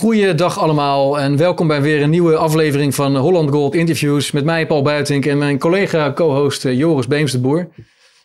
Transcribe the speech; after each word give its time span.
Goeiedag 0.00 0.58
allemaal 0.58 1.18
en 1.18 1.36
welkom 1.36 1.66
bij 1.66 1.82
weer 1.82 2.02
een 2.02 2.10
nieuwe 2.10 2.36
aflevering 2.36 2.94
van 2.94 3.16
Holland 3.16 3.50
Gold 3.50 3.74
Interviews 3.74 4.30
met 4.30 4.44
mij 4.44 4.66
Paul 4.66 4.82
Buitink 4.82 5.26
en 5.26 5.38
mijn 5.38 5.58
collega 5.58 6.12
co-host 6.12 6.64
eh, 6.64 6.78
Joris 6.78 7.06
Beemsterboer. 7.06 7.68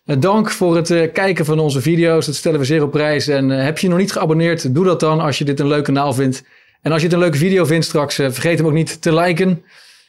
Uh, 0.06 0.16
dank 0.20 0.52
voor 0.52 0.76
het 0.76 0.90
uh, 0.90 1.12
kijken 1.14 1.46
van 1.46 1.60
onze 1.60 1.82
video's, 1.82 2.26
dat 2.26 2.36
stellen 2.36 2.60
we 2.60 2.66
zeer 2.66 2.84
op 2.84 2.92
prijs. 2.92 3.28
En 3.28 3.50
heb 3.50 3.78
je 3.78 3.88
nog 3.88 3.98
niet 3.98 4.12
geabonneerd, 4.12 4.76
doe 4.76 4.86
dat 4.86 5.00
dan 5.00 5.20
als 5.20 5.38
je 5.38 5.44
dit 5.44 5.60
een 5.60 5.68
leuk 5.68 5.84
kanaal 5.84 6.14
vindt. 6.14 6.44
En 6.82 6.92
als 6.92 7.02
je 7.02 7.08
het 7.08 7.16
een 7.16 7.22
leuke 7.22 7.38
video 7.38 7.66
vindt 7.66 7.86
straks, 7.86 8.16
vergeet 8.16 8.58
hem 8.58 8.68
ook 8.68 8.74
niet 8.74 9.02
te 9.02 9.14
liken. 9.16 9.50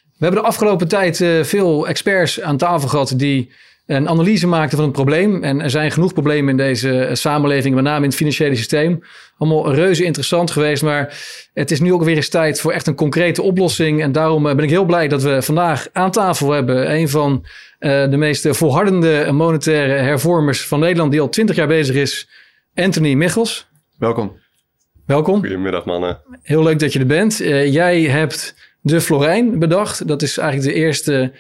We 0.03 0.25
hebben 0.25 0.41
de 0.41 0.47
afgelopen 0.47 0.89
tijd 0.89 1.25
veel 1.43 1.89
experts 1.89 2.41
aan 2.41 2.57
tafel 2.57 2.89
gehad 2.89 3.13
die 3.17 3.51
een 3.87 4.09
analyse 4.09 4.47
maakten 4.47 4.77
van 4.77 4.87
het 4.87 4.95
probleem. 4.95 5.43
En 5.43 5.61
er 5.61 5.71
zijn 5.71 5.91
genoeg 5.91 6.13
problemen 6.13 6.51
in 6.51 6.57
deze 6.57 7.11
samenleving, 7.13 7.75
met 7.75 7.85
name 7.85 8.03
in 8.03 8.09
het 8.09 8.15
financiële 8.15 8.57
systeem. 8.57 9.03
Allemaal 9.39 9.75
reuze 9.75 10.05
interessant 10.05 10.51
geweest, 10.51 10.83
maar 10.83 11.19
het 11.53 11.71
is 11.71 11.81
nu 11.81 11.93
ook 11.93 12.05
weer 12.05 12.17
eens 12.17 12.29
tijd 12.29 12.61
voor 12.61 12.73
echt 12.73 12.87
een 12.87 12.95
concrete 12.95 13.43
oplossing. 13.43 14.03
En 14.03 14.13
daarom 14.13 14.47
eh, 14.47 14.55
ben 14.55 14.65
ik 14.65 14.71
heel 14.71 14.85
blij 14.85 15.09
dat 15.09 15.23
we 15.23 15.43
vandaag 15.43 15.89
aan 15.93 16.11
tafel 16.11 16.51
hebben 16.51 16.93
een 16.95 17.09
van 17.09 17.45
uh, 17.81 18.11
de 18.11 18.17
meest 18.17 18.49
volhardende 18.57 19.33
monetaire 19.33 19.93
hervormers 19.93 20.67
van 20.67 20.81
Nederland, 20.81 21.11
die 21.11 21.21
al 21.21 21.29
twintig 21.29 21.57
jaar 21.57 21.67
bezig 21.67 21.97
is, 21.97 22.29
Anthony 22.75 23.15
Michels. 23.15 23.69
Welkom. 23.99 24.37
Welkom. 25.07 25.41
Goedemiddag 25.41 25.85
mannen. 25.85 26.21
Heel 26.43 26.63
leuk 26.63 26.79
dat 26.79 26.93
je 26.93 26.99
er 26.99 27.07
bent. 27.07 27.41
Uh, 27.41 27.73
jij 27.73 28.03
hebt 28.03 28.55
de 28.81 29.01
Florijn 29.01 29.59
bedacht. 29.59 30.09
Dat 30.09 30.23
is 30.23 30.39
eigenlijk 30.39 30.75
de 30.75 30.81
eerste 30.81 31.33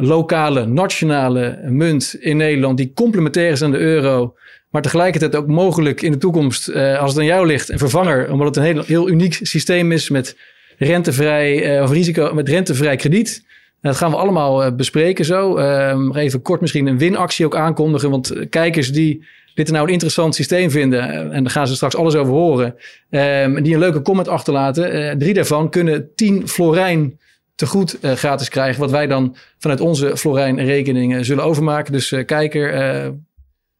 lokale, 0.00 0.66
nationale 0.66 1.58
munt 1.68 2.16
in 2.20 2.36
Nederland 2.36 2.76
die 2.76 2.92
complementair 2.94 3.50
is 3.50 3.62
aan 3.62 3.70
de 3.70 3.78
euro. 3.78 4.34
Maar 4.70 4.82
tegelijkertijd 4.82 5.36
ook 5.36 5.46
mogelijk 5.46 6.02
in 6.02 6.12
de 6.12 6.18
toekomst, 6.18 6.68
uh, 6.68 7.00
als 7.00 7.10
het 7.10 7.20
aan 7.20 7.26
jou 7.26 7.46
ligt, 7.46 7.68
een 7.68 7.78
vervanger. 7.78 8.32
Omdat 8.32 8.46
het 8.46 8.56
een 8.56 8.62
heel, 8.62 8.82
heel 8.86 9.08
uniek 9.08 9.38
systeem 9.42 9.92
is 9.92 10.10
met 10.10 10.36
rentevrij, 10.78 11.76
uh, 11.76 11.82
of 11.82 11.90
risico, 11.90 12.34
met 12.34 12.48
rentevrij 12.48 12.96
krediet. 12.96 13.44
Dat 13.80 13.96
gaan 13.96 14.10
we 14.10 14.16
allemaal 14.16 14.66
uh, 14.66 14.72
bespreken 14.72 15.24
zo. 15.24 15.56
Ehm, 15.56 16.16
even 16.16 16.42
kort 16.42 16.60
misschien 16.60 16.86
een 16.86 16.98
winactie 16.98 17.44
ook 17.44 17.56
aankondigen. 17.56 18.10
Want 18.10 18.48
kijkers 18.50 18.92
die 18.92 19.24
dit 19.54 19.70
nou 19.70 19.86
een 19.86 19.92
interessant 19.92 20.34
systeem 20.34 20.70
vinden, 20.70 21.32
en 21.32 21.42
daar 21.42 21.52
gaan 21.52 21.66
ze 21.66 21.74
straks 21.74 21.96
alles 21.96 22.14
over 22.14 22.32
horen, 22.32 22.74
um, 23.10 23.62
die 23.62 23.74
een 23.74 23.80
leuke 23.80 24.02
comment 24.02 24.28
achterlaten. 24.28 25.18
drie 25.18 25.34
daarvan 25.34 25.70
kunnen 25.70 26.10
10 26.14 26.48
florijn 26.48 27.18
te 27.60 27.66
goed 27.66 27.96
uh, 28.00 28.12
gratis 28.12 28.48
krijgen. 28.48 28.80
Wat 28.80 28.90
wij 28.90 29.06
dan 29.06 29.36
vanuit 29.58 29.80
onze 29.80 30.16
Florijn 30.16 30.64
rekeningen 30.64 31.24
zullen 31.24 31.44
overmaken. 31.44 31.92
Dus 31.92 32.10
uh, 32.10 32.24
kijker, 32.24 32.74
uh, 33.04 33.08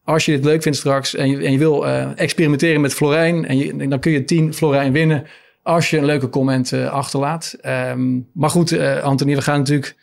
als 0.04 0.24
je 0.24 0.32
dit 0.32 0.44
leuk 0.44 0.62
vindt 0.62 0.78
straks 0.78 1.14
en 1.14 1.30
je, 1.30 1.44
en 1.44 1.52
je 1.52 1.58
wil 1.58 1.86
experimenteren 2.16 2.80
met 2.80 2.94
Florijn. 2.94 3.46
En 3.46 3.58
je, 3.58 3.88
dan 3.88 4.00
kun 4.00 4.12
je 4.12 4.24
10 4.24 4.54
Florijn 4.54 4.92
winnen 4.92 5.26
als 5.62 5.90
je 5.90 5.98
een 5.98 6.04
leuke 6.04 6.28
comment 6.28 6.72
achterlaat. 6.72 7.56
Um, 7.66 8.28
maar 8.32 8.50
goed, 8.50 8.78
Anthony, 9.02 9.34
we 9.34 9.42
gaan 9.42 9.58
natuurlijk 9.58 9.96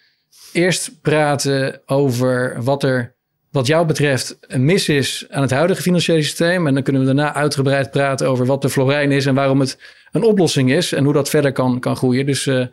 eerst 0.53 1.01
praten 1.01 1.81
over 1.85 2.63
wat 2.63 2.83
er 2.83 3.15
wat 3.51 3.67
jou 3.67 3.85
betreft 3.85 4.37
mis 4.57 4.89
is 4.89 5.25
aan 5.29 5.41
het 5.41 5.51
huidige 5.51 5.81
financiële 5.81 6.21
systeem. 6.21 6.67
En 6.67 6.73
dan 6.73 6.83
kunnen 6.83 7.01
we 7.01 7.07
daarna 7.07 7.33
uitgebreid 7.33 7.91
praten 7.91 8.27
over 8.27 8.45
wat 8.45 8.61
de 8.61 8.69
Florijn 8.69 9.11
is 9.11 9.25
en 9.25 9.35
waarom 9.35 9.59
het 9.59 9.79
een 10.11 10.23
oplossing 10.23 10.71
is 10.71 10.93
en 10.93 11.03
hoe 11.03 11.13
dat 11.13 11.29
verder 11.29 11.51
kan, 11.51 11.79
kan 11.79 11.95
groeien. 11.95 12.25
Dus 12.25 12.45
uh, 12.45 12.65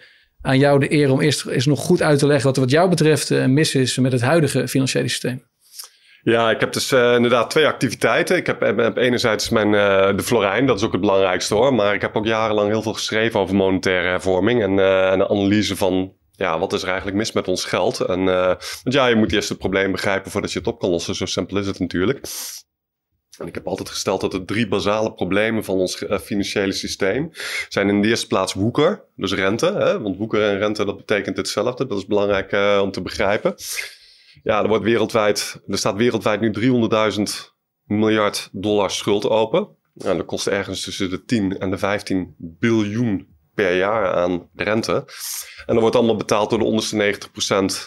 aan 0.44 0.58
jou 0.58 0.78
de 0.78 0.92
eer 0.92 1.10
om 1.10 1.20
eerst 1.20 1.46
eens 1.46 1.66
nog 1.66 1.80
goed 1.80 2.02
uit 2.02 2.18
te 2.18 2.26
leggen 2.26 2.46
wat 2.46 2.56
er 2.56 2.62
wat 2.62 2.70
jou 2.70 2.88
betreft 2.88 3.30
uh, 3.30 3.46
mis 3.46 3.74
is 3.74 3.98
met 3.98 4.12
het 4.12 4.20
huidige 4.20 4.68
financiële 4.68 5.08
systeem. 5.08 5.42
Ja, 6.22 6.50
ik 6.50 6.60
heb 6.60 6.72
dus 6.72 6.92
uh, 6.92 7.14
inderdaad 7.14 7.50
twee 7.50 7.66
activiteiten. 7.66 8.36
Ik 8.36 8.46
heb, 8.46 8.60
heb 8.60 8.96
enerzijds 8.96 9.48
mijn, 9.48 9.70
de 10.16 10.22
Florijn, 10.22 10.66
dat 10.66 10.76
is 10.76 10.84
ook 10.84 10.92
het 10.92 11.00
belangrijkste 11.00 11.54
hoor. 11.54 11.74
Maar 11.74 11.94
ik 11.94 12.00
heb 12.00 12.16
ook 12.16 12.26
jarenlang 12.26 12.68
heel 12.68 12.82
veel 12.82 12.92
geschreven 12.92 13.40
over 13.40 13.54
monetaire 13.54 14.08
hervorming 14.08 14.62
en, 14.62 14.78
en 15.10 15.18
de 15.18 15.28
analyse 15.28 15.76
van 15.76 16.12
ja, 16.30 16.58
wat 16.58 16.72
is 16.72 16.82
er 16.82 16.88
eigenlijk 16.88 17.16
mis 17.16 17.32
met 17.32 17.48
ons 17.48 17.64
geld? 17.64 18.00
En, 18.00 18.24
want 18.24 18.82
ja, 18.82 19.06
je 19.06 19.16
moet 19.16 19.32
eerst 19.32 19.48
het 19.48 19.58
probleem 19.58 19.92
begrijpen 19.92 20.30
voordat 20.30 20.52
je 20.52 20.58
het 20.58 20.68
op 20.68 20.78
kan 20.78 20.90
lossen. 20.90 21.14
Zo 21.14 21.26
simpel 21.26 21.58
is 21.58 21.66
het 21.66 21.78
natuurlijk. 21.78 22.20
En 23.38 23.46
ik 23.46 23.54
heb 23.54 23.66
altijd 23.66 23.88
gesteld 23.88 24.20
dat 24.20 24.30
de 24.30 24.44
drie 24.44 24.68
basale 24.68 25.12
problemen 25.12 25.64
van 25.64 25.78
ons 25.78 26.02
uh, 26.02 26.18
financiële 26.18 26.72
systeem 26.72 27.30
zijn 27.68 27.88
in 27.88 28.02
de 28.02 28.08
eerste 28.08 28.26
plaats 28.26 28.52
woeker, 28.52 29.04
dus 29.16 29.32
rente. 29.32 29.66
Hè? 29.66 30.00
Want 30.00 30.16
woeker 30.16 30.42
en 30.42 30.58
rente, 30.58 30.84
dat 30.84 30.96
betekent 30.96 31.36
hetzelfde. 31.36 31.86
Dat 31.86 31.98
is 31.98 32.06
belangrijk 32.06 32.52
uh, 32.52 32.80
om 32.82 32.90
te 32.90 33.02
begrijpen. 33.02 33.54
Ja, 34.42 34.62
er, 34.62 34.68
wordt 34.68 34.84
wereldwijd, 34.84 35.60
er 35.66 35.78
staat 35.78 35.96
wereldwijd 35.96 36.40
nu 36.40 36.52
300.000 37.16 37.22
miljard 37.84 38.48
dollar 38.52 38.90
schuld 38.90 39.28
open. 39.28 39.68
En 39.94 40.16
dat 40.16 40.26
kost 40.26 40.46
ergens 40.46 40.84
tussen 40.84 41.10
de 41.10 41.24
10 41.24 41.58
en 41.58 41.70
de 41.70 41.78
15 41.78 42.34
biljoen 42.38 43.26
per 43.54 43.76
jaar 43.76 44.12
aan 44.12 44.48
rente. 44.54 44.92
En 45.66 45.74
dat 45.74 45.80
wordt 45.80 45.96
allemaal 45.96 46.16
betaald 46.16 46.50
door 46.50 46.58
de 46.58 46.64
onderste 46.64 47.16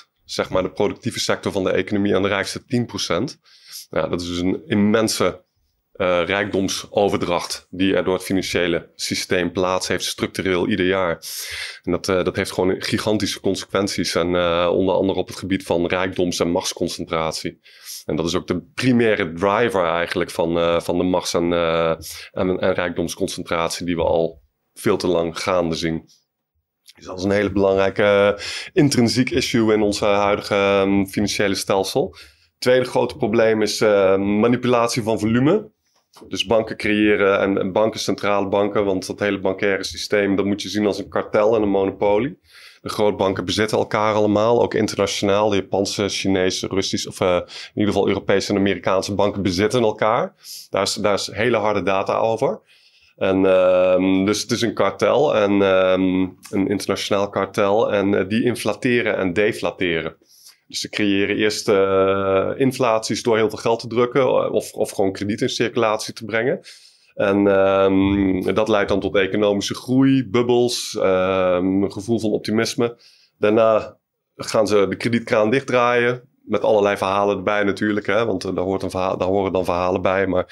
90%, 0.06 0.08
zeg 0.24 0.50
maar 0.50 0.64
de 0.64 0.72
productieve 0.72 1.20
sector 1.20 1.52
van 1.52 1.64
de 1.64 1.72
economie, 1.72 2.14
en 2.14 2.22
de 2.22 2.28
rijkste 2.28 2.62
10%. 2.62 3.40
Ja, 3.90 4.08
dat 4.08 4.22
is 4.22 4.28
dus 4.28 4.40
een 4.40 4.62
immense 4.66 5.46
uh, 5.94 6.24
rijkdomsoverdracht 6.26 7.68
die 7.70 7.96
er 7.96 8.04
door 8.04 8.14
het 8.14 8.24
financiële 8.24 8.92
systeem 8.96 9.52
plaats 9.52 9.88
heeft, 9.88 10.04
structureel 10.04 10.68
ieder 10.68 10.86
jaar. 10.86 11.24
En 11.84 11.92
dat, 11.92 12.08
uh, 12.08 12.24
dat 12.24 12.36
heeft 12.36 12.52
gewoon 12.52 12.82
gigantische 12.82 13.40
consequenties. 13.40 14.16
En 14.16 14.34
uh, 14.34 14.70
onder 14.72 14.96
andere 14.96 15.20
op 15.20 15.28
het 15.28 15.38
gebied 15.38 15.64
van 15.64 15.88
rijkdoms- 15.88 16.40
en 16.40 16.52
machtsconcentratie. 16.52 17.60
En 18.06 18.16
dat 18.16 18.26
is 18.26 18.36
ook 18.36 18.48
de 18.48 18.62
primaire 18.74 19.34
driver 19.34 19.86
eigenlijk 19.86 20.30
van, 20.30 20.82
van 20.82 20.98
de 20.98 21.04
machts- 21.04 21.34
en, 21.34 21.54
en, 22.32 22.60
en 22.60 22.74
rijkdomsconcentratie 22.74 23.86
die 23.86 23.96
we 23.96 24.04
al 24.04 24.42
veel 24.74 24.98
te 24.98 25.08
lang 25.08 25.40
gaande 25.40 25.76
zien. 25.76 26.04
Dus 26.96 27.06
dat 27.06 27.18
is 27.18 27.24
een 27.24 27.32
hele 27.32 27.52
belangrijke 27.52 28.40
intrinsiek 28.74 29.30
issue 29.30 29.74
in 29.74 29.82
ons 29.82 30.00
huidige 30.00 30.84
um, 30.86 31.08
financiële 31.08 31.56
stelsel. 31.56 32.16
Tweede 32.58 32.86
grote 32.86 33.18
probleem 33.18 33.62
is 33.62 33.82
uh, 33.82 34.18
manipulatie 34.18 35.04
van 35.04 35.20
volume. 35.20 35.72
Dus 36.28 36.46
banken 36.46 36.78
creëren 36.78 37.40
en, 37.40 37.58
en, 37.58 37.72
banken, 37.72 38.00
centrale 38.00 38.48
banken, 38.48 38.86
want 38.86 39.08
dat 39.08 39.20
hele 39.20 39.40
bankaire 39.40 39.84
systeem, 39.84 40.36
dat 40.36 40.46
moet 40.46 40.62
je 40.62 40.70
zien 40.70 40.86
als 40.86 41.00
een 41.00 41.10
kartel 41.10 41.56
en 41.56 41.62
een 41.62 41.70
monopolie. 41.70 42.40
De 42.82 42.90
grootbanken 42.90 43.46
bezitten 43.46 43.78
elkaar 43.78 44.14
allemaal, 44.14 44.62
ook 44.62 44.74
internationaal. 44.74 45.50
De 45.50 45.56
Japanse, 45.56 46.10
Chinese, 46.10 46.68
Russische, 46.68 47.10
of 47.10 47.20
uh, 47.20 47.36
in 47.36 47.72
ieder 47.74 47.94
geval 47.94 48.08
Europese 48.08 48.52
en 48.52 48.58
Amerikaanse 48.58 49.16
banken 49.16 49.42
bezitten 49.42 49.82
elkaar. 49.82 50.36
Daar 50.70 50.82
is, 50.82 50.94
daar 50.94 51.14
is 51.14 51.32
hele 51.34 51.58
harde 51.58 51.84
data 51.84 52.18
over. 52.18 52.62
En, 53.16 53.46
um, 53.46 54.26
dus 54.26 54.42
het 54.42 54.52
is 54.52 54.62
een 54.62 54.74
kartel, 54.74 55.36
en, 55.36 55.52
um, 55.52 56.38
een 56.50 56.68
internationaal 56.68 57.30
kartel. 57.30 57.94
En 57.94 58.14
uh, 58.14 58.28
die 58.28 58.44
inflateren 58.44 59.18
en 59.18 59.34
deflateren. 59.34 60.16
Dus 60.68 60.80
ze 60.80 60.90
creëren 60.90 61.36
eerst 61.36 61.70
uh, 61.70 62.52
inflaties 62.56 63.24
door 63.24 63.38
heel 63.38 63.50
veel 63.50 63.58
geld 63.58 63.80
te 63.80 63.88
drukken 63.88 64.22
eh, 64.22 64.52
of, 64.52 64.74
of 64.74 64.92
gewoon 64.92 65.12
krediet 65.12 65.42
in 65.42 65.50
circulatie 65.50 66.14
te 66.14 66.26
brengen. 66.26 66.60
En 67.14 67.48
um, 67.48 68.54
dat 68.54 68.68
leidt 68.68 68.90
dan 68.90 69.00
tot 69.00 69.16
economische 69.16 69.76
groei, 69.76 70.28
bubbels, 70.30 70.96
um, 70.98 71.84
een 71.84 71.92
gevoel 71.92 72.20
van 72.20 72.32
optimisme. 72.32 72.98
Daarna 73.38 73.98
gaan 74.36 74.68
ze 74.68 74.86
de 74.90 74.96
kredietkraan 74.96 75.50
dichtdraaien. 75.50 76.22
Met 76.44 76.62
allerlei 76.62 76.98
verhalen 76.98 77.38
erbij 77.38 77.64
natuurlijk, 77.64 78.06
hè, 78.06 78.26
want 78.26 78.46
uh, 78.46 78.56
daar, 78.56 78.64
hoort 78.64 78.84
een 78.84 78.90
verhaal, 78.90 79.18
daar 79.18 79.28
horen 79.28 79.54
dan 79.54 79.66
verhalen 79.66 80.02
bij. 80.02 80.28
Maar 80.28 80.46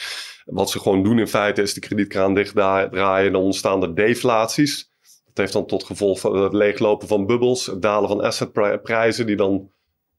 wat 0.45 0.69
ze 0.69 0.79
gewoon 0.79 1.03
doen 1.03 1.19
in 1.19 1.27
feite 1.27 1.61
is 1.61 1.73
de 1.73 1.79
kredietkraan 1.79 2.33
dichtdraaien. 2.33 3.31
Dan 3.31 3.41
ontstaan 3.41 3.81
er 3.81 3.95
deflaties. 3.95 4.89
Dat 5.25 5.37
heeft 5.37 5.53
dan 5.53 5.65
tot 5.65 5.83
gevolg 5.83 6.21
het 6.21 6.53
leeglopen 6.53 7.07
van 7.07 7.25
bubbels, 7.25 7.65
het 7.65 7.81
dalen 7.81 8.09
van 8.09 8.21
assetprijzen, 8.21 9.25
die 9.25 9.35
dan 9.35 9.69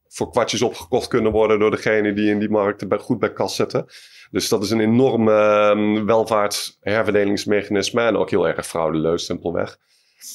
voor 0.09 0.31
kwartjes 0.31 0.61
opgekocht 0.61 1.07
kunnen 1.07 1.31
worden 1.31 1.59
door 1.59 1.71
degene 1.71 2.13
die 2.13 2.29
in 2.29 2.39
die 2.39 2.49
markt 2.49 2.85
goed 2.99 3.19
bij 3.19 3.33
kas 3.33 3.55
zitten. 3.55 3.85
Dus 4.31 4.49
dat 4.49 4.63
is 4.63 4.69
een 4.69 4.79
enorm 4.79 5.27
uh, 5.27 6.03
welvaartsherverdelingsmechanisme 6.03 8.01
en 8.01 8.17
ook 8.17 8.29
heel 8.29 8.47
erg 8.47 8.67
fraudeleus, 8.67 9.25
simpelweg. 9.25 9.77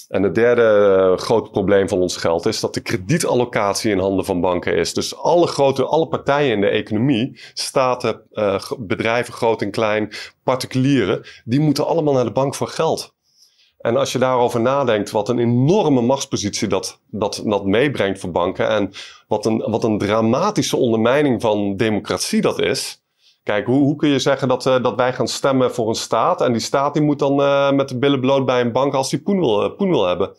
En 0.09 0.23
het 0.23 0.35
derde 0.35 0.99
uh, 1.13 1.19
grote 1.19 1.51
probleem 1.51 1.89
van 1.89 1.99
ons 1.99 2.17
geld 2.17 2.47
is 2.47 2.61
dat 2.61 2.75
de 2.75 2.81
kredietallocatie 2.81 3.91
in 3.91 3.99
handen 3.99 4.25
van 4.25 4.41
banken 4.41 4.77
is. 4.77 4.95
Dus 4.95 5.17
alle 5.17 5.47
grote, 5.47 5.85
alle 5.85 6.09
partijen 6.09 6.53
in 6.53 6.61
de 6.61 6.69
economie, 6.69 7.41
staten, 7.55 8.23
uh, 8.33 8.61
bedrijven, 8.79 9.35
groot 9.35 9.63
en 9.63 9.71
klein, 9.71 10.13
particulieren, 10.43 11.23
die 11.45 11.61
moeten 11.61 11.87
allemaal 11.87 12.15
naar 12.15 12.25
de 12.25 12.33
bank 12.33 12.55
voor 12.55 12.69
geld. 12.69 13.15
En 13.83 13.97
als 13.97 14.13
je 14.13 14.19
daarover 14.19 14.61
nadenkt, 14.61 15.11
wat 15.11 15.29
een 15.29 15.39
enorme 15.39 16.01
machtspositie 16.01 16.69
dat, 16.69 17.01
dat, 17.11 17.43
dat 17.45 17.65
meebrengt 17.65 18.21
voor 18.21 18.31
banken. 18.31 18.69
En 18.69 18.93
wat 19.29 19.47
een, 19.47 19.59
wat 19.59 19.85
een 19.85 19.99
dramatische 19.99 20.77
ondermijning 20.77 21.41
van 21.41 21.77
democratie 21.77 22.41
dat 22.41 22.61
is. 22.61 23.03
Kijk, 23.43 23.67
hoe, 23.67 23.79
hoe 23.79 23.97
kun 23.97 24.09
je 24.09 24.19
zeggen 24.19 24.49
dat, 24.49 24.67
uh, 24.67 24.83
dat 24.83 24.95
wij 24.95 25.13
gaan 25.13 25.29
stemmen 25.29 25.75
voor 25.75 25.89
een 25.89 25.95
staat. 25.95 26.41
En 26.41 26.53
die 26.53 26.61
staat 26.61 26.95
die 26.95 27.03
moet 27.03 27.19
dan 27.19 27.41
uh, 27.41 27.71
met 27.71 27.89
de 27.89 27.99
billen 27.99 28.21
bloot 28.21 28.47
bij 28.47 28.61
een 28.61 28.73
bank 28.73 28.95
als 28.95 29.11
die 29.11 29.23
poen 29.23 29.41
wil, 29.41 29.65
uh, 29.65 29.77
poen 29.77 29.91
wil 29.91 30.07
hebben. 30.07 30.37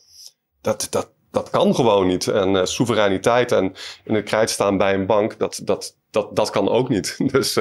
Dat, 0.62 0.88
dat, 0.90 1.10
dat 1.32 1.50
kan 1.50 1.76
gewoon 1.76 2.08
niet. 2.08 2.28
En 2.28 2.68
soevereiniteit 2.68 3.52
en 3.52 3.74
in 4.04 4.14
het 4.16 4.26
krijt 4.26 4.50
staan 4.50 4.78
bij 4.78 4.94
een 4.94 5.06
bank, 5.06 5.40
dat, 5.40 5.62
dat, 5.64 5.98
dat, 6.12 6.36
dat 6.36 6.50
kan 6.50 6.70
ook 6.70 6.90
niet. 6.90 7.18
Dus 7.32 7.54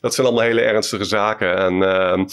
dat 0.00 0.14
zijn 0.14 0.26
allemaal 0.26 0.44
hele 0.44 0.60
ernstige 0.60 1.04
zaken. 1.04 1.56
En 1.56 1.82
ehm, 1.82 2.24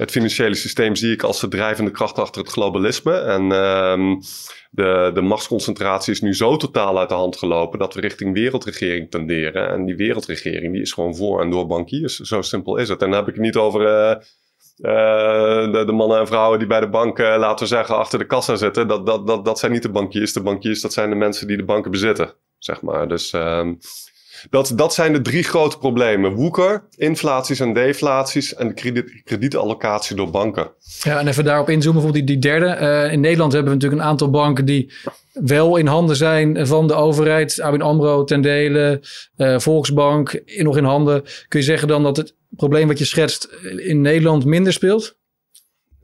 het 0.00 0.10
financiële 0.10 0.54
systeem 0.54 0.96
zie 0.96 1.12
ik 1.12 1.22
als 1.22 1.40
de 1.40 1.48
drijvende 1.48 1.90
kracht 1.90 2.18
achter 2.18 2.42
het 2.42 2.50
globalisme. 2.50 3.12
En 3.12 3.52
ehm, 3.52 4.16
de, 4.70 5.10
de 5.14 5.20
machtsconcentratie 5.20 6.12
is 6.12 6.20
nu 6.20 6.34
zo 6.34 6.56
totaal 6.56 6.98
uit 6.98 7.08
de 7.08 7.14
hand 7.14 7.36
gelopen 7.36 7.78
dat 7.78 7.94
we 7.94 8.00
richting 8.00 8.34
wereldregering 8.34 9.10
tenderen. 9.10 9.68
En 9.68 9.84
die 9.84 9.96
wereldregering 9.96 10.72
die 10.72 10.82
is 10.82 10.92
gewoon 10.92 11.16
voor 11.16 11.40
en 11.40 11.50
door 11.50 11.66
bankiers. 11.66 12.18
Zo 12.18 12.42
simpel 12.42 12.76
is 12.76 12.88
het. 12.88 13.02
En 13.02 13.10
dan 13.10 13.18
heb 13.18 13.28
ik 13.28 13.34
het 13.34 13.42
niet 13.44 13.56
over 13.56 13.80
uh, 13.80 14.16
de, 15.72 15.82
de, 15.86 15.92
mannen 15.92 16.18
en 16.18 16.26
vrouwen 16.26 16.58
die 16.58 16.68
bij 16.68 16.80
de 16.80 16.88
bank, 16.88 17.18
uh, 17.18 17.34
laten 17.38 17.68
we 17.68 17.74
zeggen, 17.74 17.96
achter 17.96 18.18
de 18.18 18.26
kassa 18.26 18.56
zitten. 18.56 18.88
Dat, 18.88 19.06
dat, 19.06 19.26
dat, 19.26 19.44
dat 19.44 19.58
zijn 19.58 19.72
niet 19.72 19.82
de 19.82 19.90
bankiers. 19.90 20.32
De 20.32 20.42
bankiers, 20.42 20.80
dat 20.80 20.92
zijn 20.92 21.10
de 21.10 21.16
mensen 21.16 21.46
die 21.46 21.56
de 21.56 21.64
banken 21.64 21.90
bezitten, 21.90 22.34
zeg 22.58 22.82
maar. 22.82 23.08
Dus... 23.08 23.32
Um, 23.32 23.78
dat, 24.50 24.72
dat 24.74 24.94
zijn 24.94 25.12
de 25.12 25.20
drie 25.20 25.42
grote 25.42 25.78
problemen. 25.78 26.32
Woeker, 26.32 26.84
inflaties 26.96 27.60
en 27.60 27.72
deflaties 27.72 28.54
en 28.54 28.68
de 28.68 28.74
krediet, 28.74 29.22
kredietallocatie 29.24 30.16
door 30.16 30.30
banken. 30.30 30.70
Ja, 31.02 31.18
en 31.18 31.28
even 31.28 31.44
daarop 31.44 31.68
inzoomen, 31.68 32.02
bijvoorbeeld 32.02 32.26
die, 32.26 32.38
die 32.40 32.50
derde. 32.50 32.78
Uh, 32.80 33.12
in 33.12 33.20
Nederland 33.20 33.52
hebben 33.52 33.72
we 33.72 33.76
natuurlijk 33.78 34.02
een 34.02 34.08
aantal 34.08 34.30
banken 34.30 34.64
die 34.64 34.92
wel 35.32 35.76
in 35.76 35.86
handen 35.86 36.16
zijn 36.16 36.66
van 36.66 36.86
de 36.86 36.94
overheid. 36.94 37.60
ABN 37.60 37.80
AMRO 37.80 38.24
ten 38.24 38.40
dele, 38.40 39.02
uh, 39.36 39.58
Volksbank 39.58 40.42
nog 40.56 40.76
in 40.76 40.84
handen. 40.84 41.22
Kun 41.48 41.60
je 41.60 41.66
zeggen 41.66 41.88
dan 41.88 42.02
dat 42.02 42.16
het 42.16 42.34
probleem 42.50 42.86
wat 42.86 42.98
je 42.98 43.04
schetst 43.04 43.44
in 43.76 44.00
Nederland 44.00 44.44
minder 44.44 44.72
speelt? 44.72 45.18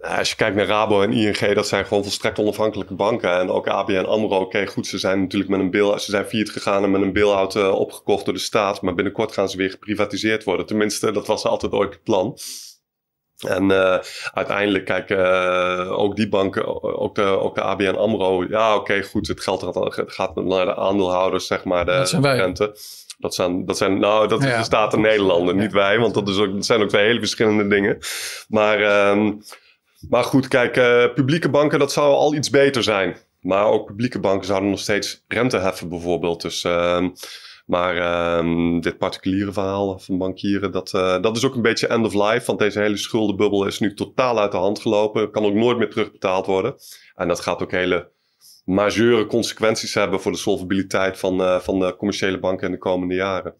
Als 0.00 0.30
je 0.30 0.36
kijkt 0.36 0.56
naar 0.56 0.66
Rabo 0.66 1.02
en 1.02 1.12
ING, 1.12 1.54
dat 1.54 1.68
zijn 1.68 1.86
gewoon 1.86 2.02
volstrekt 2.02 2.38
onafhankelijke 2.38 2.94
banken. 2.94 3.38
En 3.38 3.50
ook 3.50 3.68
ABN 3.68 4.04
AMRO, 4.04 4.40
oké 4.40 4.66
goed, 4.66 4.86
ze 4.86 4.98
zijn 4.98 5.20
natuurlijk 5.20 5.50
met 5.50 5.60
een 5.60 5.70
bill, 5.70 5.98
ze 5.98 6.10
zijn 6.10 6.24
failliet 6.24 6.50
gegaan 6.50 6.82
en 6.82 6.90
met 6.90 7.02
een 7.02 7.12
bail-out 7.12 7.54
uh, 7.54 7.72
opgekocht 7.72 8.24
door 8.24 8.34
de 8.34 8.40
staat. 8.40 8.82
Maar 8.82 8.94
binnenkort 8.94 9.32
gaan 9.32 9.48
ze 9.48 9.56
weer 9.56 9.70
geprivatiseerd 9.70 10.44
worden. 10.44 10.66
Tenminste, 10.66 11.12
dat 11.12 11.26
was 11.26 11.44
altijd 11.44 11.72
ooit 11.72 11.92
het 11.92 12.02
plan. 12.02 12.38
En 13.36 13.70
uh, 13.70 13.98
uiteindelijk, 14.32 14.84
kijk, 14.84 15.10
uh, 15.10 15.98
ook 15.98 16.16
die 16.16 16.28
banken, 16.28 16.82
ook 16.98 17.14
de, 17.14 17.22
ook 17.22 17.54
de 17.54 17.60
ABN 17.60 17.94
AMRO. 17.94 18.44
Ja, 18.48 18.70
oké, 18.70 18.80
okay, 18.80 19.02
goed, 19.02 19.28
het 19.28 19.42
geld 19.42 19.62
gaat 20.06 20.34
naar 20.34 20.66
de 20.66 20.76
aandeelhouders, 20.76 21.46
zeg 21.46 21.64
maar, 21.64 21.84
de 21.84 21.92
dat 21.92 22.08
zijn 22.08 22.22
wij. 22.22 22.36
rente. 22.36 22.76
Dat 23.18 23.34
zijn, 23.34 23.66
dat 23.66 23.76
zijn, 23.76 23.98
nou, 23.98 24.28
dat 24.28 24.42
is 24.42 24.50
ja. 24.50 24.58
de 24.58 24.64
Staten 24.64 25.00
Nederlanden, 25.00 25.56
niet 25.56 25.72
wij, 25.72 25.98
want 25.98 26.14
dat, 26.14 26.28
is 26.28 26.38
ook, 26.38 26.52
dat 26.52 26.66
zijn 26.66 26.82
ook 26.82 26.88
twee 26.88 27.06
hele 27.06 27.18
verschillende 27.18 27.68
dingen. 27.68 27.98
Maar... 28.48 29.08
Um, 29.10 29.42
maar 30.08 30.24
goed, 30.24 30.48
kijk, 30.48 30.76
uh, 30.76 31.14
publieke 31.14 31.48
banken, 31.48 31.78
dat 31.78 31.92
zou 31.92 32.14
al 32.14 32.34
iets 32.34 32.50
beter 32.50 32.82
zijn. 32.82 33.16
Maar 33.40 33.66
ook 33.66 33.86
publieke 33.86 34.20
banken 34.20 34.46
zouden 34.46 34.70
nog 34.70 34.78
steeds 34.78 35.24
rente 35.28 35.56
heffen, 35.56 35.88
bijvoorbeeld. 35.88 36.42
Dus, 36.42 36.64
uh, 36.64 37.06
maar 37.66 37.96
uh, 37.96 38.80
dit 38.80 38.98
particuliere 38.98 39.52
verhaal 39.52 39.98
van 39.98 40.18
bankieren, 40.18 40.72
dat, 40.72 40.92
uh, 40.94 41.22
dat 41.22 41.36
is 41.36 41.44
ook 41.44 41.54
een 41.54 41.62
beetje 41.62 41.86
end 41.86 42.06
of 42.06 42.14
life. 42.14 42.46
Want 42.46 42.58
deze 42.58 42.80
hele 42.80 42.96
schuldenbubbel 42.96 43.66
is 43.66 43.78
nu 43.78 43.94
totaal 43.94 44.40
uit 44.40 44.52
de 44.52 44.56
hand 44.56 44.80
gelopen. 44.80 45.30
Kan 45.30 45.44
ook 45.44 45.54
nooit 45.54 45.78
meer 45.78 45.90
terugbetaald 45.90 46.46
worden. 46.46 46.74
En 47.14 47.28
dat 47.28 47.40
gaat 47.40 47.62
ook 47.62 47.70
hele 47.70 48.10
majeure 48.64 49.26
consequenties 49.26 49.94
hebben 49.94 50.20
voor 50.20 50.32
de 50.32 50.38
solvabiliteit 50.38 51.18
van, 51.18 51.40
uh, 51.40 51.60
van 51.60 51.78
de 51.78 51.96
commerciële 51.96 52.38
banken 52.38 52.66
in 52.66 52.72
de 52.72 52.78
komende 52.78 53.14
jaren. 53.14 53.54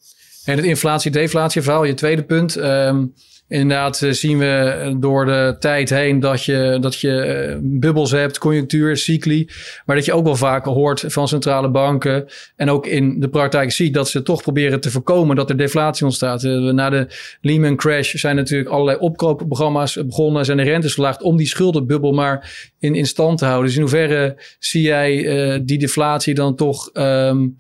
En 0.44 0.56
het 0.56 0.66
inflatie-deflatie 0.66 1.62
verhaal, 1.62 1.84
je 1.84 1.94
tweede 1.94 2.25
punt. 2.25 2.56
Um, 2.56 3.14
Inderdaad 3.48 4.02
uh, 4.02 4.12
zien 4.12 4.38
we 4.38 4.94
door 4.98 5.26
de 5.26 5.56
tijd 5.58 5.90
heen 5.90 6.20
dat 6.20 6.44
je, 6.44 6.78
dat 6.81 7.00
je 7.00 7.48
uh, 7.50 7.58
bubbels 7.62 8.10
hebt, 8.10 8.38
conjunctuur, 8.38 8.96
cycli. 8.96 9.48
Maar 9.84 9.96
dat 9.96 10.04
je 10.04 10.12
ook 10.12 10.25
wel 10.25 10.37
vaker 10.37 10.72
hoort 10.72 11.04
van 11.06 11.28
centrale 11.28 11.70
banken. 11.70 12.26
En 12.56 12.70
ook 12.70 12.87
in 12.87 13.20
de 13.20 13.28
praktijk 13.28 13.72
ziet 13.72 13.94
dat 13.94 14.08
ze 14.08 14.22
toch 14.22 14.43
proberen 14.43 14.81
te 14.81 14.90
voorkomen 14.90 15.37
dat 15.37 15.50
er 15.50 15.56
deflatie 15.56 16.04
ontstaat. 16.04 16.43
Uh, 16.43 16.72
na 16.72 16.90
de 16.90 17.06
Lehman 17.40 17.76
crash 17.76 18.14
zijn 18.14 18.37
natuurlijk 18.37 18.70
allerlei 18.70 18.98
opkoopprogramma's 18.98 19.98
begonnen. 20.06 20.44
Zijn 20.44 20.56
de 20.56 20.62
rentes 20.62 20.93
verlaagd 20.93 21.22
om 21.22 21.37
die 21.37 21.46
schuldenbubbel 21.46 22.12
maar 22.12 22.70
in, 22.78 23.06
stand 23.06 23.38
te 23.38 23.44
houden. 23.44 23.66
Dus 23.66 23.76
in 23.76 23.82
hoeverre 23.82 24.37
zie 24.58 24.82
jij 24.82 25.62
die 25.64 25.78
deflatie 25.78 26.34
dan 26.34 26.56
toch... 26.56 26.90
Um, 26.93 27.56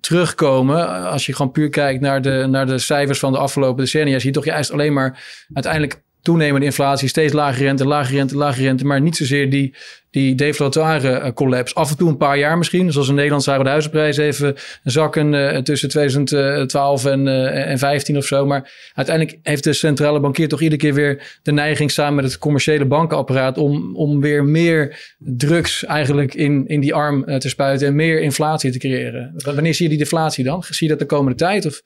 terugkomen. 0.00 1.08
Als 1.10 1.26
je 1.26 1.34
gewoon 1.34 1.52
puur 1.52 1.68
kijkt 1.68 2.00
naar 2.00 2.22
de, 2.22 2.46
naar 2.48 2.66
de 2.66 2.78
cijfers 2.78 3.18
van 3.18 3.32
de 3.32 3.38
afgelopen 3.38 3.84
decennia, 3.84 4.18
zie 4.18 4.28
je 4.28 4.34
toch 4.34 4.44
juist 4.44 4.72
alleen 4.72 4.92
maar 4.92 5.44
uiteindelijk 5.52 6.02
toenemende 6.22 6.66
inflatie, 6.66 7.08
steeds 7.08 7.32
lage 7.32 7.62
rente, 7.62 7.86
lage 7.86 8.14
rente, 8.14 8.36
lage 8.36 8.62
rente, 8.62 8.84
maar 8.84 9.00
niet 9.00 9.16
zozeer 9.16 9.50
die, 9.50 9.74
die 10.10 10.34
deflatoire 10.34 11.20
uh, 11.20 11.32
collapse. 11.32 11.74
Af 11.74 11.90
en 11.90 11.96
toe 11.96 12.08
een 12.08 12.16
paar 12.16 12.38
jaar 12.38 12.58
misschien, 12.58 12.92
zoals 12.92 13.08
in 13.08 13.14
Nederland 13.14 13.42
zagen 13.42 13.60
we 13.60 13.66
de 13.66 13.70
huizenprijs 13.70 14.16
even 14.16 14.54
zakken 14.84 15.32
uh, 15.32 15.56
tussen 15.56 15.88
2012 15.88 17.04
en, 17.04 17.26
uh, 17.26 17.70
en 17.70 17.78
15 17.78 18.16
of 18.16 18.24
zo. 18.24 18.46
Maar 18.46 18.90
uiteindelijk 18.94 19.38
heeft 19.42 19.64
de 19.64 19.72
centrale 19.72 20.20
bankier 20.20 20.48
toch 20.48 20.60
iedere 20.60 20.80
keer 20.80 20.94
weer 20.94 21.38
de 21.42 21.52
neiging 21.52 21.90
samen 21.90 22.14
met 22.14 22.24
het 22.24 22.38
commerciële 22.38 22.84
bankenapparaat 22.84 23.58
om, 23.58 23.96
om 23.96 24.20
weer 24.20 24.44
meer 24.44 25.14
drugs 25.18 25.84
eigenlijk 25.84 26.34
in, 26.34 26.66
in 26.66 26.80
die 26.80 26.94
arm 26.94 27.38
te 27.38 27.48
spuiten 27.48 27.86
en 27.86 27.94
meer 27.94 28.20
inflatie 28.20 28.70
te 28.70 28.78
creëren. 28.78 29.34
Wanneer 29.44 29.74
zie 29.74 29.84
je 29.84 29.90
die 29.90 30.02
deflatie 30.02 30.44
dan? 30.44 30.62
Zie 30.62 30.86
je 30.86 30.92
dat 30.92 31.08
de 31.08 31.14
komende 31.14 31.38
tijd? 31.38 31.66
Of? 31.66 31.82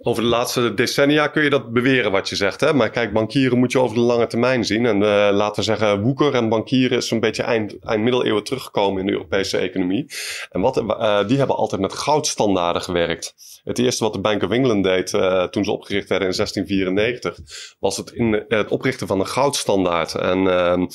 Over 0.00 0.22
de 0.22 0.28
laatste 0.28 0.74
decennia 0.74 1.26
kun 1.26 1.42
je 1.42 1.50
dat 1.50 1.72
beweren 1.72 2.10
wat 2.10 2.28
je 2.28 2.36
zegt. 2.36 2.60
Hè? 2.60 2.74
Maar 2.74 2.90
kijk, 2.90 3.12
bankieren 3.12 3.58
moet 3.58 3.72
je 3.72 3.80
over 3.80 3.96
de 3.96 4.02
lange 4.02 4.26
termijn 4.26 4.64
zien. 4.64 4.86
En 4.86 4.96
uh, 4.96 5.28
laten 5.32 5.54
we 5.54 5.62
zeggen, 5.62 6.00
woeker 6.00 6.34
en 6.34 6.48
bankieren 6.48 6.98
is 6.98 7.08
zo'n 7.08 7.20
beetje 7.20 7.42
eind, 7.42 7.78
eind 7.78 8.02
middeleeuwen 8.02 8.44
teruggekomen 8.44 9.00
in 9.00 9.06
de 9.06 9.12
Europese 9.12 9.58
economie. 9.58 10.10
En 10.50 10.60
wat, 10.60 10.76
uh, 10.76 11.26
die 11.26 11.38
hebben 11.38 11.56
altijd 11.56 11.80
met 11.80 11.92
goudstandaarden 11.92 12.82
gewerkt. 12.82 13.34
Het 13.64 13.78
eerste 13.78 14.04
wat 14.04 14.12
de 14.12 14.20
Bank 14.20 14.42
of 14.42 14.50
England 14.50 14.84
deed 14.84 15.12
uh, 15.12 15.44
toen 15.44 15.64
ze 15.64 15.70
opgericht 15.70 16.08
werden 16.08 16.28
in 16.28 16.34
1694, 16.36 17.76
was 17.78 17.96
het, 17.96 18.10
in, 18.10 18.44
het 18.48 18.68
oprichten 18.68 19.06
van 19.06 19.20
een 19.20 19.26
goudstandaard. 19.26 20.14
En 20.14 20.48
ehm, 20.48 20.86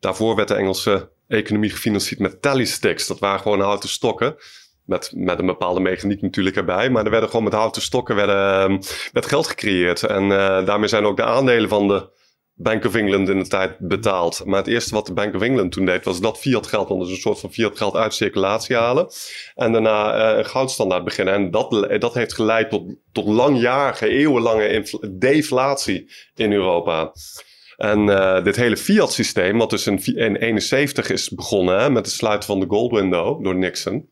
daarvoor 0.00 0.36
werd 0.36 0.48
de 0.48 0.54
Engelse 0.54 1.10
economie 1.28 1.70
gefinancierd 1.70 2.20
met 2.20 2.42
tally 2.42 2.64
sticks. 2.64 3.06
Dat 3.06 3.18
waren 3.18 3.40
gewoon 3.40 3.60
houten 3.60 3.88
stokken. 3.88 4.36
Met, 4.86 5.12
met 5.14 5.38
een 5.38 5.46
bepaalde 5.46 5.80
mechaniek 5.80 6.22
natuurlijk 6.22 6.56
erbij. 6.56 6.90
Maar 6.90 7.04
er 7.04 7.10
werden 7.10 7.28
gewoon 7.28 7.44
met 7.44 7.52
houten 7.52 7.82
stokken 7.82 8.16
werden, 8.16 8.60
ehm, 8.60 8.80
werd 9.12 9.26
geld 9.26 9.46
gecreëerd. 9.46 10.02
En 10.02 10.22
uh, 10.22 10.66
daarmee 10.66 10.88
zijn 10.88 11.04
ook 11.04 11.16
de 11.16 11.24
aandelen 11.24 11.68
van 11.68 11.88
de 11.88 12.14
Bank 12.54 12.84
of 12.84 12.94
England 12.94 13.28
in 13.28 13.38
de 13.38 13.48
tijd 13.48 13.78
betaald. 13.78 14.42
Maar 14.44 14.58
het 14.58 14.66
eerste 14.66 14.94
wat 14.94 15.06
de 15.06 15.12
Bank 15.12 15.34
of 15.34 15.42
England 15.42 15.72
toen 15.72 15.84
deed, 15.84 16.04
was 16.04 16.20
dat 16.20 16.38
fiat 16.38 16.66
geld, 16.66 16.88
dus 16.88 17.10
een 17.10 17.16
soort 17.16 17.40
van 17.40 17.52
fiat 17.52 17.76
geld 17.76 17.96
uit 17.96 18.14
circulatie 18.14 18.76
halen. 18.76 19.08
En 19.54 19.72
daarna 19.72 20.32
uh, 20.32 20.38
een 20.38 20.46
goudstandaard 20.46 21.04
beginnen. 21.04 21.34
En 21.34 21.50
dat, 21.50 21.86
dat 22.00 22.14
heeft 22.14 22.34
geleid 22.34 22.70
tot, 22.70 22.96
tot 23.12 23.26
langjarige, 23.26 24.08
eeuwenlange 24.08 24.86
deflatie 25.18 26.10
in 26.34 26.52
Europa. 26.52 27.12
En 27.76 28.06
dit 28.44 28.56
hele 28.56 28.76
fiat 28.76 29.12
systeem, 29.12 29.58
wat 29.58 29.70
dus 29.70 29.86
in 29.86 29.96
1971 29.96 31.10
is 31.10 31.30
begonnen 31.30 31.92
met 31.92 32.06
het 32.06 32.14
sluiten 32.14 32.46
van 32.48 32.60
de 32.60 32.66
gold 32.68 32.92
window 32.92 33.44
door 33.44 33.56
Nixon. 33.56 34.08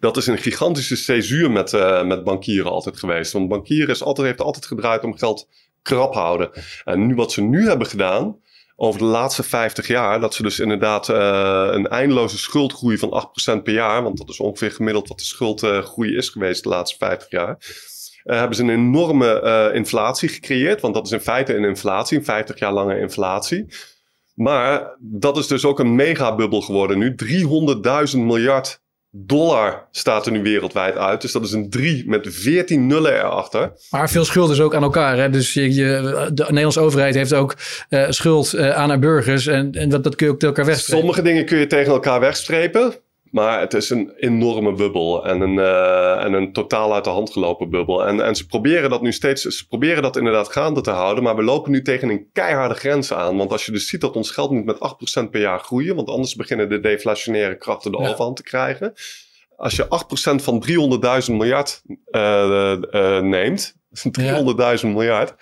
Dat 0.00 0.16
is 0.16 0.26
een 0.26 0.38
gigantische 0.38 0.96
césuur 0.96 1.50
met, 1.50 1.72
uh, 1.72 2.04
met 2.04 2.24
bankieren 2.24 2.70
altijd 2.70 2.98
geweest. 2.98 3.32
Want 3.32 3.48
bankieren 3.48 3.94
is 3.94 4.02
altijd, 4.02 4.26
heeft 4.26 4.40
altijd 4.40 4.66
gedraaid 4.66 5.04
om 5.04 5.18
geld 5.18 5.48
krap 5.82 6.14
houden. 6.14 6.50
En 6.84 7.06
nu 7.06 7.14
wat 7.14 7.32
ze 7.32 7.42
nu 7.42 7.68
hebben 7.68 7.86
gedaan, 7.86 8.42
over 8.76 9.00
de 9.00 9.06
laatste 9.06 9.42
50 9.42 9.86
jaar, 9.86 10.20
dat 10.20 10.34
ze 10.34 10.42
dus 10.42 10.60
inderdaad 10.60 11.08
uh, 11.08 11.68
een 11.70 11.88
eindeloze 11.88 12.38
schuldgroei 12.38 12.98
van 12.98 13.24
8% 13.58 13.62
per 13.62 13.72
jaar, 13.72 14.02
want 14.02 14.18
dat 14.18 14.28
is 14.28 14.40
ongeveer 14.40 14.70
gemiddeld 14.70 15.08
wat 15.08 15.18
de 15.18 15.24
schuldgroei 15.24 16.16
is 16.16 16.28
geweest 16.28 16.62
de 16.62 16.68
laatste 16.68 16.96
50 16.98 17.30
jaar. 17.30 17.56
Uh, 18.24 18.38
hebben 18.38 18.56
ze 18.56 18.62
een 18.62 18.70
enorme 18.70 19.70
inflatie 19.74 20.28
gecreëerd, 20.28 20.80
want 20.80 20.94
dat 20.94 21.06
is 21.06 21.12
in 21.12 21.20
feite 21.20 21.54
een 21.54 21.64
inflatie, 21.64 22.18
een 22.18 22.24
50 22.24 22.58
jaar 22.58 22.72
lange 22.72 22.98
inflatie. 22.98 23.66
Maar 24.34 24.96
dat 25.00 25.36
is 25.36 25.46
dus 25.46 25.64
ook 25.64 25.78
een 25.78 25.94
megabubbel 25.94 26.60
geworden 26.60 26.98
nu. 26.98 27.14
300.000 28.12 28.18
miljard 28.18 28.82
dollar 29.16 29.86
staat 29.90 30.26
er 30.26 30.32
nu 30.32 30.42
wereldwijd 30.42 30.96
uit. 30.96 31.20
Dus 31.20 31.32
dat 31.32 31.44
is 31.44 31.52
een 31.52 31.70
3 31.70 32.08
met 32.08 32.26
14 32.30 32.86
nullen 32.86 33.14
erachter. 33.14 33.72
Maar 33.90 34.10
veel 34.10 34.24
schuld 34.24 34.50
is 34.50 34.60
ook 34.60 34.74
aan 34.74 34.82
elkaar. 34.82 35.18
Hè? 35.18 35.30
Dus 35.30 35.52
je, 35.52 35.74
je, 35.74 36.30
de 36.32 36.42
Nederlandse 36.42 36.80
overheid 36.80 37.14
heeft 37.14 37.34
ook 37.34 37.54
uh, 37.90 38.04
schuld 38.08 38.54
uh, 38.54 38.70
aan 38.70 38.88
haar 38.88 38.98
burgers. 38.98 39.46
En, 39.46 39.72
en 39.72 39.88
dat, 39.88 40.04
dat 40.04 40.14
kun 40.14 40.26
je 40.26 40.32
ook 40.32 40.38
tegen 40.38 40.54
elkaar 40.56 40.72
wegstrepen. 40.72 41.04
Sommige 41.04 41.22
dingen 41.22 41.44
kun 41.44 41.58
je 41.58 41.66
tegen 41.66 41.92
elkaar 41.92 42.20
wegstrepen. 42.20 42.94
Maar 43.34 43.60
het 43.60 43.74
is 43.74 43.90
een 43.90 44.12
enorme 44.16 44.72
bubbel 44.72 45.24
en 45.26 45.40
een, 45.40 45.56
uh, 45.56 46.24
en 46.24 46.32
een 46.32 46.52
totaal 46.52 46.94
uit 46.94 47.04
de 47.04 47.10
hand 47.10 47.30
gelopen 47.30 47.70
bubbel. 47.70 48.06
En, 48.06 48.20
en 48.20 48.34
ze 48.34 48.46
proberen 48.46 48.90
dat 48.90 49.02
nu 49.02 49.12
steeds, 49.12 49.42
ze 49.42 49.66
proberen 49.66 50.02
dat 50.02 50.16
inderdaad 50.16 50.52
gaande 50.52 50.80
te 50.80 50.90
houden. 50.90 51.24
Maar 51.24 51.36
we 51.36 51.42
lopen 51.42 51.70
nu 51.70 51.82
tegen 51.82 52.08
een 52.08 52.28
keiharde 52.32 52.74
grens 52.74 53.12
aan. 53.12 53.36
Want 53.36 53.52
als 53.52 53.66
je 53.66 53.72
dus 53.72 53.88
ziet 53.88 54.00
dat 54.00 54.16
ons 54.16 54.30
geld 54.30 54.50
moet 54.50 54.64
met 54.64 54.78
8% 55.26 55.30
per 55.30 55.40
jaar 55.40 55.58
groeien. 55.58 55.96
Want 55.96 56.08
anders 56.08 56.34
beginnen 56.34 56.68
de 56.68 56.80
deflationaire 56.80 57.58
krachten 57.58 57.92
de 57.92 57.98
ja. 57.98 58.08
overhand 58.08 58.36
te 58.36 58.42
krijgen. 58.42 58.92
Als 59.56 59.76
je 59.76 59.84
8% 59.84 60.42
van 60.42 60.64
300.000 61.28 61.32
miljard 61.34 61.82
uh, 62.10 62.76
uh, 62.90 63.20
neemt, 63.20 63.74
300.000 63.74 64.12
ja. 64.22 64.78
miljard. 64.82 65.34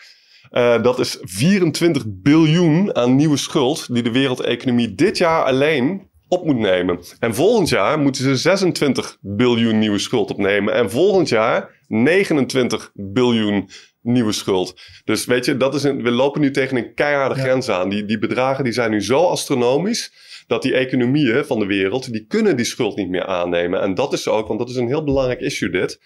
Uh, 0.50 0.82
dat 0.82 0.98
is 0.98 1.18
24 1.20 2.02
biljoen 2.06 2.96
aan 2.96 3.16
nieuwe 3.16 3.36
schuld 3.36 3.94
die 3.94 4.02
de 4.02 4.12
wereldeconomie 4.12 4.94
dit 4.94 5.18
jaar 5.18 5.44
alleen 5.44 6.10
op 6.32 6.44
moet 6.44 6.58
nemen. 6.58 6.98
En 7.18 7.34
volgend 7.34 7.68
jaar 7.68 7.98
moeten 7.98 8.22
ze 8.22 8.36
26 8.36 9.18
biljoen 9.20 9.78
nieuwe 9.78 9.98
schuld 9.98 10.30
opnemen. 10.30 10.74
En 10.74 10.90
volgend 10.90 11.28
jaar 11.28 11.80
29 11.86 12.90
biljoen 12.94 13.68
nieuwe 14.02 14.32
schuld. 14.32 14.80
Dus 15.04 15.24
weet 15.24 15.44
je, 15.44 15.56
dat 15.56 15.74
is 15.74 15.82
een, 15.82 16.02
we 16.02 16.10
lopen 16.10 16.40
nu 16.40 16.50
tegen 16.50 16.76
een 16.76 16.94
keiharde 16.94 17.40
grens 17.40 17.68
aan. 17.68 17.88
Die, 17.88 18.04
die 18.04 18.18
bedragen 18.18 18.64
die 18.64 18.72
zijn 18.72 18.90
nu 18.90 19.02
zo 19.02 19.26
astronomisch 19.26 20.12
dat 20.46 20.62
die 20.62 20.74
economieën 20.74 21.44
van 21.44 21.58
de 21.58 21.66
wereld, 21.66 22.12
die 22.12 22.26
kunnen 22.26 22.56
die 22.56 22.64
schuld 22.64 22.96
niet 22.96 23.08
meer 23.08 23.26
aannemen. 23.26 23.80
En 23.80 23.94
dat 23.94 24.12
is 24.12 24.28
ook, 24.28 24.46
want 24.46 24.58
dat 24.58 24.68
is 24.68 24.76
een 24.76 24.86
heel 24.86 25.04
belangrijk 25.04 25.40
issue 25.40 25.70
dit. 25.70 26.00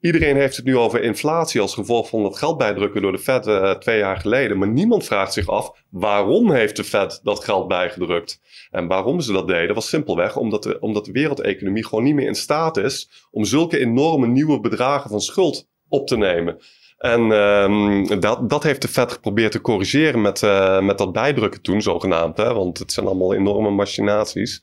Iedereen 0.00 0.36
heeft 0.36 0.56
het 0.56 0.64
nu 0.64 0.76
over 0.76 1.02
inflatie 1.02 1.60
als 1.60 1.74
gevolg 1.74 2.08
van 2.08 2.22
dat 2.22 2.38
geld 2.38 2.58
bijdrukken 2.58 3.02
door 3.02 3.12
de 3.12 3.18
Fed 3.18 3.46
uh, 3.46 3.70
twee 3.70 3.98
jaar 3.98 4.16
geleden. 4.16 4.58
Maar 4.58 4.68
niemand 4.68 5.04
vraagt 5.04 5.32
zich 5.32 5.48
af 5.48 5.72
waarom 5.90 6.52
heeft 6.52 6.76
de 6.76 6.84
Fed 6.84 7.20
dat 7.22 7.44
geld 7.44 7.68
bijgedrukt. 7.68 8.40
En 8.70 8.86
waarom 8.86 9.20
ze 9.20 9.32
dat 9.32 9.48
deden 9.48 9.74
was 9.74 9.88
simpelweg 9.88 10.36
omdat 10.36 10.62
de, 10.62 10.80
omdat 10.80 11.04
de 11.04 11.12
wereldeconomie 11.12 11.86
gewoon 11.86 12.04
niet 12.04 12.14
meer 12.14 12.26
in 12.26 12.34
staat 12.34 12.76
is 12.76 13.26
om 13.30 13.44
zulke 13.44 13.78
enorme 13.78 14.26
nieuwe 14.26 14.60
bedragen 14.60 15.10
van 15.10 15.20
schuld 15.20 15.66
op 15.88 16.06
te 16.06 16.16
nemen. 16.16 16.58
En 16.98 17.20
um, 17.30 18.20
dat, 18.20 18.50
dat 18.50 18.62
heeft 18.62 18.82
de 18.82 18.88
Fed 18.88 19.12
geprobeerd 19.12 19.52
te 19.52 19.60
corrigeren 19.60 20.20
met, 20.20 20.42
uh, 20.42 20.80
met 20.80 20.98
dat 20.98 21.12
bijdrukken 21.12 21.62
toen, 21.62 21.82
zogenaamd. 21.82 22.36
Hè? 22.36 22.54
Want 22.54 22.78
het 22.78 22.92
zijn 22.92 23.06
allemaal 23.06 23.34
enorme 23.34 23.70
machinaties. 23.70 24.62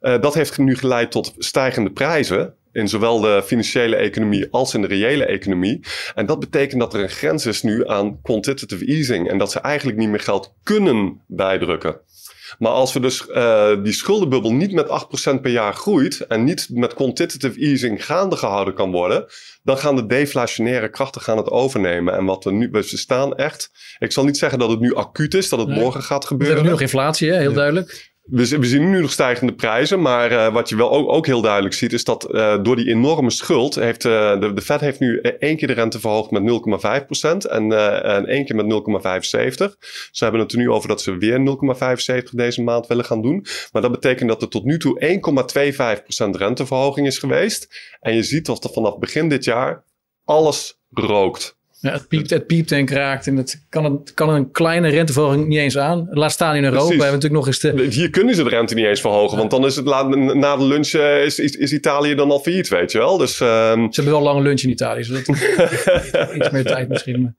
Uh, 0.00 0.20
dat 0.20 0.34
heeft 0.34 0.58
nu 0.58 0.76
geleid 0.76 1.10
tot 1.10 1.34
stijgende 1.38 1.90
prijzen 1.90 2.54
in 2.72 2.88
zowel 2.88 3.20
de 3.20 3.42
financiële 3.44 3.96
economie 3.96 4.46
als 4.50 4.74
in 4.74 4.80
de 4.80 4.86
reële 4.86 5.24
economie. 5.24 5.80
En 6.14 6.26
dat 6.26 6.40
betekent 6.40 6.80
dat 6.80 6.94
er 6.94 7.02
een 7.02 7.08
grens 7.08 7.46
is 7.46 7.62
nu 7.62 7.88
aan 7.88 8.20
quantitative 8.22 8.84
easing. 8.84 9.30
En 9.30 9.38
dat 9.38 9.50
ze 9.50 9.60
eigenlijk 9.60 9.98
niet 9.98 10.08
meer 10.08 10.20
geld 10.20 10.54
kunnen 10.62 11.20
bijdrukken. 11.26 12.00
Maar 12.58 12.72
als 12.72 12.92
we 12.92 13.00
dus 13.00 13.26
uh, 13.28 13.82
die 13.82 13.92
schuldenbubbel 13.92 14.52
niet 14.52 14.72
met 14.72 14.86
8% 15.36 15.40
per 15.40 15.50
jaar 15.50 15.74
groeit 15.74 16.20
en 16.20 16.44
niet 16.44 16.68
met 16.70 16.94
quantitative 16.94 17.60
easing 17.60 18.04
gaande 18.04 18.36
gehouden 18.36 18.74
kan 18.74 18.90
worden, 18.90 19.26
dan 19.62 19.78
gaan 19.78 19.96
de 19.96 20.06
deflationaire 20.06 20.90
krachten 20.90 21.20
gaan 21.20 21.36
het 21.36 21.50
overnemen. 21.50 22.14
En 22.14 22.24
wat 22.24 22.44
we 22.44 22.52
nu, 22.52 22.68
we 22.70 22.82
staan 22.82 23.36
echt, 23.36 23.70
ik 23.98 24.12
zal 24.12 24.24
niet 24.24 24.38
zeggen 24.38 24.58
dat 24.58 24.70
het 24.70 24.80
nu 24.80 24.94
acuut 24.94 25.34
is, 25.34 25.48
dat 25.48 25.58
het 25.58 25.68
nee. 25.68 25.78
morgen 25.78 26.02
gaat 26.02 26.24
gebeuren. 26.24 26.56
We 26.56 26.62
hebben 26.62 26.64
nu 26.64 26.70
nog 26.70 26.80
inflatie, 26.80 27.30
hè? 27.30 27.38
heel 27.38 27.52
duidelijk 27.52 28.10
we, 28.30 28.66
zien 28.66 28.90
nu 28.90 29.00
nog 29.00 29.10
stijgende 29.10 29.54
prijzen, 29.54 30.00
maar 30.00 30.32
uh, 30.32 30.52
wat 30.52 30.68
je 30.68 30.76
wel 30.76 30.90
ook, 30.90 31.08
ook, 31.08 31.26
heel 31.26 31.40
duidelijk 31.40 31.74
ziet, 31.74 31.92
is 31.92 32.04
dat 32.04 32.34
uh, 32.34 32.62
door 32.62 32.76
die 32.76 32.88
enorme 32.88 33.30
schuld 33.30 33.74
heeft 33.74 34.04
uh, 34.04 34.40
de, 34.40 34.52
de 34.52 34.60
Fed 34.60 34.80
heeft 34.80 35.00
nu 35.00 35.20
één 35.20 35.56
keer 35.56 35.68
de 35.68 35.74
rente 35.74 36.00
verhoogd 36.00 36.30
met 36.30 36.42
0,5% 36.42 37.50
en, 37.50 37.72
en 38.02 38.26
één 38.26 38.44
keer 38.44 38.56
met 38.56 38.66
0,75. 38.66 39.78
Ze 40.10 40.24
hebben 40.24 40.40
het 40.40 40.52
er 40.52 40.58
nu 40.58 40.70
over 40.70 40.88
dat 40.88 41.02
ze 41.02 41.16
weer 41.16 41.58
0,75 42.22 42.30
deze 42.30 42.62
maand 42.62 42.86
willen 42.86 43.04
gaan 43.04 43.22
doen. 43.22 43.46
Maar 43.72 43.82
dat 43.82 43.90
betekent 43.90 44.28
dat 44.28 44.42
er 44.42 44.48
tot 44.48 44.64
nu 44.64 44.78
toe 44.78 45.20
1,25% 46.24 46.30
renteverhoging 46.30 47.06
is 47.06 47.18
geweest. 47.18 47.68
En 48.00 48.14
je 48.14 48.22
ziet 48.22 48.46
dat 48.46 48.64
er 48.64 48.70
vanaf 48.70 48.98
begin 48.98 49.28
dit 49.28 49.44
jaar 49.44 49.84
alles 50.24 50.80
rookt. 50.90 51.58
Ja, 51.80 51.92
het, 51.92 52.08
piept, 52.08 52.30
het 52.30 52.46
piept 52.46 52.72
en 52.72 52.84
kraakt. 52.84 53.26
En 53.26 53.36
het 53.36 53.64
kan, 53.68 53.84
een, 53.84 54.14
kan 54.14 54.28
een 54.28 54.50
kleine 54.50 54.88
renteverhoging 54.88 55.46
niet 55.46 55.58
eens 55.58 55.78
aan. 55.78 56.06
Laat 56.10 56.32
staan 56.32 56.56
in 56.56 56.64
Europa. 56.64 56.86
We 56.86 57.02
hebben 57.02 57.12
natuurlijk 57.12 57.32
nog 57.32 57.46
eens 57.46 57.58
de... 57.58 57.86
Hier 57.90 58.10
kunnen 58.10 58.34
ze 58.34 58.42
de 58.42 58.48
rente 58.48 58.74
niet 58.74 58.84
eens 58.84 59.00
verhogen. 59.00 59.38
Want 59.38 59.50
dan 59.50 59.64
is 59.64 59.76
het 59.76 59.84
na 60.34 60.56
de 60.56 60.64
lunch 60.64 60.92
uh, 60.92 61.24
is, 61.24 61.38
is, 61.38 61.56
is, 61.56 61.72
Italië 61.72 62.14
dan 62.14 62.30
al 62.30 62.40
failliet, 62.40 62.68
weet 62.68 62.92
je 62.92 62.98
wel. 62.98 63.16
Dus, 63.16 63.40
um... 63.40 63.46
Ze 63.46 63.88
hebben 63.92 64.12
wel 64.12 64.22
lange 64.22 64.42
lunch 64.42 64.60
in 64.60 64.70
Italië. 64.70 65.04
Zodat 65.04 65.28
iets 66.36 66.50
meer 66.50 66.64
tijd 66.64 66.88
misschien. 66.88 67.36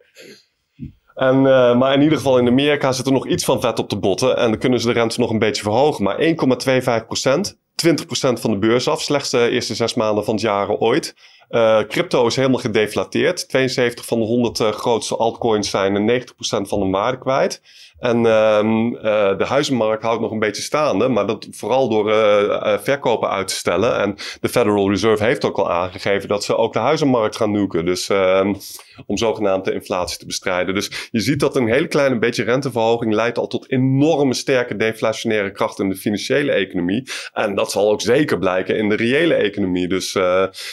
En, 1.16 1.36
uh, 1.36 1.78
maar 1.78 1.94
in 1.94 2.02
ieder 2.02 2.18
geval 2.18 2.38
in 2.38 2.48
Amerika 2.48 2.92
zit 2.92 3.06
er 3.06 3.12
nog 3.12 3.28
iets 3.28 3.46
van 3.46 3.62
vet 3.62 3.80
op 3.80 3.90
de 3.90 3.98
botten. 3.98 4.38
En 4.38 4.50
dan 4.50 4.60
kunnen 4.60 4.80
ze 4.80 4.88
de 4.88 4.94
rente 4.94 5.20
nog 5.20 5.30
een 5.30 5.40
beetje 5.40 5.64
verhogen. 5.64 6.04
Maar 6.04 6.18
1,25 7.02 7.06
procent. 7.06 7.58
20% 7.90 7.94
van 8.14 8.52
de 8.52 8.58
beurs 8.58 8.88
af. 8.88 9.02
Slechts 9.02 9.30
de 9.30 9.50
eerste 9.50 9.76
zes 9.76 9.94
maanden 9.94 10.24
van 10.24 10.34
het 10.34 10.44
jaar 10.44 10.70
ooit. 10.70 11.16
Uh, 11.52 11.80
crypto 11.88 12.26
is 12.28 12.36
helemaal 12.36 12.60
gedeflateerd. 12.60 13.50
72 13.50 14.06
van 14.06 14.20
de 14.20 14.26
100 14.26 14.60
uh, 14.60 14.70
grootste 14.70 15.16
altcoins 15.16 15.70
zijn 15.70 16.22
90% 16.22 16.24
van 16.44 16.80
de 16.80 16.90
waarde 16.90 17.18
kwijt. 17.18 17.62
En 18.02 18.26
um, 18.26 18.92
de 19.38 19.46
huizenmarkt 19.46 20.04
houdt 20.04 20.22
nog 20.22 20.32
een 20.32 20.40
beetje 20.40 20.62
staande, 20.62 21.08
maar 21.08 21.28
dat 21.28 21.48
vooral 21.52 21.90
door 21.90 22.10
uh, 22.10 22.78
verkopen 22.78 23.30
uit 23.30 23.48
te 23.48 23.56
stellen. 23.56 23.98
En 23.98 24.16
de 24.40 24.50
Federal 24.50 24.90
Reserve 24.90 25.24
heeft 25.24 25.46
ook 25.46 25.58
al 25.58 25.72
aangegeven 25.72 26.30
dat 26.30 26.44
ze 26.44 26.56
ook 26.56 26.74
de 26.74 26.80
huizenmarkt 26.80 27.36
gaan 27.36 27.52
nuken. 27.52 27.86
Dus 27.86 28.10
um, 28.10 28.56
om 29.06 29.18
zogenaamd 29.18 29.66
de 29.66 29.74
inflatie 29.74 30.18
te 30.18 30.26
bestrijden. 30.26 30.74
Dus 30.74 31.10
je 31.12 31.20
ziet 31.20 31.40
dat 31.40 31.56
een 31.56 31.68
hele 31.68 31.88
kleine 31.88 32.20
beetje 32.20 32.44
renteverhoging 32.44 33.14
leidt 33.14 33.38
al 33.38 33.48
tot 33.48 33.72
enorme 33.72 34.34
sterke 34.34 34.76
deflationaire 34.76 35.52
krachten 35.52 35.84
in 35.84 35.90
de 35.90 35.98
financiële 35.98 36.52
economie. 36.52 37.10
En 37.34 37.56
dat 37.56 37.72
zal 37.72 37.92
ook 37.92 38.02
zeker 38.02 38.38
blijken 38.38 38.78
in 38.78 38.90
de 38.90 38.96
reële 38.96 39.34
economie. 39.34 39.88
Dus 39.88 40.18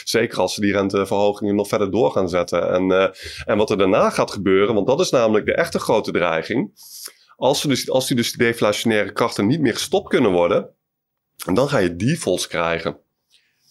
zeker 0.03 0.39
als 0.39 0.53
ze 0.53 0.61
die 0.61 0.71
renteverhogingen 0.71 1.55
nog 1.55 1.67
verder 1.67 1.91
door 1.91 2.11
gaan 2.11 2.29
zetten. 2.29 2.71
En, 2.71 3.13
en 3.45 3.57
wat 3.57 3.69
er 3.69 3.77
daarna 3.77 4.09
gaat 4.09 4.31
gebeuren, 4.31 4.75
want 4.75 4.87
dat 4.87 4.99
is 4.99 5.09
namelijk 5.09 5.45
de 5.45 5.55
echte 5.55 5.79
grote 5.79 6.11
dreiging. 6.11 6.71
Als, 7.39 7.61
dus, 7.61 7.89
als 7.89 8.07
die 8.07 8.15
dus 8.15 8.31
die 8.31 8.45
deflationaire 8.45 9.11
krachten 9.11 9.47
niet 9.47 9.59
meer 9.59 9.73
gestopt 9.73 10.09
kunnen 10.09 10.31
worden, 10.31 10.75
dan 11.53 11.69
ga 11.69 11.77
je 11.77 11.95
defaults 11.95 12.47
krijgen. 12.47 12.99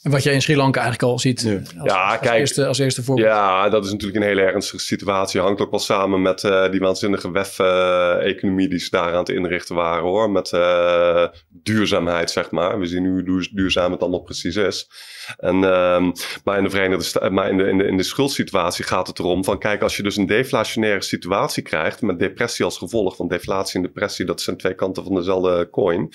En 0.02 0.10
wat 0.10 0.22
jij 0.22 0.34
in 0.34 0.42
Sri 0.42 0.56
Lanka 0.56 0.80
eigenlijk 0.80 1.12
al 1.12 1.18
ziet. 1.18 1.46
Als, 1.78 1.90
ja, 1.90 2.10
als, 2.10 2.18
kijk, 2.20 2.38
eerste, 2.38 2.66
als 2.66 2.78
eerste 2.78 3.02
voorbeeld. 3.02 3.28
Ja, 3.28 3.68
dat 3.68 3.84
is 3.84 3.90
natuurlijk 3.90 4.18
een 4.18 4.28
hele 4.28 4.40
ernstige 4.40 4.82
situatie. 4.82 5.40
Hangt 5.40 5.60
ook 5.60 5.70
wel 5.70 5.80
samen 5.80 6.22
met 6.22 6.42
uh, 6.42 6.70
die 6.70 6.80
waanzinnige 6.80 7.30
WEF-economie 7.30 8.64
uh, 8.64 8.70
die 8.70 8.78
ze 8.78 8.90
daar 8.90 9.12
aan 9.12 9.18
het 9.18 9.28
inrichten 9.28 9.74
waren 9.74 10.02
hoor. 10.02 10.30
Met 10.30 10.52
uh, 10.52 11.26
duurzaamheid, 11.48 12.30
zeg 12.30 12.50
maar. 12.50 12.78
We 12.78 12.86
zien 12.86 13.02
nu 13.02 13.30
hoe 13.30 13.48
duurzaam 13.52 13.92
het 13.92 14.00
allemaal 14.00 14.22
precies 14.22 14.56
is. 14.56 14.88
En, 15.36 15.62
um, 15.62 16.12
maar 16.44 16.58
in 16.58 16.64
de 16.64 16.70
Verenigde 16.70 17.30
maar 17.30 17.48
in 17.48 17.56
de, 17.56 17.64
in, 17.64 17.78
de, 17.78 17.84
in 17.84 17.96
de 17.96 18.02
schuldsituatie 18.02 18.84
gaat 18.84 19.06
het 19.06 19.18
erom 19.18 19.44
van 19.44 19.58
kijk, 19.58 19.82
als 19.82 19.96
je 19.96 20.02
dus 20.02 20.16
een 20.16 20.26
deflationaire 20.26 21.02
situatie 21.02 21.62
krijgt 21.62 22.02
met 22.02 22.18
depressie 22.18 22.64
als 22.64 22.78
gevolg, 22.78 23.16
van 23.16 23.28
deflatie 23.28 23.76
en 23.76 23.82
depressie, 23.82 24.24
dat 24.24 24.40
zijn 24.40 24.56
twee 24.56 24.74
kanten 24.74 25.04
van 25.04 25.14
dezelfde 25.14 25.68
coin. 25.70 26.12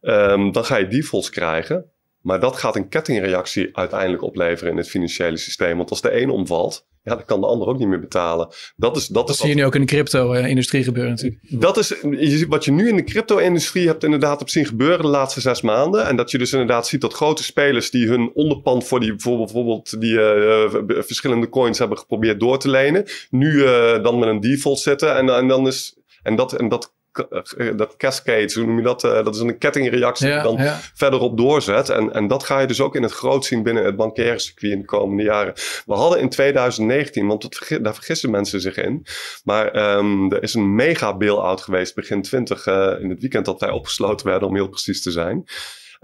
Um, 0.00 0.52
dan 0.52 0.64
ga 0.64 0.76
je 0.76 0.88
defaults 0.88 1.30
krijgen. 1.30 1.90
Maar 2.26 2.40
dat 2.40 2.56
gaat 2.56 2.76
een 2.76 2.88
kettingreactie 2.88 3.76
uiteindelijk 3.76 4.22
opleveren 4.22 4.72
in 4.72 4.78
het 4.78 4.88
financiële 4.88 5.36
systeem. 5.36 5.76
Want 5.76 5.90
als 5.90 6.00
de 6.00 6.20
een 6.20 6.30
omvalt, 6.30 6.86
ja, 7.02 7.14
dan 7.14 7.24
kan 7.24 7.40
de 7.40 7.46
ander 7.46 7.68
ook 7.68 7.78
niet 7.78 7.88
meer 7.88 8.00
betalen. 8.00 8.48
Dat, 8.76 8.96
is, 8.96 9.06
dat, 9.06 9.26
dat 9.26 9.36
zie 9.36 9.48
je 9.48 9.54
nu 9.54 9.64
ook 9.64 9.74
in 9.74 9.80
de 9.80 9.86
crypto-industrie 9.86 10.84
gebeuren 10.84 11.10
natuurlijk. 11.10 11.40
Dat 11.60 11.76
is 11.76 11.94
wat 12.48 12.64
je 12.64 12.72
nu 12.72 12.88
in 12.88 12.96
de 12.96 13.04
crypto-industrie 13.04 13.86
hebt 13.86 14.04
inderdaad 14.04 14.40
op 14.40 14.48
zien 14.48 14.66
gebeuren 14.66 15.02
de 15.02 15.06
laatste 15.06 15.40
zes 15.40 15.60
maanden. 15.60 16.06
En 16.06 16.16
dat 16.16 16.30
je 16.30 16.38
dus 16.38 16.52
inderdaad 16.52 16.86
ziet 16.86 17.00
dat 17.00 17.14
grote 17.14 17.44
spelers 17.44 17.90
die 17.90 18.08
hun 18.08 18.30
onderpand 18.34 18.84
voor 18.84 19.00
die 19.00 19.14
bijvoorbeeld 19.14 20.00
die 20.00 20.12
uh, 20.12 20.74
verschillende 20.86 21.48
coins 21.48 21.78
hebben 21.78 21.98
geprobeerd 21.98 22.40
door 22.40 22.58
te 22.58 22.70
lenen. 22.70 23.04
Nu 23.30 23.52
uh, 23.52 24.02
dan 24.02 24.18
met 24.18 24.28
een 24.28 24.40
default 24.40 24.78
zitten. 24.78 25.16
En, 25.16 25.28
en 25.28 25.48
dan 25.48 25.66
is 25.66 25.96
en 26.26 26.36
dat, 26.36 26.52
en 26.52 26.68
dat 26.68 26.84
eh, 26.84 26.95
dat 27.76 27.96
cascade, 27.96 28.52
hoe 28.54 28.64
noem 28.64 28.76
je 28.76 28.82
dat? 28.82 29.04
Uh, 29.04 29.24
dat 29.24 29.34
is 29.34 29.40
een 29.40 29.58
kettingreactie 29.58 30.26
die 30.26 30.42
dan 30.42 30.56
ja. 30.56 30.78
verderop 30.94 31.36
doorzet. 31.36 31.88
En, 31.88 32.12
en 32.12 32.26
dat 32.26 32.44
ga 32.44 32.60
je 32.60 32.66
dus 32.66 32.80
ook 32.80 32.94
in 32.96 33.02
het 33.02 33.12
groot 33.12 33.44
zien 33.44 33.62
binnen 33.62 33.84
het 33.84 33.96
bankaire 33.96 34.38
circuit 34.38 34.72
in 34.72 34.78
de 34.78 34.84
komende 34.84 35.22
jaren. 35.22 35.52
We 35.86 35.94
hadden 35.94 36.20
in 36.20 36.28
2019, 36.28 37.26
want 37.26 37.42
dat, 37.42 37.80
daar 37.82 37.94
vergissen 37.94 38.30
mensen 38.30 38.60
zich 38.60 38.76
in. 38.76 39.06
Maar 39.44 39.96
um, 39.96 40.32
er 40.32 40.42
is 40.42 40.54
een 40.54 40.74
mega 40.74 41.16
bail-out 41.16 41.60
geweest 41.60 41.94
begin 41.94 42.22
20 42.22 42.66
uh, 42.66 42.92
in 43.00 43.10
het 43.10 43.20
weekend 43.20 43.44
dat 43.44 43.60
wij 43.60 43.70
opgesloten 43.70 44.26
werden, 44.26 44.48
om 44.48 44.54
heel 44.54 44.68
precies 44.68 45.02
te 45.02 45.10
zijn. 45.10 45.44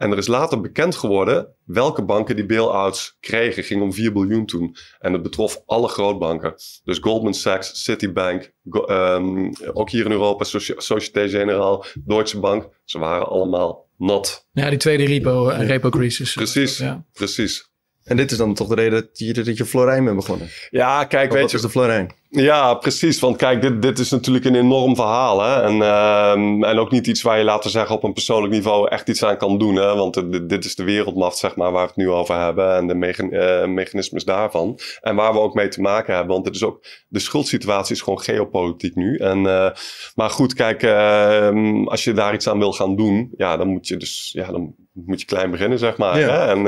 En 0.03 0.11
er 0.11 0.19
is 0.19 0.27
later 0.27 0.61
bekend 0.61 0.95
geworden 0.95 1.49
welke 1.65 2.05
banken 2.05 2.37
die 2.37 2.47
bail-outs 2.47 3.17
kregen. 3.21 3.65
Ging 3.65 3.83
om 3.83 3.93
4 3.93 4.13
biljoen 4.13 4.47
toen. 4.47 4.77
En 4.99 5.13
het 5.13 5.23
betrof 5.23 5.63
alle 5.67 5.89
grootbanken. 5.89 6.55
Dus 6.85 6.99
Goldman 6.99 7.35
Sachs, 7.35 7.85
Citibank, 7.85 8.53
um, 8.89 9.53
ook 9.73 9.91
hier 9.91 10.05
in 10.05 10.11
Europa, 10.11 10.45
Société 10.77 11.29
Générale, 11.29 11.85
Deutsche 12.05 12.41
Bank. 12.41 12.69
Ze 12.85 12.99
waren 12.99 13.27
allemaal 13.27 13.87
nat. 13.97 14.47
Ja, 14.53 14.69
die 14.69 14.79
tweede 14.79 15.05
repo, 15.05 15.51
uh, 15.51 15.67
repo 15.67 15.89
crisis. 15.89 16.33
Precies, 16.33 16.79
ja. 16.79 17.05
precies. 17.13 17.72
En 18.05 18.17
dit 18.17 18.31
is 18.31 18.37
dan 18.37 18.55
toch 18.55 18.69
de 18.69 18.75
reden 18.75 19.01
dat 19.01 19.19
je, 19.19 19.33
dat 19.33 19.57
je 19.57 19.65
Florijn 19.65 20.05
bent 20.05 20.17
begonnen? 20.17 20.49
Ja, 20.71 21.05
kijk, 21.05 21.33
weet 21.33 21.51
je... 21.51 21.57
is 21.57 21.63
de 21.63 21.71
Florijn? 21.71 22.21
Ja, 22.29 22.75
precies. 22.75 23.21
Want 23.21 23.37
kijk, 23.37 23.63
dit, 23.63 23.83
dit 23.83 23.99
is 23.99 24.11
natuurlijk 24.11 24.45
een 24.45 24.55
enorm 24.55 24.95
verhaal. 24.97 25.43
Hè? 25.43 25.63
En, 25.63 25.77
uh, 25.77 26.69
en 26.69 26.79
ook 26.79 26.91
niet 26.91 27.07
iets 27.07 27.23
waar 27.23 27.39
je, 27.39 27.45
laten 27.45 27.65
we 27.65 27.71
zeggen, 27.71 27.97
op 27.97 28.05
een 28.05 28.13
persoonlijk 28.13 28.53
niveau 28.53 28.89
echt 28.89 29.09
iets 29.09 29.23
aan 29.25 29.37
kan 29.37 29.59
doen. 29.59 29.75
Hè? 29.75 29.95
Want 29.95 30.15
dit, 30.33 30.49
dit 30.49 30.65
is 30.65 30.75
de 30.75 30.85
wereldmacht, 30.85 31.37
zeg 31.37 31.57
maar, 31.57 31.73
waar 31.73 31.83
we 31.83 31.89
het 31.89 31.97
nu 31.97 32.11
over 32.11 32.39
hebben. 32.39 32.77
En 32.77 32.87
de 32.87 32.95
mechan 32.95 33.35
uh, 33.35 33.67
mechanismes 33.67 34.25
daarvan. 34.25 34.79
En 35.01 35.17
waar 35.17 35.33
we 35.33 35.39
ook 35.39 35.55
mee 35.55 35.69
te 35.69 35.81
maken 35.81 36.15
hebben. 36.15 36.33
Want 36.33 36.47
het 36.47 36.55
is 36.55 36.63
ook, 36.63 36.87
de 37.09 37.19
schuldsituatie 37.19 37.95
is 37.95 38.01
gewoon 38.01 38.21
geopolitiek 38.21 38.95
nu. 38.95 39.17
En, 39.17 39.39
uh, 39.39 39.71
maar 40.15 40.31
goed, 40.31 40.55
kijk, 40.55 40.83
ehm, 40.83 41.85
als 41.85 42.05
je 42.05 42.13
daar 42.13 42.35
iets 42.35 42.49
aan 42.49 42.59
wil 42.59 42.73
gaan 42.73 42.97
doen, 42.97 43.33
ja, 43.37 43.57
dan 43.57 43.69
moet 43.69 43.89
je 43.89 43.97
dus, 43.97 44.31
ja, 44.35 44.51
dan 44.51 44.75
moet 44.93 45.21
je 45.21 45.27
klein 45.27 45.51
beginnen, 45.51 45.79
zeg 45.79 45.97
maar. 45.97 46.19
Ja. 46.19 46.29
Hè? 46.29 46.53
En, 46.53 46.67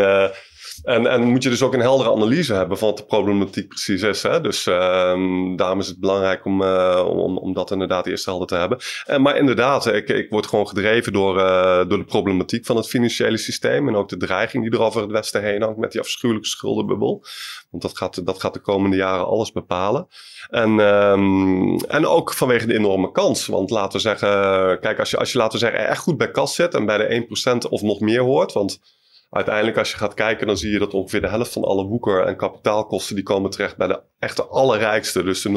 En, 0.85 1.07
en 1.07 1.23
moet 1.23 1.43
je 1.43 1.49
dus 1.49 1.63
ook 1.63 1.75
een 1.75 1.81
heldere 1.81 2.11
analyse 2.11 2.55
hebben 2.55 2.79
van 2.79 2.89
wat 2.89 2.97
de 2.97 3.05
problematiek 3.05 3.69
precies 3.69 4.03
is. 4.03 4.23
Hè? 4.23 4.41
Dus 4.41 4.67
ehm, 4.67 5.57
daarom 5.57 5.79
is 5.79 5.87
het 5.87 6.01
belangrijk 6.01 6.45
om, 6.45 6.63
uh, 6.63 7.05
om, 7.09 7.39
om 7.39 7.53
dat 7.53 7.71
inderdaad 7.71 8.07
eerst 8.07 8.25
helder 8.25 8.47
te 8.47 8.55
hebben. 8.55 8.79
En, 9.07 9.23
maar 9.23 9.37
inderdaad, 9.37 9.87
ik, 9.87 10.09
ik 10.09 10.31
word 10.31 10.47
gewoon 10.47 10.69
gedreven 10.69 11.13
door, 11.13 11.37
uh, 11.37 11.77
door 11.89 11.99
de 11.99 12.05
problematiek 12.05 12.67
van 12.67 12.77
het 12.77 12.89
financiële 12.89 13.37
systeem. 13.37 13.89
En 13.89 13.97
ook 13.97 14.09
de 14.09 14.17
dreiging 14.17 14.65
die 14.65 14.73
er 14.73 14.87
over 14.87 15.01
het 15.01 15.11
Westen 15.11 15.43
heen 15.43 15.63
hangt 15.63 15.79
met 15.79 15.93
die 15.93 16.01
afschuwelijke 16.01 16.49
schuldenbubbel. 16.49 17.25
Want 17.71 17.83
dat 17.83 17.97
gaat, 17.99 18.27
dat 18.27 18.41
gaat 18.41 18.55
de 18.55 18.61
komende 18.61 18.97
jaren 18.97 19.27
alles 19.27 19.53
bepalen. 19.53 20.09
En, 20.51 20.79
um, 20.79 21.77
en 21.81 22.07
ook 22.07 22.33
vanwege 22.33 22.67
de 22.67 22.75
enorme 22.75 23.11
kans. 23.11 23.47
Want 23.47 23.71
laten 23.71 23.93
we 23.93 23.99
zeggen, 23.99 24.29
kijk, 24.81 24.99
als 24.99 25.11
je, 25.11 25.17
als 25.17 25.33
je 25.33 25.39
laten 25.39 25.59
we 25.59 25.65
zeggen 25.65 25.89
echt 25.89 26.01
goed 26.01 26.17
bij 26.17 26.31
kas 26.31 26.55
zit 26.55 26.75
en 26.75 26.87
bij 26.87 26.99
de 26.99 27.27
1% 27.65 27.71
of 27.71 27.83
nog 27.83 28.01
meer 28.01 28.23
hoort. 28.23 28.53
Want 28.53 28.81
uiteindelijk 29.35 29.79
als 29.79 29.91
je 29.91 29.97
gaat 29.97 30.15
kijken, 30.15 30.47
dan 30.47 30.57
zie 30.57 30.71
je 30.71 30.79
dat 30.79 30.95
ongeveer 30.95 31.21
de 31.21 31.29
helft 31.29 31.53
van 31.53 31.65
alle 31.65 31.85
woeker- 31.85 32.25
en 32.25 32.37
kapitaalkosten 32.37 33.15
die 33.15 33.25
komen 33.25 33.51
terecht 33.51 33.77
bij 33.77 33.87
de 33.87 34.01
echte 34.19 34.45
allerrijkste. 34.45 35.23
Dus 35.23 35.43
de 35.43 35.49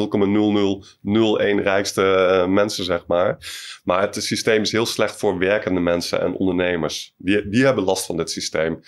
0,0001 1.59 1.63
rijkste 1.63 2.01
uh, 2.01 2.53
mensen, 2.53 2.83
zeg 2.83 3.03
maar. 3.07 3.37
Maar 3.83 4.01
het 4.01 4.15
systeem 4.15 4.61
is 4.61 4.71
heel 4.71 4.85
slecht 4.85 5.19
voor 5.19 5.37
werkende 5.37 5.79
mensen 5.79 6.21
en 6.21 6.35
ondernemers. 6.35 7.13
Die, 7.17 7.49
die 7.49 7.65
hebben 7.65 7.83
last 7.83 8.05
van 8.05 8.17
dit 8.17 8.31
systeem. 8.31 8.79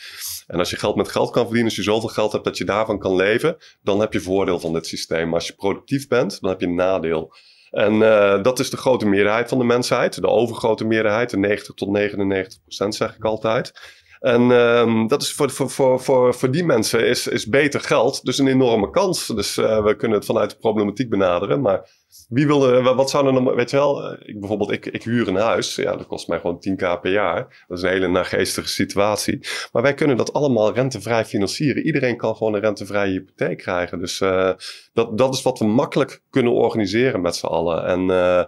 En 0.48 0.60
als 0.60 0.70
je 0.70 0.78
geld 0.78 0.96
met 0.96 1.10
geld 1.10 1.32
kan 1.32 1.44
verdienen, 1.44 1.68
als 1.68 1.76
je 1.76 1.92
zoveel 1.92 2.10
geld 2.10 2.32
hebt 2.32 2.44
dat 2.44 2.58
je 2.58 2.66
daarvan 2.66 3.00
kan 3.00 3.16
leven, 3.16 3.58
dan 3.82 4.00
heb 4.00 4.14
je 4.14 4.20
voordeel 4.20 4.60
van 4.60 4.74
dit 4.74 4.88
systeem. 4.88 5.26
Maar 5.26 5.40
als 5.40 5.48
je 5.48 5.56
productief 5.56 6.08
bent, 6.08 6.42
dan 6.42 6.50
heb 6.50 6.60
je 6.60 6.68
een 6.68 6.76
nadeel. 6.76 7.34
En 7.72 7.94
uh, 7.94 8.44
dat 8.44 8.60
is 8.60 8.70
de 8.70 8.78
grote 8.78 9.08
meerderheid 9.08 9.50
van 9.50 9.58
de 9.58 9.64
mensheid. 9.64 10.22
De 10.22 10.28
overgrote 10.28 10.86
meerderheid, 10.86 11.30
de 11.30 11.38
90 11.38 11.76
tot 11.76 11.90
99 11.90 12.62
procent 12.62 12.96
zeg 12.96 13.16
ik 13.16 13.24
altijd. 13.24 13.72
En 14.20 14.42
um, 14.42 15.08
dat 15.08 15.22
is 15.22 15.34
voor, 15.34 15.50
voor, 15.50 15.70
voor, 15.70 16.00
voor, 16.00 16.34
voor 16.34 16.52
die 16.52 16.66
mensen 16.66 17.08
is, 17.08 17.28
is 17.28 17.46
beter 17.46 17.80
geld 17.80 18.26
dus 18.26 18.38
een 18.38 18.48
enorme 18.48 18.90
kans. 18.90 19.28
Dus 19.28 19.58
uh, 19.58 19.84
we 19.84 19.96
kunnen 19.96 20.18
het 20.18 20.28
vanuit 20.28 20.50
de 20.50 20.58
problematiek 20.58 21.10
benaderen. 21.10 21.62
Maar 21.62 21.90
wie 22.30 22.48
wil 22.48 22.74
er, 22.74 22.96
wat 22.96 23.10
zou 23.10 23.28
er 23.28 23.34
dan, 23.34 23.56
weet 23.56 23.70
je 23.70 23.78
wel, 23.78 24.12
ik, 24.12 24.40
bijvoorbeeld 24.40 24.72
ik, 24.72 24.86
ik 24.86 25.04
huur 25.04 25.28
een 25.28 25.36
huis. 25.36 25.76
Ja, 25.76 25.96
dat 25.96 26.08
kost 26.08 26.28
mij 26.28 26.40
gewoon 26.40 26.66
10k 26.70 27.02
per 27.02 27.12
jaar. 27.12 27.66
Dat 27.68 27.78
is 27.78 27.84
een 27.84 27.90
hele 27.90 28.08
nageestige 28.08 28.68
situatie. 28.68 29.40
Maar 29.72 29.82
wij 29.82 29.94
kunnen 29.94 30.18
dat 30.18 30.34
allemaal 30.34 30.74
rentevrij 30.74 31.26
financieren. 31.26 31.86
Iedereen 31.86 32.18
kan 32.18 32.36
gewoon 32.36 32.54
een 32.54 32.62
rentevrije 32.62 33.12
hypotheek 33.12 33.58
krijgen. 33.58 34.00
Dus 34.00 34.20
uh, 34.20 34.52
dat, 34.94 35.18
dat 35.18 35.34
is 35.34 35.42
wat 35.42 35.60
we 35.60 35.66
makkelijk 35.66 36.22
kunnen 36.30 36.54
organiseren 36.54 37.22
met 37.22 37.36
z'n 37.36 37.46
allen. 37.46 37.86
En 37.86 38.02
uh, 38.02 38.44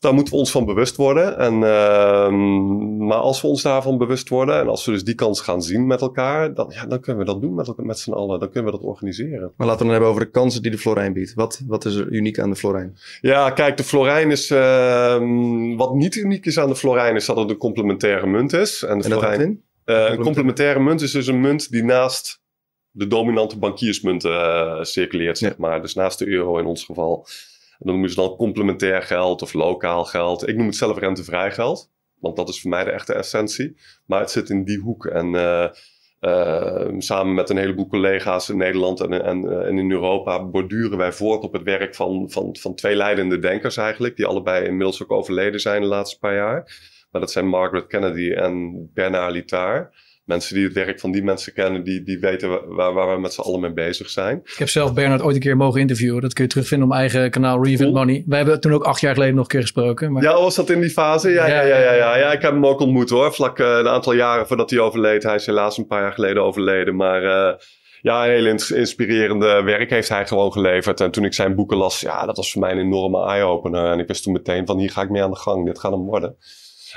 daar 0.00 0.14
moeten 0.14 0.32
we 0.32 0.38
ons 0.38 0.50
van 0.50 0.64
bewust 0.64 0.96
worden. 0.96 1.38
En, 1.38 1.54
uh, 1.54 2.30
maar 3.06 3.18
als 3.18 3.40
we 3.40 3.48
ons 3.48 3.62
daarvan 3.62 3.98
bewust 3.98 4.28
worden 4.28 4.60
en 4.60 4.68
als 4.68 4.84
we 4.84 4.92
dus 4.92 5.04
die 5.04 5.14
kans 5.14 5.40
gaan 5.40 5.62
zien 5.62 5.86
met 5.86 6.00
elkaar, 6.00 6.54
dan, 6.54 6.72
ja, 6.74 6.86
dan 6.86 7.00
kunnen 7.00 7.24
we 7.24 7.32
dat 7.32 7.40
doen 7.40 7.54
met, 7.54 7.76
met 7.76 7.98
z'n 7.98 8.12
allen. 8.12 8.40
Dan 8.40 8.50
kunnen 8.50 8.72
we 8.72 8.78
dat 8.78 8.86
organiseren. 8.86 9.52
Maar 9.56 9.66
laten 9.66 9.78
we 9.78 9.84
dan 9.84 9.92
hebben 9.92 10.08
over 10.08 10.24
de 10.24 10.30
kansen 10.30 10.62
die 10.62 10.70
de 10.70 10.78
Florijn 10.78 11.12
biedt. 11.12 11.34
Wat, 11.34 11.60
wat 11.66 11.84
is 11.84 11.94
er 11.94 12.08
uniek 12.08 12.38
aan 12.38 12.50
de 12.50 12.56
Florijn? 12.56 12.96
Ja, 13.20 13.50
kijk, 13.50 13.76
de 13.76 13.84
Florijn 13.84 14.30
is. 14.30 14.50
Uh, 14.50 15.76
wat 15.76 15.94
niet 15.94 16.14
uniek 16.14 16.46
is 16.46 16.58
aan 16.58 16.68
de 16.68 16.76
Florijn 16.76 17.16
is 17.16 17.26
dat 17.26 17.36
het 17.36 17.50
een 17.50 17.56
complementaire 17.56 18.26
munt 18.26 18.52
is. 18.52 18.82
En, 18.82 18.98
de 18.98 19.04
en 19.04 19.10
Florijn, 19.10 19.40
in? 19.40 19.62
Uh, 19.84 20.10
een 20.10 20.22
complementaire 20.22 20.80
munt 20.80 21.00
is 21.00 21.12
dus 21.12 21.26
een 21.26 21.40
munt 21.40 21.70
die 21.70 21.84
naast 21.84 22.40
de 22.90 23.06
dominante 23.06 23.58
bankiersmunten 23.58 24.30
uh, 24.30 24.82
circuleert, 24.82 25.38
zeg 25.38 25.56
maar. 25.56 25.82
Dus 25.82 25.94
naast 25.94 26.18
de 26.18 26.26
euro 26.28 26.58
in 26.58 26.66
ons 26.66 26.84
geval. 26.84 27.26
En 27.80 27.86
dan 27.86 27.94
noemen 27.94 28.10
ze 28.10 28.16
dan 28.16 28.36
complementair 28.36 29.02
geld 29.02 29.42
of 29.42 29.52
lokaal 29.52 30.04
geld. 30.04 30.48
Ik 30.48 30.56
noem 30.56 30.66
het 30.66 30.76
zelf 30.76 30.98
rentevrij 30.98 31.52
geld. 31.52 31.90
Want 32.18 32.36
dat 32.36 32.48
is 32.48 32.60
voor 32.60 32.70
mij 32.70 32.84
de 32.84 32.90
echte 32.90 33.14
essentie. 33.14 33.76
Maar 34.06 34.20
het 34.20 34.30
zit 34.30 34.50
in 34.50 34.64
die 34.64 34.78
hoek. 34.78 35.06
En 35.06 35.26
uh, 35.26 35.66
uh, 36.20 36.88
samen 36.98 37.34
met 37.34 37.50
een 37.50 37.56
heleboel 37.56 37.86
collega's 37.88 38.48
in 38.48 38.56
Nederland 38.56 39.00
en, 39.00 39.24
en, 39.24 39.64
en, 39.66 39.78
in 39.78 39.90
Europa 39.90 40.44
borduren 40.44 40.98
wij 40.98 41.12
voort 41.12 41.42
op 41.42 41.52
het 41.52 41.62
werk 41.62 41.94
van, 41.94 42.30
van, 42.30 42.56
van 42.60 42.74
twee 42.74 42.96
leidende 42.96 43.38
denkers 43.38 43.76
eigenlijk. 43.76 44.16
Die 44.16 44.26
allebei 44.26 44.64
inmiddels 44.64 45.02
ook 45.02 45.12
overleden 45.12 45.60
zijn 45.60 45.80
de 45.80 45.88
laatste 45.88 46.18
paar 46.18 46.34
jaar. 46.34 46.88
Maar 47.10 47.20
dat 47.20 47.30
zijn 47.30 47.48
Margaret 47.48 47.86
Kennedy 47.86 48.32
en 48.32 48.90
Bernard 48.94 49.32
Littard 49.32 49.94
mensen 50.30 50.54
die 50.54 50.64
het 50.64 50.72
werk 50.72 51.00
van 51.00 51.10
die 51.10 51.22
mensen 51.22 51.52
kennen, 51.52 51.84
die, 51.84 52.02
die 52.02 52.18
weten 52.18 52.74
waar, 52.74 52.92
waar 52.92 53.14
we 53.14 53.20
met 53.20 53.32
z'n 53.32 53.40
allen 53.40 53.60
mee 53.60 53.72
bezig 53.72 54.10
zijn. 54.10 54.40
Ik 54.44 54.58
heb 54.58 54.68
zelf 54.68 54.94
Bernard 54.94 55.22
ooit 55.22 55.34
een 55.34 55.40
keer 55.40 55.56
mogen 55.56 55.80
interviewen. 55.80 56.20
Dat 56.20 56.32
kun 56.32 56.44
je 56.44 56.50
terugvinden 56.50 56.88
op 56.88 56.94
mijn 56.94 57.10
eigen 57.10 57.30
kanaal 57.30 57.64
Reinvent 57.64 57.92
cool. 57.92 58.04
Money. 58.04 58.24
Wij 58.26 58.38
hebben 58.38 58.60
toen 58.60 58.72
ook 58.72 58.84
acht 58.84 59.00
jaar 59.00 59.14
geleden 59.14 59.34
nog 59.34 59.44
een 59.44 59.50
keer 59.50 59.60
gesproken. 59.60 60.12
Maar... 60.12 60.22
Ja, 60.22 60.32
was 60.32 60.54
dat 60.54 60.70
in 60.70 60.80
die 60.80 60.90
fase? 60.90 61.30
Ja, 61.30 61.46
ja, 61.46 61.62
ja, 61.62 61.78
ja, 61.78 61.92
ja, 61.92 62.16
ja. 62.16 62.32
ik 62.32 62.42
heb 62.42 62.52
hem 62.52 62.66
ook 62.66 62.80
ontmoet 62.80 63.10
hoor. 63.10 63.32
Vlak 63.32 63.58
uh, 63.58 63.66
een 63.66 63.88
aantal 63.88 64.12
jaren 64.12 64.46
voordat 64.46 64.70
hij 64.70 64.78
overleed. 64.78 65.22
Hij 65.22 65.34
is 65.34 65.46
helaas 65.46 65.78
een 65.78 65.86
paar 65.86 66.02
jaar 66.02 66.12
geleden 66.12 66.42
overleden. 66.42 66.96
Maar 66.96 67.22
uh, 67.22 67.54
ja, 68.00 68.24
een 68.24 68.30
hele 68.30 68.48
inspirerende 68.74 69.62
werk 69.62 69.90
heeft 69.90 70.08
hij 70.08 70.26
gewoon 70.26 70.52
geleverd. 70.52 71.00
En 71.00 71.10
toen 71.10 71.24
ik 71.24 71.34
zijn 71.34 71.54
boeken 71.54 71.76
las, 71.76 72.00
ja, 72.00 72.26
dat 72.26 72.36
was 72.36 72.52
voor 72.52 72.60
mij 72.60 72.72
een 72.72 72.78
enorme 72.78 73.26
eye-opener. 73.26 73.92
En 73.92 73.98
ik 73.98 74.06
wist 74.06 74.22
toen 74.22 74.32
meteen 74.32 74.66
van 74.66 74.78
hier 74.78 74.90
ga 74.90 75.02
ik 75.02 75.10
mee 75.10 75.22
aan 75.22 75.30
de 75.30 75.36
gang. 75.36 75.66
Dit 75.66 75.78
gaat 75.78 75.92
hem 75.92 76.04
worden. 76.04 76.36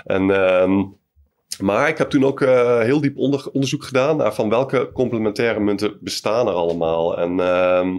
En... 0.03 0.29
Uh, 0.29 0.83
maar 1.57 1.89
ik 1.89 1.97
heb 1.97 2.09
toen 2.09 2.25
ook 2.25 2.41
uh, 2.41 2.79
heel 2.79 3.01
diep 3.01 3.17
onder, 3.17 3.49
onderzoek 3.51 3.83
gedaan 3.83 4.17
naar 4.17 4.33
van 4.33 4.49
welke 4.49 4.91
complementaire 4.93 5.59
munten 5.59 5.97
bestaan 6.01 6.47
er 6.47 6.53
allemaal. 6.53 7.17
En 7.17 7.31
uh, 7.37 7.95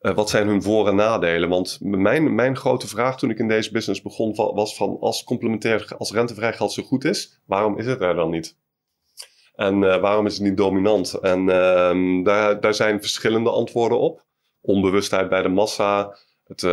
uh, 0.00 0.14
wat 0.14 0.30
zijn 0.30 0.46
hun 0.46 0.62
voor- 0.62 0.88
en 0.88 0.94
nadelen? 0.94 1.48
Want 1.48 1.78
mijn, 1.80 2.34
mijn 2.34 2.56
grote 2.56 2.88
vraag 2.88 3.18
toen 3.18 3.30
ik 3.30 3.38
in 3.38 3.48
deze 3.48 3.72
business 3.72 4.02
begon 4.02 4.34
was 4.34 4.76
van 4.76 4.96
als 5.00 5.24
complementair, 5.24 5.94
als 5.98 6.12
rentevrij 6.12 6.52
geld 6.52 6.72
zo 6.72 6.82
goed 6.82 7.04
is, 7.04 7.40
waarom 7.46 7.78
is 7.78 7.86
het 7.86 8.00
er 8.00 8.14
dan 8.14 8.30
niet? 8.30 8.56
En 9.54 9.82
uh, 9.82 10.00
waarom 10.00 10.26
is 10.26 10.34
het 10.34 10.42
niet 10.42 10.56
dominant? 10.56 11.14
En 11.14 11.40
uh, 11.40 12.24
daar, 12.24 12.60
daar 12.60 12.74
zijn 12.74 13.00
verschillende 13.00 13.50
antwoorden 13.50 13.98
op. 13.98 14.24
Onbewustheid 14.60 15.28
bij 15.28 15.42
de 15.42 15.48
massa, 15.48 16.16
het 16.44 16.64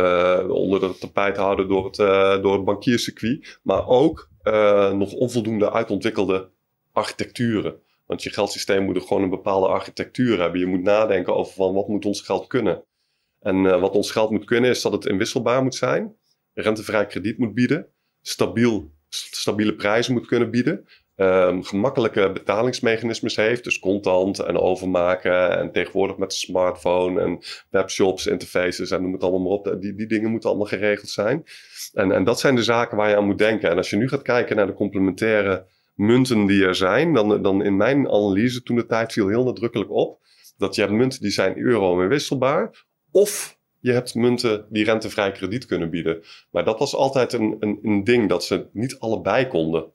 onder 0.48 0.80
de 0.80 0.98
tapijt 0.98 1.36
houden 1.36 1.68
door 1.68 1.84
het, 1.84 1.96
door 2.42 2.52
het 2.52 2.64
bankierscircuit, 2.64 3.60
maar 3.62 3.86
ook 3.86 4.29
uh, 4.44 4.92
nog 4.92 5.12
onvoldoende 5.12 5.72
uitontwikkelde 5.72 6.50
architecturen. 6.92 7.80
Want 8.06 8.22
je 8.22 8.30
geldsysteem 8.30 8.84
moet 8.84 8.96
er 8.96 9.02
gewoon 9.02 9.22
een 9.22 9.30
bepaalde 9.30 9.66
architectuur 9.66 10.40
hebben. 10.40 10.60
Je 10.60 10.66
moet 10.66 10.82
nadenken 10.82 11.34
over 11.34 11.52
van 11.52 11.74
wat 11.74 11.88
moet 11.88 12.04
ons 12.04 12.20
geld 12.20 12.46
kunnen. 12.46 12.84
En 13.40 13.56
uh, 13.56 13.80
wat 13.80 13.94
ons 13.94 14.10
geld 14.10 14.30
moet 14.30 14.44
kunnen 14.44 14.70
is 14.70 14.82
dat 14.82 14.92
het 14.92 15.06
inwisselbaar 15.06 15.62
moet 15.62 15.74
zijn, 15.74 16.16
rentevrij 16.54 17.06
krediet 17.06 17.38
moet 17.38 17.54
bieden, 17.54 17.86
stabiel, 18.22 18.90
stabiele 19.08 19.74
prijzen 19.74 20.12
moet 20.12 20.26
kunnen 20.26 20.50
bieden, 20.50 20.86
um, 21.20 21.64
gemakkelijke 21.64 22.30
betalingsmechanismes 22.32 23.36
heeft, 23.36 23.64
dus 23.64 23.78
contant 23.78 24.38
en 24.38 24.58
overmaken 24.58 25.58
en 25.58 25.72
tegenwoordig 25.72 26.16
met 26.16 26.30
de 26.30 26.36
smartphone 26.36 27.20
en 27.20 27.38
webshops, 27.70 28.26
interfaces 28.26 28.90
en 28.90 29.02
noem 29.02 29.12
het 29.12 29.22
allemaal 29.22 29.40
maar 29.40 29.72
op. 29.72 29.80
Die, 29.80 29.94
die 29.94 30.06
dingen 30.06 30.30
moeten 30.30 30.48
allemaal 30.48 30.68
geregeld 30.68 31.08
zijn. 31.08 31.44
En, 31.92 32.12
en 32.12 32.24
dat 32.24 32.40
zijn 32.40 32.54
de 32.54 32.62
zaken 32.62 32.96
waar 32.96 33.08
je 33.08 33.16
aan 33.16 33.26
moet 33.26 33.38
denken. 33.38 33.70
En 33.70 33.76
als 33.76 33.90
je 33.90 33.96
nu 33.96 34.08
gaat 34.08 34.22
kijken 34.22 34.56
naar 34.56 34.66
de 34.66 34.72
complementaire 34.72 35.64
munten 35.94 36.46
die 36.46 36.64
er 36.64 36.74
zijn, 36.74 37.14
dan, 37.14 37.42
dan 37.42 37.64
in 37.64 37.76
mijn 37.76 38.08
analyse 38.08 38.62
toen 38.62 38.76
de 38.76 38.86
tijd 38.86 39.12
viel 39.12 39.28
heel 39.28 39.44
nadrukkelijk 39.44 39.90
op 39.90 40.18
dat 40.60 40.74
je 40.74 40.80
hebt 40.80 40.92
munten 40.92 41.20
die 41.20 41.30
zijn 41.30 41.58
euro 41.58 42.02
en 42.02 42.08
wisselbaar, 42.08 42.84
of 43.10 43.58
je 43.80 43.92
hebt 43.92 44.14
munten 44.14 44.66
die 44.68 44.84
rentevrij 44.84 45.32
krediet 45.32 45.66
kunnen 45.66 45.90
bieden. 45.90 46.22
Maar 46.50 46.64
dat 46.64 46.78
was 46.78 46.94
altijd 46.94 47.32
een, 47.32 47.56
een, 47.60 47.78
een 47.82 48.04
ding 48.04 48.28
dat 48.28 48.44
ze 48.44 48.66
niet 48.72 48.98
allebei 48.98 49.46
konden. 49.46 49.92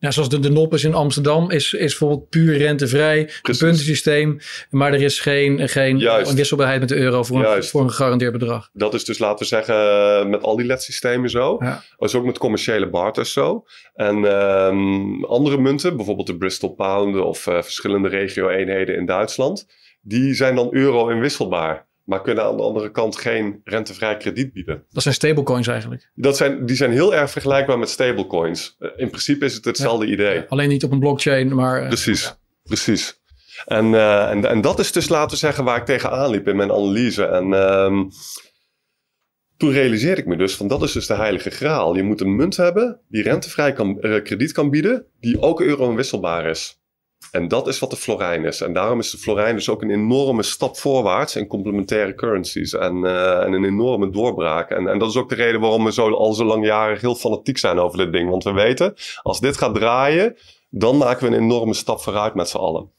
Ja, 0.00 0.10
zoals 0.10 0.28
de, 0.28 0.38
de 0.38 0.50
Noppes 0.50 0.84
in 0.84 0.94
Amsterdam 0.94 1.50
is, 1.50 1.72
is 1.72 1.98
bijvoorbeeld 1.98 2.28
puur 2.28 2.56
rentevrij, 2.56 3.20
een 3.20 3.56
puntensysteem. 3.58 4.38
Maar 4.70 4.92
er 4.92 5.02
is 5.02 5.20
geen, 5.20 5.68
geen 5.68 5.98
wisselbaarheid 6.34 6.80
met 6.80 6.88
de 6.88 6.96
euro 6.96 7.22
voor 7.22 7.44
een, 7.44 7.64
voor 7.64 7.80
een 7.80 7.90
gegarandeerd 7.90 8.32
bedrag. 8.32 8.70
Dat 8.72 8.94
is 8.94 9.04
dus, 9.04 9.18
laten 9.18 9.38
we 9.38 9.44
zeggen, 9.44 10.30
met 10.30 10.42
al 10.42 10.56
die 10.56 10.66
LED-systemen 10.66 11.30
zo. 11.30 11.56
Ja. 11.60 11.82
Dat 11.96 12.08
is 12.08 12.14
ook 12.14 12.24
met 12.24 12.38
commerciële 12.38 12.90
barters 12.90 13.32
zo. 13.32 13.64
En 13.94 14.16
um, 14.24 15.24
andere 15.24 15.58
munten, 15.58 15.96
bijvoorbeeld 15.96 16.26
de 16.26 16.36
Bristol 16.36 16.74
Pound 16.74 17.16
of 17.16 17.46
uh, 17.46 17.62
verschillende 17.62 18.08
regio-eenheden 18.08 18.96
in 18.96 19.06
Duitsland. 19.06 19.66
Die 20.00 20.34
zijn 20.34 20.54
dan 20.54 20.68
euro 20.70 21.08
inwisselbaar 21.08 21.88
maar 22.10 22.22
kunnen 22.22 22.44
aan 22.44 22.56
de 22.56 22.62
andere 22.62 22.90
kant 22.90 23.16
geen 23.16 23.60
rentevrij 23.64 24.16
krediet 24.16 24.52
bieden. 24.52 24.84
Dat 24.90 25.02
zijn 25.02 25.14
stablecoins 25.14 25.66
eigenlijk. 25.66 26.10
Dat 26.14 26.36
zijn, 26.36 26.66
die 26.66 26.76
zijn 26.76 26.90
heel 26.90 27.14
erg 27.14 27.30
vergelijkbaar 27.30 27.78
met 27.78 27.88
stablecoins. 27.88 28.76
In 28.96 29.08
principe 29.08 29.44
is 29.44 29.54
het 29.54 29.64
hetzelfde 29.64 30.06
ja. 30.06 30.12
idee. 30.12 30.44
Alleen 30.48 30.68
niet 30.68 30.84
op 30.84 30.92
een 30.92 30.98
blockchain, 30.98 31.54
maar... 31.54 31.86
Precies, 31.86 32.22
ja. 32.22 32.36
precies. 32.62 33.20
En, 33.66 33.86
uh, 33.86 34.30
en, 34.30 34.44
en 34.44 34.60
dat 34.60 34.78
is 34.78 34.92
dus, 34.92 35.08
laten 35.08 35.30
we 35.30 35.36
zeggen, 35.36 35.64
waar 35.64 35.76
ik 35.76 35.84
tegenaan 35.84 36.30
liep 36.30 36.48
in 36.48 36.56
mijn 36.56 36.72
analyse. 36.72 37.24
En 37.24 37.52
um, 37.52 38.10
toen 39.56 39.72
realiseerde 39.72 40.20
ik 40.20 40.26
me 40.26 40.36
dus 40.36 40.56
van 40.56 40.68
dat 40.68 40.82
is 40.82 40.92
dus 40.92 41.06
de 41.06 41.14
heilige 41.14 41.50
graal. 41.50 41.96
Je 41.96 42.02
moet 42.02 42.20
een 42.20 42.36
munt 42.36 42.56
hebben 42.56 43.00
die 43.08 43.22
rentevrij 43.22 43.72
kan, 43.72 43.98
uh, 44.00 44.22
krediet 44.22 44.52
kan 44.52 44.70
bieden, 44.70 45.06
die 45.20 45.40
ook 45.40 45.60
euro 45.60 45.94
wisselbaar 45.94 46.46
is. 46.46 46.79
En 47.30 47.48
dat 47.48 47.68
is 47.68 47.78
wat 47.78 47.90
de 47.90 47.96
florijn 47.96 48.44
is. 48.44 48.60
En 48.60 48.72
daarom 48.72 48.98
is 48.98 49.10
de 49.10 49.18
florijn 49.18 49.54
dus 49.54 49.68
ook 49.68 49.82
een 49.82 49.90
enorme 49.90 50.42
stap 50.42 50.76
voorwaarts 50.76 51.36
in 51.36 51.46
complementaire 51.46 52.14
currencies. 52.14 52.72
En, 52.74 52.96
uh, 52.96 53.42
en 53.42 53.52
een 53.52 53.64
enorme 53.64 54.10
doorbraak. 54.10 54.70
En, 54.70 54.88
en 54.88 54.98
dat 54.98 55.08
is 55.08 55.16
ook 55.16 55.28
de 55.28 55.34
reden 55.34 55.60
waarom 55.60 55.84
we 55.84 55.92
zo, 55.92 56.10
al 56.10 56.32
zo 56.32 56.44
lang 56.44 56.64
jaren 56.66 56.98
heel 56.98 57.14
fanatiek 57.14 57.58
zijn 57.58 57.78
over 57.78 57.98
dit 57.98 58.12
ding. 58.12 58.30
Want 58.30 58.44
we 58.44 58.52
weten, 58.52 58.94
als 59.22 59.40
dit 59.40 59.56
gaat 59.56 59.74
draaien, 59.74 60.36
dan 60.70 60.96
maken 60.96 61.28
we 61.30 61.36
een 61.36 61.42
enorme 61.42 61.74
stap 61.74 62.00
vooruit 62.00 62.34
met 62.34 62.48
z'n 62.48 62.56
allen. 62.56 62.90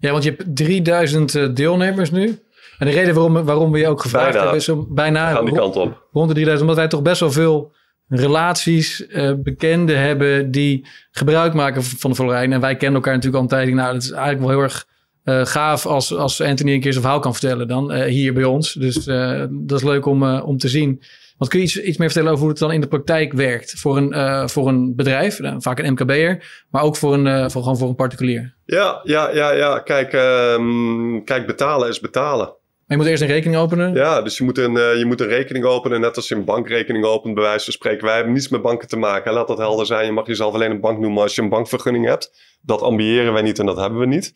Ja, 0.00 0.10
want 0.12 0.24
je 0.24 0.30
hebt 0.30 0.56
3000 0.56 1.34
eh, 1.34 1.48
deelnemers 1.54 2.10
nu. 2.10 2.38
En 2.78 2.86
de 2.86 2.92
reden 2.92 3.14
waarom, 3.14 3.44
waarom 3.44 3.72
we 3.72 3.78
je 3.78 3.88
ook 3.88 4.00
gevraagd 4.00 4.24
Bijna. 4.26 4.40
hebben 4.40 4.58
is 4.60 4.68
om 4.68 4.86
bijna 4.90 5.30
Gaan 5.32 5.44
die 5.44 5.54
ro- 5.54 5.60
kant 5.60 5.76
op. 5.76 6.06
rond 6.12 6.28
de 6.28 6.34
3000, 6.34 6.60
omdat 6.60 6.76
wij 6.76 6.88
toch 6.88 7.02
best 7.02 7.20
wel 7.20 7.32
veel 7.32 7.72
relaties, 8.08 9.06
eh, 9.06 9.32
bekenden 9.36 10.00
hebben 10.00 10.50
die 10.50 10.86
gebruik 11.10 11.54
maken 11.54 11.82
van 11.84 12.10
de 12.10 12.16
Florijn. 12.16 12.52
En 12.52 12.60
wij 12.60 12.76
kennen 12.76 12.96
elkaar 12.96 13.14
natuurlijk 13.14 13.42
al 13.42 13.58
een 13.58 13.64
tijd. 13.64 13.74
Nou, 13.74 13.92
dat 13.92 14.02
is 14.02 14.10
eigenlijk 14.10 14.40
wel 14.40 14.50
heel 14.50 14.62
erg 14.62 14.86
eh, 15.28 15.46
gaaf 15.46 15.86
als, 15.86 16.14
als 16.14 16.40
Anthony 16.40 16.72
een 16.72 16.80
keer 16.80 16.92
zijn 16.92 17.04
verhaal 17.04 17.20
kan 17.20 17.32
vertellen 17.32 17.68
dan 17.68 17.92
eh, 17.92 18.04
hier 18.04 18.32
bij 18.32 18.44
ons. 18.44 18.72
Dus 18.72 19.04
dat 19.50 19.78
is 19.78 19.82
leuk 19.82 20.06
om, 20.06 20.38
om 20.38 20.58
te 20.58 20.68
zien. 20.68 21.02
Want 21.38 21.50
kun 21.50 21.60
je 21.60 21.66
iets, 21.66 21.80
iets 21.80 21.96
meer 21.96 22.08
vertellen 22.08 22.30
over 22.32 22.42
hoe 22.42 22.52
het 22.52 22.60
dan 22.60 22.72
in 22.72 22.80
de 22.80 22.88
praktijk 22.88 23.32
werkt 23.32 23.74
voor 23.80 23.96
een, 23.96 24.48
voor 24.48 24.68
een 24.68 24.94
bedrijf, 24.94 25.40
eh, 25.40 25.54
vaak 25.58 25.78
een 25.78 25.92
MKB'er, 25.92 26.64
maar 26.70 26.82
ook 26.82 26.96
voor 26.96 27.14
een, 27.14 27.50
voor, 27.50 27.62
gewoon 27.62 27.78
voor 27.78 27.88
een 27.88 27.94
particulier? 27.94 28.54
Ja, 28.64 29.00
ja, 29.02 29.30
ja, 29.30 29.50
ja. 29.50 29.78
Kijk, 29.78 30.12
ehm, 30.12 31.24
kijk, 31.24 31.46
betalen 31.46 31.88
is 31.88 32.00
betalen. 32.00 32.54
Maar 32.88 32.96
je 32.96 33.02
moet 33.02 33.12
eerst 33.12 33.22
een 33.22 33.34
rekening 33.34 33.60
openen. 33.60 33.94
Ja, 33.94 34.22
dus 34.22 34.38
je 34.38 34.44
moet, 34.44 34.58
een, 34.58 34.76
eh, 34.76 34.98
je 34.98 35.04
moet 35.04 35.20
een 35.20 35.26
rekening 35.26 35.64
openen, 35.64 36.00
net 36.00 36.16
als 36.16 36.28
je 36.28 36.34
een 36.34 36.44
bankrekening 36.44 37.04
opent, 37.04 37.34
bij 37.34 37.42
wijze 37.42 37.64
van 37.64 37.72
spreken. 37.72 38.04
Wij 38.04 38.14
hebben 38.14 38.32
niets 38.32 38.48
met 38.48 38.62
banken 38.62 38.88
te 38.88 38.96
maken. 38.96 39.32
Laat 39.32 39.48
dat 39.48 39.58
helder 39.58 39.86
zijn. 39.86 40.06
Je 40.06 40.12
mag 40.12 40.26
jezelf 40.26 40.54
alleen 40.54 40.70
een 40.70 40.80
bank 40.80 40.98
noemen 40.98 41.22
als 41.22 41.34
je 41.34 41.42
een 41.42 41.48
bankvergunning 41.48 42.06
hebt. 42.06 42.32
Dat 42.62 42.82
ambiëren 42.82 43.32
wij 43.32 43.42
niet 43.42 43.58
en 43.58 43.66
dat 43.66 43.76
hebben 43.76 43.98
we 43.98 44.06
niet. 44.06 44.34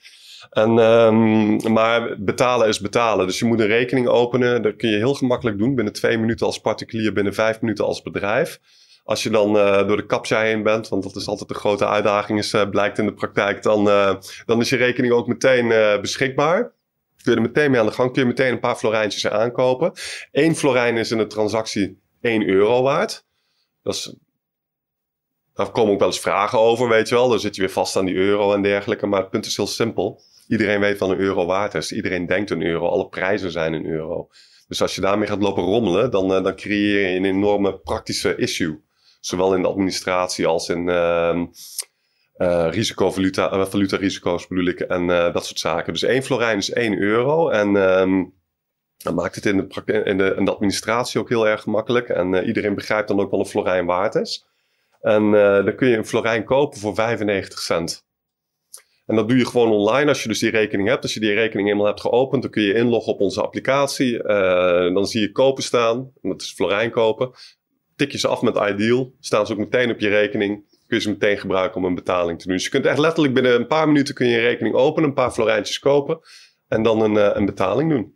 En, 0.51 0.79
ehm, 0.79 1.73
maar 1.73 2.17
betalen 2.19 2.69
is 2.69 2.81
betalen. 2.81 3.27
Dus 3.27 3.38
je 3.38 3.45
moet 3.45 3.61
een 3.61 3.67
rekening 3.67 4.09
openen. 4.09 4.62
Dat 4.62 4.77
kun 4.77 4.91
je 4.91 4.97
heel 4.97 5.15
gemakkelijk 5.15 5.59
doen. 5.59 5.75
Binnen 5.75 5.93
twee 5.93 6.19
minuten 6.19 6.47
als 6.47 6.59
particulier, 6.59 7.12
binnen 7.12 7.35
vijf 7.35 7.61
minuten 7.61 7.85
als 7.85 8.03
bedrijf. 8.03 8.61
Als 9.05 9.23
je 9.23 9.31
dan 9.31 9.59
eh, 9.59 9.87
door 9.87 9.97
de 9.97 10.07
captcha 10.07 10.41
heen 10.41 10.62
bent, 10.62 10.88
want 10.88 11.03
dat 11.03 11.17
is 11.17 11.27
altijd 11.27 11.49
de 11.49 11.55
grote 11.55 11.87
uitdaging, 11.87 12.38
is, 12.38 12.53
eh, 12.53 12.69
blijkt 12.69 12.99
in 12.99 13.07
de 13.07 13.15
praktijk, 13.15 13.62
dan, 13.62 13.85
dan 14.47 14.61
is 14.61 14.69
je 14.69 14.77
rekening 14.77 15.12
ook 15.12 15.27
meteen 15.27 16.01
beschikbaar. 16.01 16.73
Kun 17.23 17.33
je 17.33 17.39
er 17.39 17.45
meteen 17.45 17.71
mee 17.71 17.81
aan 17.81 17.87
de 17.87 17.93
gang, 17.93 18.13
kun 18.13 18.23
je 18.23 18.29
meteen 18.29 18.53
een 18.53 18.61
paar 18.61 18.77
florijntjes 18.77 19.27
aankopen. 19.27 19.93
Eén 20.33 20.57
florijn 20.57 20.97
is 20.97 21.11
in 21.11 21.19
de 21.19 21.27
transactie 21.27 22.01
1 22.21 22.49
euro 22.49 22.83
waard. 22.83 23.27
Dat 23.83 23.95
is, 23.95 24.15
daar 25.55 25.71
komen 25.71 25.93
ook 25.93 25.99
wel 25.99 26.09
eens 26.09 26.21
vragen 26.21 26.59
over, 26.59 26.89
weet 26.89 27.09
je 27.09 27.15
wel. 27.15 27.29
Dan 27.29 27.41
zit 27.41 27.55
je 27.55 27.61
weer 27.61 27.71
vast 27.71 27.97
aan 27.97 28.05
die 28.05 28.15
euro 28.15 28.53
en 28.53 28.63
dergelijke. 28.63 29.07
Maar 29.07 29.21
het 29.21 29.31
punt 29.31 29.47
is 29.47 29.57
heel 29.57 29.67
simpel. 29.67 30.23
Iedereen 30.49 30.81
weet 30.81 30.99
wat 30.99 31.11
een 31.11 31.19
euro 31.19 31.47
waard 31.47 31.75
is. 31.75 31.93
Iedereen 31.93 32.27
denkt 32.27 32.51
een 32.51 32.63
euro. 32.63 32.89
Alle 32.89 33.09
prijzen 33.09 33.51
zijn 33.51 33.73
een 33.73 33.87
euro. 33.87 34.29
Dus 34.69 34.83
als 34.83 34.95
je 34.95 35.01
daarmee 35.01 35.29
gaat 35.29 35.43
lopen 35.43 35.63
rommelen, 35.63 36.11
dan, 36.11 36.35
eh, 36.35 36.43
dan 36.43 36.57
creëer 36.57 37.09
je 37.09 37.17
een 37.17 37.25
enorme 37.25 37.79
praktische 37.79 38.37
issue. 38.37 38.83
Zowel 39.21 39.55
in 39.55 39.63
de 39.63 39.69
administratie 39.69 40.47
als 40.47 40.69
in 40.69 40.89
ehm 40.89 41.45
eh 42.42 42.68
risicovaluta, 42.70 43.50
eh, 43.50 43.66
valutarisico's 43.66 44.46
bedoel 44.46 44.66
ik. 44.66 44.81
En 44.81 45.11
eh, 45.11 45.33
dat 45.33 45.46
soort 45.46 45.59
zaken. 45.59 45.92
Dus 45.92 46.02
één 46.02 46.22
florijn 46.22 46.59
is 46.59 46.72
1 46.72 46.98
euro. 46.98 47.48
En 47.48 47.76
ehm 47.76 48.24
dat 48.96 49.14
maakt 49.14 49.35
het 49.35 49.46
in 49.46 49.57
de, 49.57 49.83
de, 49.85 50.35
in 50.37 50.44
de 50.44 50.52
administratie 50.52 51.20
ook 51.20 51.28
heel 51.28 51.48
erg 51.48 51.62
gemakkelijk. 51.62 52.09
En 52.09 52.44
iedereen 52.44 52.74
begrijpt 52.74 53.09
dan 53.09 53.20
ook 53.20 53.31
wat 53.31 53.40
een 53.40 53.46
florijn 53.46 53.87
waard 53.87 54.14
is. 54.14 54.46
En 55.00 55.31
dan 55.64 55.74
kun 55.74 55.88
je 55.88 55.96
een 55.96 56.07
florijn 56.07 56.44
kopen 56.44 56.78
voor 56.78 56.94
95 56.94 57.59
cent. 57.59 58.05
En 59.07 59.16
dat 59.16 59.28
doe 59.28 59.38
je 59.38 59.46
gewoon 59.46 59.70
online 59.70 60.09
als 60.09 60.22
je 60.22 60.28
dus 60.28 60.38
die 60.38 60.50
rekening 60.50 60.88
hebt. 60.88 61.02
Als 61.02 61.14
je 61.14 61.20
die 61.20 61.33
rekening 61.33 61.68
eenmaal 61.68 61.87
hebt 61.87 62.00
geopend, 62.00 62.42
dan 62.42 62.50
kun 62.50 62.62
je 62.62 62.74
inloggen 62.74 63.12
op 63.12 63.20
onze 63.20 63.42
applicatie. 63.42 64.22
Dan 64.92 65.07
zie 65.07 65.20
je 65.20 65.33
kopen 65.33 65.62
staan. 65.62 66.12
Dat 66.20 66.42
is 66.42 66.52
florijn 66.52 66.90
kopen. 66.90 67.31
Tik 67.96 68.12
je 68.12 68.18
ze 68.18 68.28
af 68.28 68.42
met 68.42 68.57
Ideal. 68.57 69.12
Staan 69.20 69.46
ze 69.46 69.52
ook 69.52 69.59
meteen 69.59 69.90
op 69.90 70.00
je 70.00 70.09
rekening. 70.09 70.64
Kun 70.92 71.00
je 71.00 71.07
ze 71.07 71.12
meteen 71.18 71.38
gebruiken 71.38 71.76
om 71.76 71.85
een 71.85 71.94
betaling 71.94 72.38
te 72.38 72.46
doen. 72.46 72.55
Dus 72.57 72.64
je 72.64 72.70
kunt 72.70 72.87
echt 72.87 72.98
letterlijk 72.98 73.35
binnen 73.35 73.55
een 73.55 73.66
paar 73.66 73.87
minuten 73.87 74.14
kun 74.14 74.26
je 74.26 74.37
een 74.37 74.42
rekening 74.42 74.74
openen. 74.74 75.09
Een 75.09 75.14
paar 75.14 75.31
florijntjes 75.31 75.78
kopen. 75.78 76.20
En 76.68 76.83
dan 76.83 77.00
een, 77.00 77.16
eh, 77.16 77.31
een 77.33 77.44
betaling 77.46 77.90
doen. 77.90 78.14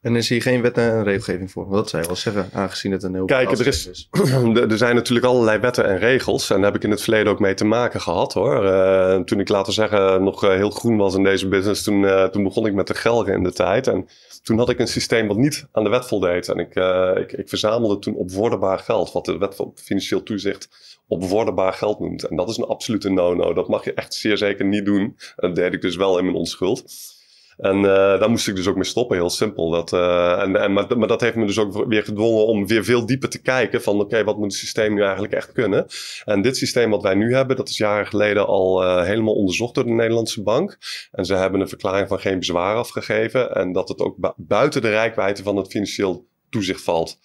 En 0.00 0.16
is 0.16 0.28
hier 0.28 0.42
geen 0.42 0.62
wet 0.62 0.76
en 0.78 1.04
regelgeving 1.04 1.50
voor? 1.50 1.70
Dat 1.70 1.88
zou 1.88 2.02
je 2.02 2.08
wel 2.08 2.16
zeggen, 2.16 2.48
aangezien 2.52 2.92
het 2.92 3.02
een 3.02 3.14
heel 3.14 3.24
Kijk, 3.24 3.50
er 3.50 3.66
is- 3.66 4.08
Er 4.70 4.78
zijn 4.78 4.94
natuurlijk 4.94 5.26
allerlei 5.26 5.58
wetten 5.58 5.84
en 5.86 5.98
regels. 5.98 6.50
En 6.50 6.56
daar 6.56 6.64
heb 6.64 6.74
ik 6.74 6.82
in 6.84 6.90
het 6.90 7.02
verleden 7.02 7.32
ook 7.32 7.38
mee 7.40 7.54
te 7.54 7.64
maken 7.64 8.00
gehad 8.00 8.32
hoor. 8.32 8.64
Eh, 8.66 9.20
toen 9.20 9.40
ik, 9.40 9.48
laten 9.48 9.66
we 9.66 9.72
zeggen, 9.72 10.24
nog 10.24 10.44
eh, 10.44 10.50
heel 10.50 10.70
groen 10.70 10.96
was 10.96 11.14
in 11.14 11.24
deze 11.24 11.48
business. 11.48 11.82
Toen, 11.82 12.30
toen 12.30 12.42
begon 12.44 12.66
ik 12.66 12.74
met 12.74 12.86
de 12.86 12.94
gelgen 12.94 13.32
in 13.34 13.42
de 13.42 13.52
tijd. 13.52 13.86
En 13.86 14.08
toen 14.42 14.58
had 14.58 14.68
ik 14.68 14.78
een 14.78 14.88
systeem 14.88 15.26
wat 15.26 15.36
niet 15.36 15.66
aan 15.72 15.84
de 15.84 15.90
wet 15.90 16.06
voldeed. 16.06 16.48
En 16.48 16.58
ik, 16.58 16.74
ik, 17.16 17.32
ik 17.32 17.48
verzamelde 17.48 17.98
toen 17.98 18.14
opvorderbaar 18.14 18.78
geld. 18.78 19.12
Wat 19.12 19.24
de 19.24 19.38
wet 19.38 19.54
van 19.54 19.72
financieel 19.74 20.22
toezicht 20.22 20.68
opvorderbaar 21.08 21.72
geld 21.72 22.00
noemt. 22.00 22.22
En 22.22 22.36
dat 22.36 22.48
is 22.48 22.56
een 22.56 22.64
absolute 22.64 23.10
no-no. 23.10 23.52
Dat 23.54 23.68
mag 23.68 23.84
je 23.84 23.94
echt 23.94 24.14
zeer 24.14 24.36
zeker 24.38 24.64
niet 24.64 24.84
doen. 24.84 25.16
Dat 25.36 25.54
deed 25.54 25.72
ik 25.72 25.80
dus 25.80 25.96
wel 25.96 26.18
in 26.18 26.24
mijn 26.24 26.36
onschuld. 26.36 26.84
En 27.56 27.76
eh, 27.76 27.84
daar 28.20 28.30
moest 28.30 28.48
ik 28.48 28.56
dus 28.56 28.66
ook 28.66 28.74
mee 28.74 28.84
stoppen, 28.84 29.16
heel 29.16 29.30
simpel. 29.30 29.70
Dat, 29.70 29.92
eh, 29.92 30.40
en, 30.42 30.56
en, 30.56 30.72
maar, 30.72 30.98
maar 30.98 31.08
dat 31.08 31.20
heeft 31.20 31.36
me 31.36 31.46
dus 31.46 31.58
ook 31.58 31.86
weer 31.88 32.04
gedwongen 32.04 32.46
om 32.46 32.66
weer 32.66 32.84
veel 32.84 33.06
dieper 33.06 33.28
te 33.28 33.42
kijken 33.42 33.82
van 33.82 34.00
oké, 34.00 34.24
wat 34.24 34.36
moet 34.36 34.44
het 34.44 34.54
systeem 34.60 34.94
nu 34.94 35.02
eigenlijk 35.02 35.32
echt 35.32 35.52
kunnen? 35.52 35.86
En 36.24 36.42
dit 36.42 36.56
systeem 36.56 36.90
wat 36.90 37.02
wij 37.02 37.14
nu 37.14 37.34
hebben, 37.34 37.56
dat 37.56 37.68
is 37.68 37.76
jaren 37.76 38.06
geleden 38.06 38.46
al 38.46 38.82
eh, 38.84 39.04
helemaal 39.04 39.34
onderzocht 39.34 39.74
door 39.74 39.84
de 39.84 39.90
Nederlandse 39.90 40.42
bank. 40.42 40.78
En 41.12 41.24
ze 41.24 41.34
hebben 41.34 41.60
een 41.60 41.68
verklaring 41.68 42.08
van 42.08 42.18
geen 42.18 42.38
bezwaar 42.38 42.76
afgegeven 42.76 43.54
en 43.54 43.72
dat 43.72 43.88
het 43.88 44.00
ook 44.00 44.16
bu- 44.16 44.32
buiten 44.36 44.82
de 44.82 44.90
rijkwijde 44.90 45.42
van 45.42 45.56
het 45.56 45.68
financieel 45.70 46.26
toezicht 46.50 46.82
valt. 46.82 47.18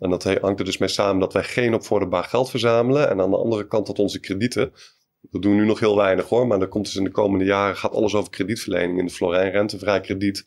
En 0.00 0.10
dat 0.10 0.24
hangt 0.24 0.58
er 0.58 0.64
dus 0.64 0.78
mee 0.78 0.88
samen 0.88 1.20
dat 1.20 1.32
wij 1.32 1.44
geen 1.44 1.74
opvorderbaar 1.74 2.24
geld 2.24 2.50
verzamelen. 2.50 3.10
En 3.10 3.20
aan 3.20 3.30
de 3.30 3.36
andere 3.36 3.66
kant 3.66 3.86
dat 3.86 3.98
onze 3.98 4.20
kredieten, 4.20 4.72
dat 5.20 5.42
doen 5.42 5.52
we 5.52 5.60
nu 5.60 5.66
nog 5.66 5.80
heel 5.80 5.96
weinig 5.96 6.28
hoor, 6.28 6.46
maar 6.46 6.58
dan 6.58 6.68
komt 6.68 6.84
dus 6.84 6.96
in 6.96 7.04
de 7.04 7.10
komende 7.10 7.44
jaren 7.44 7.76
gaat 7.76 7.94
alles 7.94 8.14
over 8.14 8.30
kredietverlening 8.30 8.98
in 8.98 9.06
de 9.06 9.12
Florijn, 9.12 9.50
rentevrij 9.50 10.00
krediet. 10.00 10.46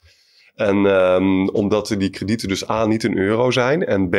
En 0.56 0.86
ehm, 0.86 1.48
omdat 1.48 1.96
die 1.98 2.10
kredieten 2.10 2.48
dus 2.48 2.70
A 2.70 2.86
niet 2.86 3.04
een 3.04 3.18
euro 3.18 3.52
zijn 3.52 3.86
en 3.86 4.10
B 4.10 4.16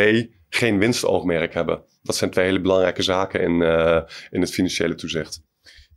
geen 0.48 0.78
winstoogmerk 0.78 1.54
hebben. 1.54 1.82
Dat 2.02 2.16
zijn 2.16 2.30
twee 2.30 2.44
hele 2.44 2.60
belangrijke 2.60 3.02
zaken 3.02 3.40
in, 3.40 3.62
eh, 3.62 4.02
in 4.30 4.40
het 4.40 4.50
financiële 4.50 4.94
toezicht. 4.94 5.42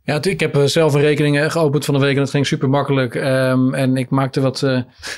Ja, 0.04 0.22
ik 0.22 0.40
heb 0.40 0.56
eh, 0.56 0.64
zelf 0.64 0.94
een 0.94 1.00
rekening 1.00 1.38
eh, 1.38 1.50
geopend 1.50 1.84
van 1.84 1.94
de 1.94 2.00
week 2.00 2.14
en 2.14 2.20
dat 2.20 2.30
ging 2.30 2.46
super 2.46 2.68
makkelijk. 2.68 3.14
Ehm, 3.14 3.74
en 3.74 3.96
ik 3.96 4.10
maakte 4.10 4.40
wat 4.40 4.66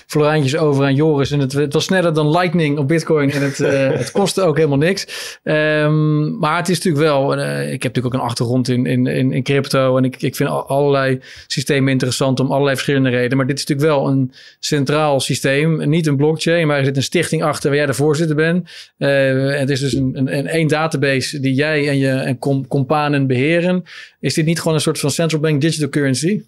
florijntjes 0.07 0.57
over 0.57 0.85
aan 0.85 0.95
Joris. 0.95 1.31
En 1.31 1.38
het, 1.38 1.53
het 1.53 1.73
was 1.73 1.85
sneller 1.85 2.14
dan 2.14 2.31
Lightning 2.31 2.79
op 2.79 2.88
Bitcoin. 2.88 3.31
En 3.31 3.42
het, 3.42 3.59
het 4.03 4.11
kostte 4.11 4.42
ook 4.42 4.57
helemaal 4.57 4.79
niks. 4.79 5.38
Ehm, 5.42 6.38
maar 6.38 6.57
het 6.57 6.68
is 6.68 6.77
natuurlijk 6.77 7.05
wel. 7.05 7.33
ik 7.33 7.83
heb 7.83 7.95
natuurlijk 7.95 8.07
ook 8.14 8.21
een 8.21 8.29
achtergrond 8.29 8.68
in, 8.68 8.87
in, 8.87 9.07
in, 9.07 9.42
crypto. 9.42 9.97
En 9.97 10.05
ik, 10.05 10.23
ik 10.23 10.37
vind 10.37 10.49
al- 10.49 10.66
allerlei 10.66 11.21
systemen 11.47 11.92
interessant 11.92 12.40
om 12.40 12.51
allerlei 12.51 12.75
verschillende 12.75 13.11
redenen. 13.11 13.37
Maar 13.37 13.47
dit 13.47 13.59
is 13.59 13.66
natuurlijk 13.66 13.97
wel 13.97 14.09
een 14.09 14.33
centraal 14.59 15.21
systeem. 15.21 15.88
Niet 15.88 16.07
een 16.07 16.16
blockchain, 16.16 16.66
maar 16.66 16.79
er 16.79 16.85
zit 16.85 16.97
een 16.97 17.03
stichting 17.03 17.42
achter 17.42 17.68
waar 17.68 17.79
jij 17.79 17.87
de 17.87 17.95
voorzitter 17.95 18.37
bent. 18.37 18.71
Het 18.99 19.71
is 19.71 19.81
dus 19.81 19.92
een, 19.92 20.11
een, 20.14 20.38
een 20.38 20.47
één 20.47 20.68
database 20.68 21.40
die 21.40 21.55
jij 21.55 21.88
en 21.88 21.99
je 21.99 22.11
en 22.11 22.38
com, 22.38 22.68
companen 22.68 23.27
beheren. 23.27 23.85
Is 24.21 24.35
dit 24.35 24.45
niet 24.45 24.59
gewoon 24.59 24.75
een 24.75 24.82
soort 24.83 24.99
van 25.01 25.11
central 25.11 25.40
bank 25.40 25.61
digital 25.61 25.88
currency? 25.88 26.42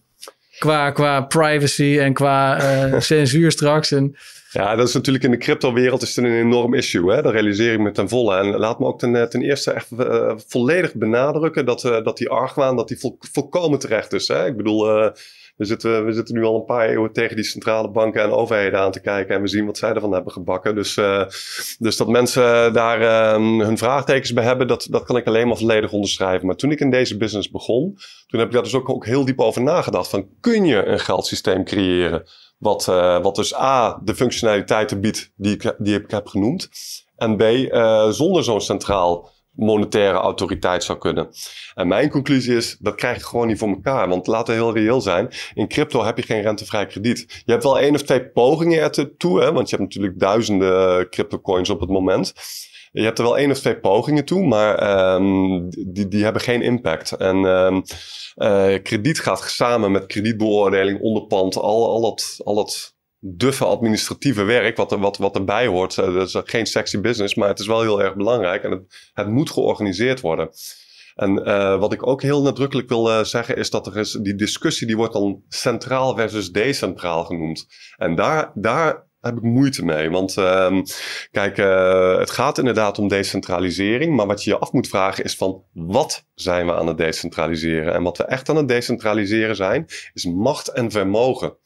Qua, 0.58 0.90
qua 0.90 1.20
privacy 1.20 1.98
en 1.98 2.12
qua 2.12 2.58
eh, 2.58 3.00
censuur 3.10 3.50
straks. 3.50 3.90
En, 3.92 4.16
Ja, 4.50 4.76
dat 4.76 4.88
is 4.88 4.94
natuurlijk 4.94 5.24
in 5.24 5.30
de 5.30 5.36
crypto-wereld 5.36 6.02
is 6.02 6.16
het 6.16 6.24
een 6.24 6.30
enorm 6.32 6.74
issue. 6.74 7.12
Hè? 7.12 7.22
Dat 7.22 7.32
realiseer 7.32 7.72
ik 7.72 7.78
me 7.78 7.90
ten 7.90 8.08
volle. 8.08 8.36
En 8.36 8.46
laat 8.56 8.78
me 8.78 8.86
ook 8.86 8.98
ten, 8.98 9.16
eh, 9.16 9.22
ten 9.22 9.42
eerste 9.42 9.70
echt 9.72 9.86
eh, 9.98 10.32
volledig 10.46 10.94
benadrukken 10.94 11.64
dat, 11.66 11.80
dat 11.80 12.16
die 12.18 12.28
argwaan 12.28 12.76
dat 12.76 12.88
die 12.88 12.98
vol- 12.98 13.18
volkomen 13.32 13.78
terecht 13.78 14.12
is. 14.12 14.28
Hè? 14.28 14.46
Ik 14.46 14.56
bedoel, 14.56 15.10
we, 15.56 15.64
zitten, 15.64 16.04
we 16.04 16.12
zitten 16.12 16.34
nu 16.34 16.44
al 16.44 16.54
een 16.54 16.64
paar 16.64 16.88
eeuwen 16.88 17.12
tegen 17.12 17.36
die 17.36 17.44
centrale 17.44 17.90
banken 17.90 18.22
en 18.22 18.30
overheden 18.30 18.78
aan 18.78 18.92
te 18.92 19.00
kijken. 19.00 19.34
En 19.34 19.40
we 19.40 19.48
zien 19.48 19.66
wat 19.66 19.78
zij 19.78 19.92
ervan 19.92 20.12
hebben 20.12 20.32
gebakken. 20.32 20.74
Dus, 20.74 20.96
eh, 20.96 21.26
dus 21.78 21.96
dat 21.96 22.08
mensen 22.08 22.72
daar 22.72 23.00
eh, 23.00 23.34
hun 23.66 23.78
vraagtekens 23.78 24.32
bij 24.32 24.44
hebben, 24.44 24.66
dat, 24.66 24.86
dat 24.90 25.04
kan 25.04 25.16
ik 25.16 25.26
alleen 25.26 25.48
maar 25.48 25.56
volledig 25.56 25.92
onderschrijven. 25.92 26.46
Maar 26.46 26.56
toen 26.56 26.70
ik 26.70 26.80
in 26.80 26.90
deze 26.90 27.16
business 27.16 27.50
begon, 27.50 27.98
toen 28.26 28.38
heb 28.38 28.48
ik 28.48 28.54
daar 28.54 28.62
dus 28.62 28.74
ook, 28.74 28.88
ook 28.88 29.06
heel 29.06 29.24
diep 29.24 29.40
over 29.40 29.62
nagedacht. 29.62 30.08
Van, 30.08 30.28
kun 30.40 30.64
je 30.64 30.84
een 30.84 31.00
geldsysteem 31.00 31.64
creëren? 31.64 32.24
Wat, 32.58 32.88
eh, 32.88 33.22
wat 33.22 33.34
dus 33.34 33.54
A, 33.54 34.00
de 34.04 34.14
functionaliteiten 34.14 35.00
biedt 35.00 35.32
die 35.36 35.54
ik, 35.54 35.74
die 35.78 36.00
ik 36.00 36.10
heb 36.10 36.26
genoemd. 36.26 36.68
En 37.16 37.36
B, 37.36 37.40
eh, 37.40 38.08
zonder 38.08 38.44
zo'n 38.44 38.60
centraal 38.60 39.30
monetaire 39.56 40.18
autoriteit 40.18 40.84
zou 40.84 40.98
kunnen. 40.98 41.28
En 41.74 41.88
mijn 41.88 42.10
conclusie 42.10 42.56
is, 42.56 42.76
dat 42.80 42.94
krijg 42.94 43.16
je 43.16 43.24
gewoon 43.24 43.46
niet 43.46 43.58
voor 43.58 43.68
elkaar. 43.68 44.08
Want 44.08 44.26
laten 44.26 44.54
we 44.54 44.60
heel 44.60 44.74
reëel 44.74 45.00
zijn, 45.00 45.28
in 45.54 45.68
crypto 45.68 46.04
heb 46.04 46.16
je 46.16 46.22
geen 46.22 46.42
rentevrij 46.42 46.86
krediet. 46.86 47.42
Je 47.44 47.52
hebt 47.52 47.64
wel 47.64 47.78
één 47.78 47.94
of 47.94 48.02
twee 48.02 48.24
pogingen 48.24 48.82
ertoe, 48.82 49.40
hè, 49.40 49.52
want 49.52 49.70
je 49.70 49.76
hebt 49.76 49.88
natuurlijk 49.88 50.20
duizenden 50.20 51.08
crypto 51.08 51.40
coins 51.40 51.70
op 51.70 51.80
het 51.80 51.90
moment. 51.90 52.32
Je 52.92 53.02
hebt 53.02 53.18
er 53.18 53.24
wel 53.24 53.38
één 53.38 53.50
of 53.50 53.58
twee 53.58 53.80
pogingen 53.80 54.24
toe, 54.24 54.46
maar 54.46 54.74
ehm, 54.74 55.68
die, 55.68 56.08
die 56.08 56.24
hebben 56.24 56.42
geen 56.42 56.62
impact. 56.62 57.12
En 57.12 57.44
ehm, 57.44 57.80
eh, 58.34 58.82
krediet 58.82 59.20
gaat 59.20 59.40
samen 59.40 59.92
met 59.92 60.06
kredietbeoordeling, 60.06 61.00
onderpand, 61.00 61.56
al, 61.56 61.88
al, 61.88 62.00
dat, 62.00 62.40
al 62.44 62.54
dat 62.54 62.93
duffe 63.26 63.64
administratieve 63.64 64.42
werk 64.42 64.76
wat, 64.76 64.90
wat, 64.90 65.16
wat 65.16 65.36
erbij 65.36 65.66
hoort. 65.66 65.98
Eh, 65.98 66.14
dat 66.14 66.26
is 66.28 66.40
geen 66.44 66.66
sexy 66.66 67.00
business, 67.00 67.34
maar 67.34 67.48
het 67.48 67.58
is 67.58 67.66
wel 67.66 67.80
heel 67.80 68.02
erg 68.02 68.14
belangrijk 68.14 68.62
en 68.62 68.70
het, 68.70 69.10
het 69.12 69.28
moet 69.28 69.50
georganiseerd 69.50 70.20
worden. 70.20 70.50
En 71.14 71.48
uh, 71.48 71.78
wat 71.78 71.92
ik 71.92 72.06
ook 72.06 72.22
heel 72.22 72.42
nadrukkelijk 72.42 72.88
wil 72.88 73.24
zeggen 73.24 73.56
is 73.56 73.70
dat 73.70 73.86
er 73.86 73.96
is, 73.96 74.18
die 74.22 74.34
discussie 74.34 74.86
die 74.86 74.96
wordt 74.96 75.12
dan 75.12 75.42
centraal 75.48 76.16
versus 76.16 76.52
decentraal 76.52 77.24
genoemd. 77.24 77.66
En 77.96 78.14
daar, 78.14 78.50
daar 78.54 79.06
heb 79.20 79.36
ik 79.36 79.42
moeite 79.42 79.84
mee. 79.84 80.10
Want 80.10 80.36
uh, 80.36 80.80
kijk, 81.30 81.56
het 82.18 82.30
gaat 82.30 82.58
inderdaad 82.58 82.98
om 82.98 83.08
decentralisering. 83.08 84.16
Maar 84.16 84.26
wat 84.26 84.44
je 84.44 84.50
je 84.50 84.58
af 84.58 84.72
moet 84.72 84.88
vragen 84.88 85.24
is 85.24 85.36
van 85.36 85.62
wat 85.72 86.26
zijn 86.34 86.66
we 86.66 86.74
aan 86.74 86.86
het 86.86 86.98
decentraliseren? 86.98 87.94
En 87.94 88.02
wat 88.02 88.18
we 88.18 88.24
echt 88.24 88.48
aan 88.48 88.56
het 88.56 88.68
decentraliseren 88.68 89.56
zijn, 89.56 89.86
is 90.12 90.24
macht 90.24 90.68
en 90.68 90.90
vermogen. 90.90 91.56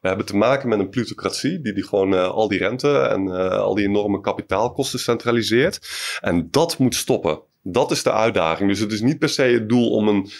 We 0.00 0.08
hebben 0.08 0.26
te 0.26 0.36
maken 0.36 0.68
met 0.68 0.78
een 0.78 0.88
plutocratie 0.88 1.60
die, 1.60 1.72
die 1.72 1.84
gewoon 1.86 2.12
uh, 2.12 2.28
al 2.28 2.48
die 2.48 2.58
rente 2.58 2.98
en 2.98 3.26
uh, 3.26 3.50
al 3.50 3.74
die 3.74 3.86
enorme 3.86 4.20
kapitaalkosten 4.20 4.98
centraliseert. 4.98 5.88
En 6.20 6.48
dat 6.50 6.78
moet 6.78 6.94
stoppen. 6.94 7.40
Dat 7.62 7.90
is 7.90 8.02
de 8.02 8.12
uitdaging. 8.12 8.68
Dus 8.68 8.78
het 8.78 8.92
is 8.92 9.00
niet 9.00 9.18
per 9.18 9.28
se 9.28 9.42
het 9.42 9.68
doel 9.68 9.90
om 9.90 10.08
een 10.08 10.30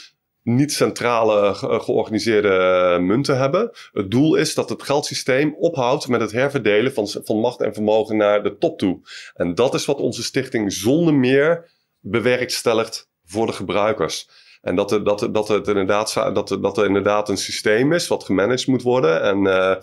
niet 0.43 0.73
centrale 0.73 1.55
georganiseerde 1.55 2.99
munt 3.01 3.25
te 3.25 3.33
hebben. 3.33 3.71
Het 3.93 4.11
doel 4.11 4.35
is 4.35 4.55
dat 4.55 4.69
het 4.69 4.83
geldsysteem 4.83 5.55
ophoudt 5.55 6.09
met 6.09 6.21
het 6.21 6.33
herverdelen 6.33 6.93
van, 6.93 7.09
van 7.09 7.39
macht 7.39 7.61
en 7.61 7.75
vermogen 7.75 8.17
naar 8.17 8.43
de 8.43 8.57
top 8.57 8.79
toe. 8.79 9.01
En 9.35 9.55
dat 9.55 9.75
is 9.75 9.85
wat 9.85 9.99
onze 9.99 10.23
stichting 10.23 10.73
zonder 10.73 11.15
meer 11.15 11.71
bewerkstelligt 12.01 13.11
voor 13.25 13.47
de 13.47 13.53
gebruikers. 13.53 14.29
En 14.61 14.77
dat, 14.77 14.93
er, 14.93 15.05
dat, 15.05 15.29
dat, 15.33 15.49
het 15.49 15.69
inderdaad, 15.69 16.15
dat, 16.15 16.51
er, 16.51 16.63
dat 16.63 16.79
er 16.79 16.87
inderdaad 16.87 17.29
een 17.29 17.37
systeem 17.37 17.93
is 17.93 18.09
wat 18.09 18.25
gemanaged 18.25 18.67
moet 18.67 18.83
worden. 18.83 19.23
En 19.23 19.45
uh, 19.45 19.77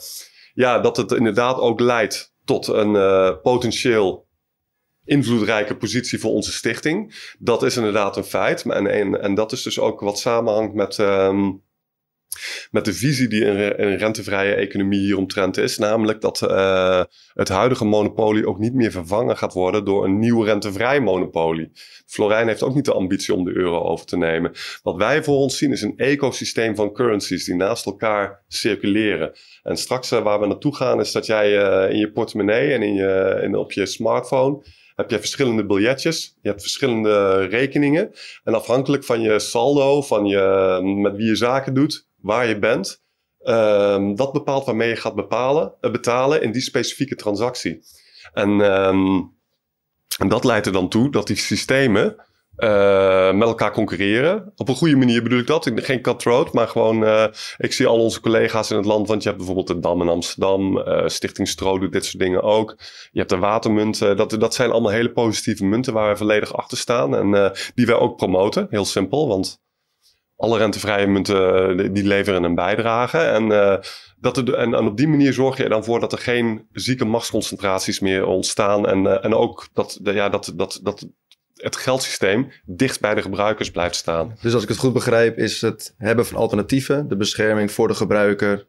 ja, 0.53 0.79
dat 0.79 0.97
het 0.97 1.11
inderdaad 1.11 1.57
ook 1.57 1.79
leidt 1.79 2.33
tot 2.45 2.67
een 2.67 2.93
uh, 2.93 3.31
potentieel 3.41 4.27
invloedrijke 5.05 5.77
positie 5.77 6.19
voor 6.19 6.31
onze 6.31 6.51
stichting. 6.51 7.15
Dat 7.39 7.63
is 7.63 7.77
inderdaad 7.77 8.17
een 8.17 8.23
feit. 8.23 8.63
En, 8.63 8.87
en, 8.87 9.21
en 9.21 9.35
dat 9.35 9.51
is 9.51 9.61
dus 9.61 9.79
ook 9.79 9.99
wat 9.99 10.19
samenhangt 10.19 10.73
met, 10.73 10.97
um, 10.97 11.63
met 12.71 12.85
de 12.85 12.93
visie 12.93 13.27
die 13.27 13.45
een, 13.45 13.81
een 13.83 13.97
rentevrije 13.97 14.53
economie 14.53 14.99
hieromtrent 14.99 15.57
is. 15.57 15.77
Namelijk 15.77 16.21
dat 16.21 16.41
uh, 16.41 17.03
het 17.33 17.49
huidige 17.49 17.85
monopolie 17.85 18.47
ook 18.47 18.59
niet 18.59 18.73
meer 18.73 18.91
vervangen 18.91 19.37
gaat 19.37 19.53
worden 19.53 19.85
door 19.85 20.05
een 20.05 20.19
nieuw 20.19 20.41
rentevrij 20.41 21.01
monopolie. 21.01 21.71
Florijn 22.05 22.47
heeft 22.47 22.63
ook 22.63 22.75
niet 22.75 22.85
de 22.85 22.93
ambitie 22.93 23.33
om 23.33 23.43
de 23.43 23.55
euro 23.55 23.81
over 23.81 24.05
te 24.05 24.17
nemen. 24.17 24.51
Wat 24.83 24.95
wij 24.95 25.23
voor 25.23 25.37
ons 25.37 25.57
zien 25.57 25.71
is 25.71 25.81
een 25.81 25.97
ecosysteem 25.97 26.75
van 26.75 26.93
currencies 26.93 27.45
die 27.45 27.55
naast 27.55 27.85
elkaar 27.85 28.43
circuleren. 28.47 29.31
En 29.63 29.77
straks 29.77 30.11
uh, 30.11 30.23
waar 30.23 30.39
we 30.39 30.47
naartoe 30.47 30.75
gaan 30.75 30.99
is 30.99 31.11
dat 31.11 31.25
jij 31.25 31.51
uh, 31.51 31.91
in 31.91 31.99
je 31.99 32.11
portemonnee 32.11 32.73
en 32.73 32.81
in 32.81 32.93
je, 32.93 33.39
in, 33.43 33.55
op 33.55 33.71
je 33.71 33.85
smartphone 33.85 34.61
heb 34.95 35.11
je 35.11 35.19
verschillende 35.19 35.65
biljetjes. 35.65 36.37
Je 36.41 36.49
hebt 36.49 36.61
verschillende 36.61 37.45
rekeningen. 37.45 38.11
En 38.43 38.53
afhankelijk 38.53 39.03
van 39.03 39.21
je 39.21 39.39
saldo, 39.39 40.01
van 40.01 40.25
je, 40.25 40.79
met 41.01 41.15
wie 41.15 41.27
je 41.27 41.35
zaken 41.35 41.73
doet, 41.73 42.06
waar 42.21 42.47
je 42.47 42.59
bent, 42.59 43.05
um, 43.43 44.15
dat 44.15 44.31
bepaalt 44.31 44.65
waarmee 44.65 44.89
je 44.89 44.95
gaat 44.95 45.15
bepalen, 45.15 45.73
uh, 45.81 45.91
betalen 45.91 46.41
in 46.41 46.51
die 46.51 46.61
specifieke 46.61 47.15
transactie. 47.15 47.79
En, 48.33 48.49
um, 48.49 49.35
en 50.17 50.27
dat 50.27 50.43
leidt 50.43 50.65
er 50.65 50.71
dan 50.71 50.89
toe 50.89 51.11
dat 51.11 51.27
die 51.27 51.35
systemen 51.35 52.25
uh, 52.57 53.33
met 53.33 53.47
elkaar 53.47 53.71
concurreren. 53.71 54.51
Op 54.55 54.69
een 54.69 54.75
goede 54.75 54.95
manier 54.95 55.23
bedoel 55.23 55.39
ik 55.39 55.47
dat. 55.47 55.71
Geen 55.75 56.01
cutthroat, 56.01 56.53
maar 56.53 56.67
gewoon... 56.67 57.03
Uh, 57.03 57.25
ik 57.57 57.73
zie 57.73 57.87
al 57.87 57.99
onze 57.99 58.21
collega's 58.21 58.71
in 58.71 58.77
het 58.77 58.85
land... 58.85 59.07
want 59.07 59.21
je 59.21 59.27
hebt 59.27 59.37
bijvoorbeeld 59.37 59.67
de 59.67 59.79
Dam 59.79 60.01
in 60.01 60.09
Amsterdam... 60.09 60.83
Stichting 61.05 61.47
Stro 61.47 61.79
doet 61.79 61.91
dit 61.91 62.05
soort 62.05 62.23
dingen 62.23 62.43
ook. 62.43 62.75
Je 63.11 63.19
hebt 63.19 63.29
de 63.29 63.37
watermunt. 63.37 63.99
dat, 63.99 64.29
dat 64.39 64.53
zijn 64.53 64.71
allemaal 64.71 64.91
hele 64.91 65.11
positieve 65.11 65.65
munten... 65.65 65.93
waar 65.93 66.11
we 66.11 66.17
volledig 66.17 66.53
achter 66.53 66.77
staan. 66.77 67.15
En 67.15 67.53
die 67.75 67.85
wij 67.85 67.95
ook 67.95 68.17
promoten. 68.17 68.67
Heel 68.69 68.85
simpel, 68.85 69.27
want... 69.27 69.65
Alle 70.37 70.57
rentevrije 70.57 71.07
munten 71.07 71.93
die 71.93 72.03
leveren 72.03 72.43
een 72.43 72.55
bijdrage. 72.55 73.17
En, 73.17 73.47
dat 74.19 74.37
er, 74.37 74.53
en, 74.53 74.73
en, 74.73 74.85
op 74.85 74.97
die 74.97 75.07
manier 75.07 75.33
zorg 75.33 75.57
je 75.57 75.63
er 75.63 75.69
dan 75.69 75.83
voor 75.83 75.99
dat 75.99 76.11
er 76.11 76.17
geen 76.17 76.67
zieke 76.71 77.05
machtsconcentraties 77.05 77.99
meer 77.99 78.25
ontstaan. 78.25 78.87
En, 78.87 79.23
en 79.23 79.33
ook 79.33 79.67
dat, 79.73 79.99
ja, 80.03 80.29
dat, 80.29 80.53
dat, 80.55 80.79
dat 80.83 81.07
het 81.53 81.75
geldsysteem 81.75 82.51
dicht 82.65 82.99
bij 82.99 83.15
de 83.15 83.21
gebruikers 83.21 83.71
blijft 83.71 83.95
staan. 83.95 84.37
Dus 84.41 84.53
als 84.53 84.63
ik 84.63 84.69
het 84.69 84.77
goed 84.77 84.93
begrijp, 84.93 85.37
is 85.37 85.61
het 85.61 85.93
hebben 85.97 86.25
van 86.25 86.37
alternatieven, 86.37 87.07
de 87.07 87.17
bescherming 87.17 87.71
voor 87.71 87.87
de 87.87 87.95
gebruiker 87.95 88.67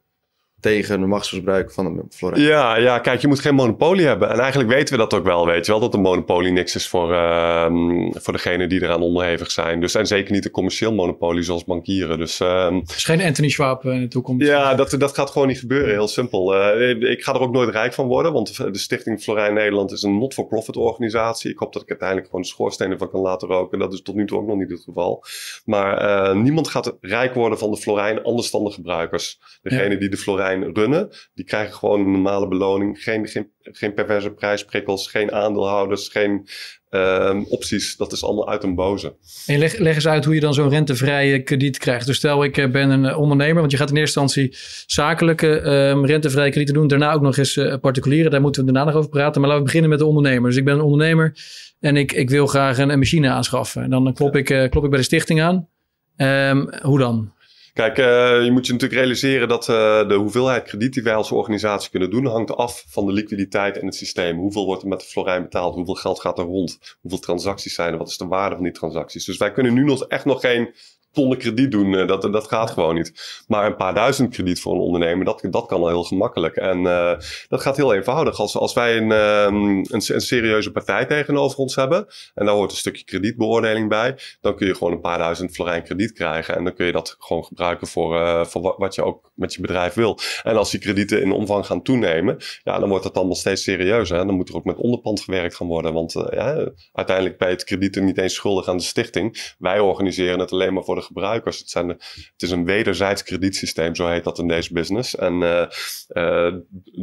tegen 0.61 1.01
de 1.01 1.07
machtsmisbruik 1.07 1.73
van 1.73 1.95
de 1.97 2.03
flora. 2.11 2.37
Ja, 2.37 2.77
ja, 2.77 2.99
kijk, 2.99 3.21
je 3.21 3.29
moet 3.29 3.41
geen 3.41 3.55
monopolie 3.55 4.07
hebben. 4.07 4.31
En 4.31 4.39
eigenlijk 4.39 4.71
weten 4.71 4.95
we 4.95 5.01
dat 5.01 5.15
ook 5.15 5.25
wel, 5.25 5.47
weet 5.47 5.67
je 5.67 5.73
wel, 5.73 5.81
dat 5.81 5.95
een 5.95 6.01
monopolie 6.01 6.53
niks 6.53 6.75
is 6.75 6.89
voor, 6.89 7.11
uh, 7.13 7.67
voor 8.13 8.33
degenen 8.33 8.69
die 8.69 8.83
eraan 8.83 9.03
onderhevig 9.03 9.51
zijn. 9.51 9.81
Dus 9.81 9.95
en 9.95 10.07
zeker 10.07 10.33
niet 10.33 10.45
een 10.45 10.51
commercieel 10.51 10.95
monopolie 10.95 11.43
zoals 11.43 11.65
bankieren. 11.65 12.19
Dus, 12.19 12.41
uh, 12.41 12.71
dus 12.85 13.05
geen 13.05 13.23
Anthony 13.23 13.49
Schwab 13.49 13.85
in 13.85 14.01
de 14.01 14.09
toekomst? 14.09 14.47
Ja, 14.47 14.75
dat, 14.75 14.95
dat 14.99 15.15
gaat 15.15 15.31
gewoon 15.31 15.49
niet 15.49 15.59
gebeuren, 15.59 15.91
heel 15.91 16.09
simpel. 16.09 16.55
Uh, 16.55 17.11
ik 17.11 17.23
ga 17.25 17.35
er 17.35 17.41
ook 17.41 17.53
nooit 17.53 17.71
rijk 17.71 17.93
van 17.93 18.07
worden, 18.07 18.33
want 18.33 18.57
de 18.57 18.79
Stichting 18.79 19.23
Florijn 19.23 19.55
Nederland 19.55 19.93
is 19.93 20.03
een 20.03 20.19
not-for-profit 20.19 20.77
organisatie. 20.77 21.51
Ik 21.51 21.59
hoop 21.59 21.73
dat 21.73 21.83
ik 21.83 21.89
uiteindelijk 21.89 22.29
gewoon 22.29 22.43
de 22.43 22.51
schoorstenen 22.51 22.99
van 22.99 23.11
kan 23.11 23.21
laten 23.21 23.49
roken. 23.49 23.79
Dat 23.79 23.93
is 23.93 24.03
tot 24.03 24.15
nu 24.15 24.27
toe 24.27 24.39
ook 24.39 24.47
nog 24.47 24.57
niet 24.57 24.71
het 24.71 24.83
geval. 24.83 25.25
Maar 25.65 25.99
eh, 25.99 26.35
niemand 26.35 26.69
gaat 26.69 26.97
rijk 27.01 27.35
worden 27.35 27.59
van 27.59 27.71
de 27.71 27.77
Florijn, 27.77 28.23
anders 28.23 28.51
dan 28.51 28.65
de 28.65 28.71
gebruikers. 28.71 29.41
Degene 29.63 29.91
ja. 29.91 29.99
die 29.99 30.09
de 30.09 30.17
Florijn 30.17 30.48
runnen, 30.57 31.09
die 31.35 31.45
krijgen 31.45 31.75
gewoon 31.75 32.01
een 32.01 32.11
normale 32.11 32.49
beloning. 32.49 33.03
Geen, 33.03 33.27
geen, 33.27 33.51
geen 33.61 33.95
perverse 33.95 34.31
prijsprikkels, 34.31 35.11
geen 35.11 35.33
aandeelhouders, 35.33 36.09
geen 36.09 36.49
uh, 36.91 37.41
opties. 37.49 37.97
Dat 37.97 38.13
is 38.13 38.25
allemaal 38.25 38.49
uit 38.49 38.63
een 38.63 38.75
boze. 38.75 39.17
En 39.47 39.59
leg, 39.59 39.79
leg 39.79 39.95
eens 39.95 40.07
uit 40.07 40.25
hoe 40.25 40.35
je 40.35 40.41
dan 40.41 40.55
zo'n 40.55 40.69
rentevrije 40.69 41.43
krediet 41.43 41.79
krijgt. 41.79 42.07
Dus 42.07 42.17
stel 42.17 42.45
ik 42.45 42.57
eh, 42.57 42.71
ben 42.71 42.91
een 42.91 43.05
eh, 43.05 43.19
ondernemer, 43.19 43.61
want 43.61 43.71
je 43.71 43.77
gaat 43.77 43.91
in 43.91 43.97
eerste 43.97 44.21
instantie 44.21 44.57
zakelijke 44.87 45.47
um, 45.47 46.07
rentevrije 46.07 46.51
kredieten 46.51 46.75
doen. 46.75 46.89
Daarna 46.89 47.13
ook 47.13 47.23
nog 47.23 47.37
eens 47.37 47.57
uh, 47.57 47.75
particuliere. 47.81 48.31
Daar 48.31 48.41
moeten 48.41 48.65
we 48.65 48.73
daarna 48.73 48.91
nog 48.91 48.99
over 48.99 49.11
praten. 49.11 49.41
Maar 49.41 49.51
laten 49.51 49.65
we 49.65 49.71
beginnen 49.71 49.91
met 49.91 49.99
de 49.99 50.07
ondernemer. 50.07 50.49
Dus 50.49 50.59
ik 50.59 50.65
ben 50.65 50.75
een 50.75 50.81
ondernemer 50.81 51.37
en 51.81 51.97
ik, 51.97 52.13
ik 52.13 52.31
wil 52.31 52.47
graag 52.47 52.79
een, 52.79 52.91
een 52.91 52.99
machine 52.99 53.29
aanschaffen. 53.29 53.83
En 53.83 53.91
dan 53.91 54.15
klop, 54.15 54.37
ik, 54.37 54.51
uh, 54.51 54.69
klop 54.69 54.85
ik 54.85 54.91
bij 54.91 54.99
de 54.99 55.05
stichting 55.05 55.43
aan. 55.43 55.69
Um, 56.17 56.75
hoe 56.83 56.99
dan? 56.99 57.33
Kijk, 57.79 57.99
uh, 57.99 58.45
je 58.45 58.51
moet 58.51 58.67
je 58.67 58.73
natuurlijk 58.73 59.01
realiseren 59.01 59.49
dat 59.49 59.69
uh, 59.69 60.09
de 60.09 60.15
hoeveelheid 60.15 60.63
krediet 60.63 60.93
die 60.93 61.03
wij 61.03 61.15
als 61.15 61.33
organisatie 61.33 61.91
kunnen 61.91 62.11
doen, 62.11 62.27
hangt 62.27 62.57
af 62.57 62.85
van 62.89 63.07
de 63.07 63.13
liquiditeit 63.13 63.77
in 63.77 63.87
het 63.87 63.95
systeem. 63.95 64.39
Hoeveel 64.39 64.65
wordt 64.65 64.83
er 64.83 64.89
met 64.89 65.01
de 65.01 65.07
Florijn 65.07 65.43
betaald? 65.43 65.75
Hoeveel 65.75 65.95
geld 65.95 66.21
gaat 66.21 66.39
er 66.39 66.45
rond? 66.45 66.97
Hoeveel 67.01 67.19
transacties 67.19 67.75
zijn 67.75 67.93
er? 67.93 67.99
Wat 67.99 68.09
is 68.09 68.17
de 68.17 68.27
waarde 68.27 68.55
van 68.55 68.65
die 68.65 68.73
transacties? 68.73 69.25
Dus 69.25 69.37
wij 69.37 69.53
kunnen 69.53 69.75
nu 69.75 69.85
nog 69.85 70.07
echt 70.07 70.25
nog 70.25 70.41
geen 70.41 70.75
tonnen 71.13 71.39
krediet 71.39 71.71
doen. 71.71 71.93
Uh, 71.93 72.07
dat, 72.07 72.23
dat 72.23 72.49
gaat 72.49 72.71
gewoon 72.71 72.95
niet. 72.95 73.45
Maar 73.47 73.67
een 73.67 73.77
paar 73.77 73.95
duizend 73.95 74.31
krediet 74.31 74.61
voor 74.61 74.75
een 74.75 74.81
ondernemer, 74.81 75.25
dat, 75.25 75.45
dat 75.51 75.67
kan 75.67 75.81
al 75.81 75.89
heel 75.89 76.05
gemakkelijk. 76.05 76.57
En 76.57 76.79
uh, 76.79 77.13
dat 77.49 77.61
gaat 77.61 77.77
heel 77.77 77.95
eenvoudig. 77.95 78.39
Als, 78.41 78.57
als 78.57 78.73
wij 78.73 78.97
een, 78.97 79.11
um, 79.11 79.67
een, 79.69 80.03
een, 80.07 80.21
serieuze 80.21 80.71
partij 80.71 81.07
tegenover 81.07 81.59
ons 81.59 81.75
hebben, 81.75 82.07
en 82.35 82.47
daar 82.47 82.55
hoort 82.55 82.71
een 82.71 82.77
stukje 82.77 83.05
kredietbeoordeling 83.05 83.89
bij, 83.89 84.19
dan 84.41 84.57
kun 84.57 84.67
je 84.67 84.75
gewoon 84.75 84.93
een 84.93 85.01
paar 85.01 85.19
duizend 85.19 85.55
florijn 85.55 85.83
krediet 85.83 86.13
krijgen. 86.13 86.57
En 86.57 86.65
dan 86.65 86.75
kun 86.75 86.87
je 86.87 86.93
dat 86.93 87.17
gewoon 87.19 87.45
gebruiken 87.45 87.87
voor, 87.87 88.15
uh, 88.15 88.45
voor 88.45 88.75
wat 88.79 88.95
je 88.95 89.05
ook 89.05 89.31
met 89.35 89.55
je 89.55 89.61
bedrijf 89.61 89.95
wil. 89.95 90.19
En 90.43 90.57
als 90.57 90.71
die 90.71 90.81
kredieten 90.81 91.23
in 91.23 91.33
omvang 91.33 91.67
gaan 91.67 91.83
toenemen, 91.83 92.37
ja, 92.63 92.79
dan 92.79 92.89
wordt 92.89 93.05
het 93.05 93.17
allemaal 93.17 93.35
steeds 93.35 93.63
serieuzer. 93.63 94.27
Dan 94.27 94.35
moet 94.35 94.49
er 94.49 94.57
ook 94.57 94.65
met 94.65 94.77
onderpand 94.77 95.21
gewerkt 95.21 95.55
gaan 95.55 95.67
worden. 95.67 95.93
Want 95.93 96.13
ja, 96.13 96.71
uiteindelijk 96.93 97.39
bij 97.39 97.51
het 97.51 97.65
kredieten 97.65 98.05
niet 98.05 98.19
eens 98.19 98.35
schuldig 98.35 98.69
aan 98.69 98.77
de 98.77 98.83
stichting. 98.83 99.55
Wij 99.59 99.81
organiseren 99.81 100.39
het 100.39 100.53
alleen 100.53 100.75
maar 100.75 100.85
voor 100.85 100.98
gebruikers. 101.03 101.59
Het, 101.59 101.71
zijn, 101.71 101.89
het 101.89 102.33
is 102.43 102.51
een 102.51 102.65
wederzijds 102.65 103.23
kredietsysteem, 103.23 103.95
zo 103.95 104.07
heet 104.07 104.25
dat 104.25 104.39
in 104.39 104.49
deze 104.49 104.73
business. 104.73 105.17
En 105.17 105.41
uh, 105.41 105.65
uh, 106.09 106.55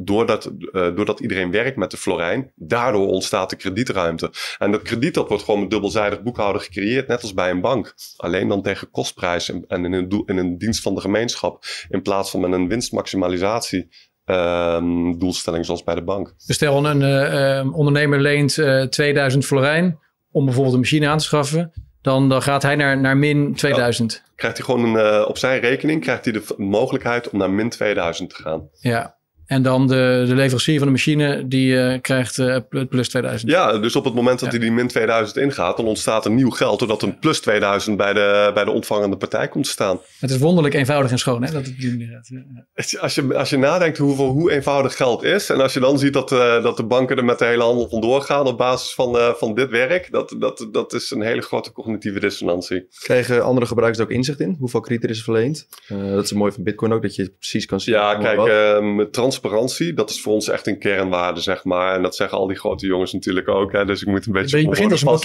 doordat, 0.04 0.46
uh, 0.46 0.96
doordat 0.96 1.20
iedereen 1.20 1.52
werkt 1.52 1.78
met 1.78 1.92
de 1.92 1.98
Florijn, 1.98 2.52
daardoor 2.56 3.08
ontstaat 3.08 3.50
de 3.50 3.56
kredietruimte. 3.56 4.32
En 4.58 4.72
dat 4.72 4.82
krediet 4.82 5.14
dat 5.14 5.28
wordt 5.28 5.44
gewoon 5.44 5.60
met 5.60 5.70
dubbelzijdig 5.70 6.22
boekhouden 6.22 6.62
gecreëerd, 6.62 7.08
net 7.08 7.22
als 7.22 7.34
bij 7.34 7.50
een 7.50 7.62
bank. 7.62 7.96
Alleen 8.16 8.48
dan 8.48 8.62
tegen 8.62 8.92
kostprijs 8.92 9.50
en, 9.50 9.66
in, 9.68 9.94
een 9.94 10.24
in 10.26 10.38
een 10.38 10.58
dienst 10.58 10.82
van 10.82 10.96
de 10.96 11.02
gemeenschap, 11.02 11.64
in 11.90 12.02
plaats 12.02 12.30
van 12.30 12.40
met 12.40 12.52
een 12.52 12.68
winstmaximalisatie. 12.68 13.90
Um, 14.28 15.20
doelstelling 15.20 15.66
zoals 15.66 15.84
bij 15.84 15.96
de 15.96 16.04
bank. 16.04 16.34
Dus 16.46 16.56
stel 16.56 16.86
een 16.86 17.74
ondernemer 17.74 18.22
leent 18.22 18.58
uh, 18.58 18.84
2000 18.84 19.46
florijn 19.46 20.00
om 20.32 20.46
bijvoorbeeld 20.46 20.74
een 20.74 20.82
machine 20.82 21.08
aan 21.08 21.18
te 21.18 21.24
schaffen 21.24 21.85
dan, 22.06 22.30
dan 22.30 22.42
gaat 22.42 22.62
hij 22.62 22.76
naar, 22.76 22.98
naar 22.98 23.18
min 23.18 23.56
2000. 23.56 24.14
Ja, 24.14 24.32
krijgt 24.36 24.58
hij 24.58 24.66
gewoon 24.66 24.96
een, 24.96 25.22
uh, 25.22 25.28
op 25.28 25.38
zijn 25.38 25.60
rekening 25.60 26.02
krijgt 26.02 26.24
hij 26.26 26.34
de 26.34 26.54
mogelijkheid 26.58 27.30
om 27.30 27.40
naar 27.40 27.50
min 27.50 27.70
2000 27.70 28.30
te 28.30 28.36
gaan. 28.36 28.70
Ja. 28.80 29.16
En 29.46 29.62
dan 29.62 29.88
de, 29.88 30.24
de 30.28 30.36
leverancier 30.36 30.78
van 30.78 30.88
de 30.88 30.94
machine, 30.94 31.48
die 31.48 31.74
uh, 31.74 31.98
krijgt 32.02 32.38
uh, 32.38 32.58
plus 32.90 33.10
2000. 33.10 33.52
Ja, 33.52 33.78
dus 33.78 33.96
op 33.96 34.06
het 34.06 34.14
moment 34.14 34.40
dat 34.40 34.50
hij 34.50 34.60
die 34.60 34.72
min 34.72 34.88
2000 34.88 35.38
ingaat, 35.38 35.78
dan 35.78 35.86
ontstaat 35.86 36.26
er 36.26 36.32
nieuw 36.32 36.50
geld, 36.50 36.80
doordat 36.80 37.02
een 37.02 37.20
plus 37.20 37.40
2000 37.40 37.98
bij 37.98 38.14
de, 38.14 38.52
bij 38.54 38.64
de 38.64 38.72
ontvangende 38.72 39.18
partij 39.18 39.48
komt 39.48 39.64
te 39.64 39.70
staan. 39.70 40.00
Het 40.20 40.30
is 40.30 40.38
wonderlijk 40.38 40.76
eenvoudig 40.76 41.12
en 41.12 41.18
schoon, 41.18 41.44
hè, 41.44 41.52
dat 41.52 41.66
het 41.66 41.78
die 41.80 41.90
manier 41.90 42.08
gaat. 42.08 42.28
Ja. 42.28 43.02
Als, 43.02 43.16
je, 43.16 43.36
als 43.38 43.50
je 43.50 43.58
nadenkt 43.58 43.98
hoeveel, 43.98 44.28
hoe 44.28 44.52
eenvoudig 44.52 44.96
geld 44.96 45.24
is, 45.24 45.50
en 45.50 45.62
als 45.62 45.74
je 45.74 45.80
dan 45.80 46.00
ziet 46.00 46.14
dat, 46.14 46.32
uh, 46.32 46.64
dat 46.64 46.78
de 46.78 46.86
banken 46.86 47.18
er 47.18 47.26
met 47.26 47.40
de 47.40 47.46
hele 47.46 47.64
handel 47.64 47.90
vandoor 47.90 48.22
gaan 48.22 48.48
op 48.48 48.58
basis 48.58 48.94
van, 48.94 49.36
van 49.38 49.56
dit 49.56 49.70
werk, 49.70 50.12
dat, 50.12 50.36
dat, 50.40 50.68
dat 50.72 50.94
is 50.94 51.12
een 51.12 51.22
hele 51.22 51.42
grote 51.42 51.72
cognitieve 51.72 52.20
dissonantie. 52.20 52.88
Krijgen 53.00 53.44
andere 53.44 53.66
gebruikers 53.66 54.00
er 54.00 54.06
ook 54.10 54.16
inzicht 54.16 54.40
in? 54.40 54.56
Hoeveel 54.60 54.80
krediet 54.80 55.04
er 55.04 55.10
is 55.10 55.24
verleend? 55.24 55.68
dat 55.88 56.24
is 56.24 56.34
mooi 56.34 56.52
van 56.52 56.64
Bitcoin 56.64 56.94
ook, 56.94 57.02
dat 57.02 57.16
je 57.16 57.30
precies 57.30 57.66
kan 57.66 57.80
zien. 57.80 57.96
Ja, 57.96 58.16
kijk, 58.16 58.48
ehm, 58.48 59.10
transparantie, 59.40 59.94
dat 59.94 60.10
is 60.10 60.22
voor 60.22 60.34
ons 60.34 60.50
echt 60.50 60.68
een 60.68 60.80
kernwaarde, 60.80 61.40
zeg 61.40 61.64
maar. 61.64 61.96
En 61.96 62.02
dat 62.02 62.16
zeggen 62.16 62.38
al 62.38 62.48
die 62.48 62.58
grote 62.58 62.86
jongens 62.86 63.14
natuurlijk 63.14 63.48
ook. 63.48 63.72
Hè? 63.72 63.86
Dus 63.86 64.02
ik 64.02 64.08
moet 64.08 64.26
een 64.26 64.34
beetje... 64.34 64.62
Je 64.62 64.70
begint 64.70 64.92
als 64.92 65.02
een 65.02 65.08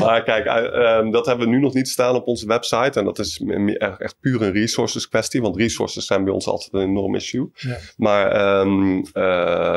maar 0.00 0.22
kijk, 0.22 0.46
uh, 0.46 1.12
dat 1.12 1.26
hebben 1.26 1.48
we 1.48 1.52
nu 1.54 1.60
nog 1.60 1.74
niet 1.74 1.88
staan 1.88 2.14
op 2.14 2.26
onze 2.26 2.46
website. 2.46 2.98
En 2.98 3.04
dat 3.04 3.18
is 3.18 3.42
echt, 3.78 4.00
echt 4.00 4.16
puur 4.20 4.42
een 4.42 4.52
resources 4.52 5.08
kwestie. 5.08 5.42
Want 5.42 5.56
resources 5.56 6.06
zijn 6.06 6.24
bij 6.24 6.32
ons 6.32 6.46
altijd 6.46 6.72
een 6.72 6.88
enorm 6.88 7.14
issue. 7.14 7.50
Ja. 7.54 7.76
Maar 7.96 8.60
um, 8.60 8.96
uh, 8.96 9.04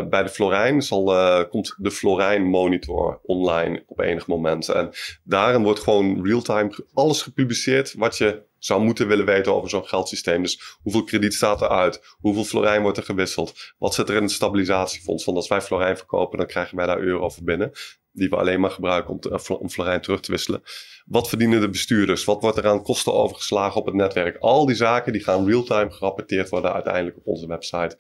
bij 0.10 0.24
de 0.24 0.30
Florijn 0.30 0.82
zal, 0.82 1.14
uh, 1.14 1.40
komt 1.50 1.76
de 1.78 1.92
Florijn 1.92 2.44
Monitor 2.44 3.20
online 3.24 3.84
op 3.88 4.00
enig 4.00 4.28
moment. 4.28 4.70
En 4.70 4.90
daarin 5.24 5.64
wordt 5.64 5.80
gewoon 5.80 6.26
real-time 6.26 6.86
alles 6.94 7.22
gepubliceerd 7.22 7.94
wat 7.98 8.18
je 8.18 8.42
zou 8.66 8.84
moeten 8.84 9.08
willen 9.08 9.26
weten 9.26 9.54
over 9.54 9.70
zo'n 9.70 9.88
geldsysteem. 9.88 10.42
Dus 10.42 10.78
hoeveel 10.82 11.04
krediet 11.04 11.34
staat 11.34 11.62
eruit? 11.62 12.16
Hoeveel 12.20 12.44
florijn 12.44 12.82
wordt 12.82 12.98
er 12.98 13.04
gewisseld? 13.04 13.74
Wat 13.78 13.94
zit 13.94 14.10
er 14.10 14.16
in 14.16 14.22
het 14.22 14.32
stabilisatiefonds? 14.32 15.26
Want 15.26 15.38
als 15.38 15.48
wij 15.48 15.62
florijn 15.62 15.98
verkopen, 15.98 16.38
dan 16.38 16.48
krijgen 16.48 16.78
wij 16.78 16.86
daar 16.86 17.00
euro 17.00 17.30
voor 17.30 17.44
binnen. 17.44 17.72
Die 18.12 18.30
we 18.30 18.36
alleen 18.36 18.60
maar 18.60 18.72
gebruiken 18.72 19.14
om, 19.14 19.20
om 19.60 19.70
florijn 19.70 20.02
terug 20.02 20.20
te 20.20 20.32
wisselen. 20.32 20.62
Wat 21.06 21.30
verdienen 21.30 21.62
de 21.62 21.70
bestuurders? 21.70 22.24
Wat 22.24 22.42
wordt 22.42 22.58
er 22.58 22.68
aan 22.68 22.84
kosten 22.84 23.14
overgeslagen 23.14 23.80
op 23.80 23.86
het 23.86 23.96
netwerk? 23.96 24.38
Al 24.38 24.66
die 24.66 24.76
zaken 24.76 25.14
die 25.14 25.24
gaan 25.24 25.48
real-time 25.48 25.92
gerapporteerd 25.92 26.50
worden 26.50 26.74
uiteindelijk 26.74 27.18
op 27.18 27.28
onze 27.28 27.48
website. 27.48 27.98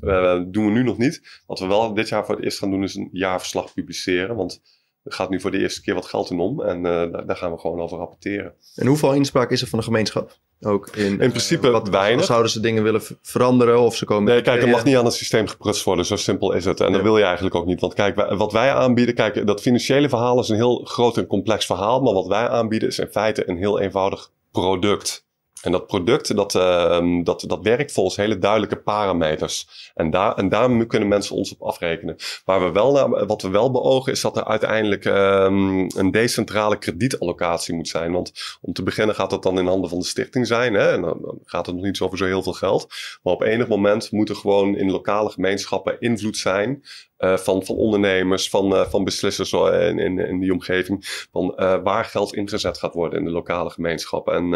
Uh, 0.00 0.42
doen 0.46 0.64
we 0.64 0.70
nu 0.70 0.82
nog 0.82 0.98
niet. 0.98 1.42
Wat 1.46 1.58
we 1.58 1.66
wel 1.66 1.94
dit 1.94 2.08
jaar 2.08 2.26
voor 2.26 2.34
het 2.34 2.44
eerst 2.44 2.58
gaan 2.58 2.70
doen 2.70 2.82
is 2.82 2.94
een 2.94 3.08
jaarverslag 3.12 3.74
publiceren. 3.74 4.36
Want 4.36 4.60
er 5.08 5.14
gaat 5.14 5.30
nu 5.30 5.40
voor 5.40 5.50
de 5.50 5.58
eerste 5.58 5.82
keer 5.82 5.94
wat 5.94 6.06
geld 6.06 6.30
in 6.30 6.40
om. 6.40 6.62
En 6.62 6.78
uh, 6.78 7.26
daar 7.26 7.36
gaan 7.36 7.52
we 7.52 7.58
gewoon 7.58 7.80
over 7.80 7.98
rapporteren. 7.98 8.52
En 8.74 8.86
hoeveel 8.86 9.12
inspraak 9.12 9.50
is 9.50 9.62
er 9.62 9.68
van 9.68 9.78
de 9.78 9.84
gemeenschap? 9.84 10.36
Ook 10.60 10.88
in, 10.96 11.20
in 11.20 11.30
principe 11.30 11.66
uh, 11.66 11.72
wat, 11.72 11.88
weinig. 11.88 12.24
Zouden 12.24 12.50
ze 12.50 12.60
dingen 12.60 12.82
willen 12.82 13.02
veranderen 13.22 13.80
of 13.80 13.96
ze 13.96 14.04
komen... 14.04 14.32
Nee, 14.32 14.42
kijk, 14.42 14.62
er 14.62 14.68
mag 14.68 14.84
niet 14.84 14.96
aan 14.96 15.04
het 15.04 15.14
systeem 15.14 15.46
geprutst 15.46 15.84
worden. 15.84 16.06
Zo 16.06 16.16
simpel 16.16 16.52
is 16.52 16.64
het. 16.64 16.80
En 16.80 16.92
dat 16.92 17.02
wil 17.02 17.18
je 17.18 17.24
eigenlijk 17.24 17.54
ook 17.54 17.66
niet. 17.66 17.80
Want 17.80 17.94
kijk, 17.94 18.34
wat 18.36 18.52
wij 18.52 18.72
aanbieden... 18.72 19.14
Kijk, 19.14 19.46
dat 19.46 19.60
financiële 19.60 20.08
verhaal 20.08 20.40
is 20.40 20.48
een 20.48 20.56
heel 20.56 20.84
groot 20.84 21.16
en 21.16 21.26
complex 21.26 21.66
verhaal. 21.66 22.00
Maar 22.00 22.14
wat 22.14 22.26
wij 22.26 22.48
aanbieden 22.48 22.88
is 22.88 22.98
in 22.98 23.08
feite 23.10 23.48
een 23.48 23.56
heel 23.56 23.80
eenvoudig 23.80 24.30
product. 24.50 25.26
En 25.62 25.72
dat 25.72 25.86
product, 25.86 26.36
dat, 26.36 26.54
uh, 26.54 27.24
dat, 27.24 27.44
dat 27.46 27.62
werkt 27.62 27.92
volgens 27.92 28.16
hele 28.16 28.38
duidelijke 28.38 28.76
parameters. 28.76 29.68
En 29.94 30.10
daar, 30.10 30.34
en 30.34 30.48
daar 30.48 30.86
kunnen 30.86 31.08
mensen 31.08 31.36
ons 31.36 31.52
op 31.52 31.62
afrekenen. 31.62 32.16
Waar 32.44 32.64
we 32.64 32.72
wel 32.72 32.92
naar, 32.92 33.26
wat 33.26 33.42
we 33.42 33.48
wel 33.48 33.70
beogen 33.70 34.12
is 34.12 34.20
dat 34.20 34.36
er 34.36 34.44
uiteindelijk 34.44 35.04
um, 35.04 35.86
een 35.96 36.10
decentrale 36.10 36.78
kredietallocatie 36.78 37.74
moet 37.74 37.88
zijn. 37.88 38.12
Want 38.12 38.32
om 38.60 38.72
te 38.72 38.82
beginnen 38.82 39.14
gaat 39.14 39.30
dat 39.30 39.42
dan 39.42 39.58
in 39.58 39.66
handen 39.66 39.90
van 39.90 39.98
de 39.98 40.04
stichting 40.04 40.46
zijn. 40.46 40.74
Hè? 40.74 40.92
En 40.92 41.00
dan, 41.00 41.18
dan 41.22 41.38
gaat 41.44 41.66
het 41.66 41.74
nog 41.74 41.84
niet 41.84 42.00
over 42.00 42.18
zo 42.18 42.24
heel 42.24 42.42
veel 42.42 42.52
geld. 42.52 42.86
Maar 43.22 43.32
op 43.32 43.42
enig 43.42 43.68
moment 43.68 44.10
moet 44.10 44.28
er 44.28 44.36
gewoon 44.36 44.76
in 44.76 44.90
lokale 44.90 45.30
gemeenschappen 45.30 46.00
invloed 46.00 46.36
zijn 46.36 46.82
uh, 47.18 47.36
van, 47.36 47.64
van 47.64 47.76
ondernemers, 47.76 48.48
van, 48.48 48.72
uh, 48.72 48.86
van 48.86 49.04
beslissers 49.04 49.52
in, 49.52 49.98
in, 49.98 50.18
in 50.18 50.38
die 50.38 50.52
omgeving. 50.52 51.26
Van 51.32 51.54
uh, 51.56 51.82
waar 51.82 52.04
geld 52.04 52.34
ingezet 52.34 52.78
gaat 52.78 52.94
worden 52.94 53.18
in 53.18 53.24
de 53.24 53.30
lokale 53.30 53.70
gemeenschap. 53.70 54.28
En, 54.28 54.54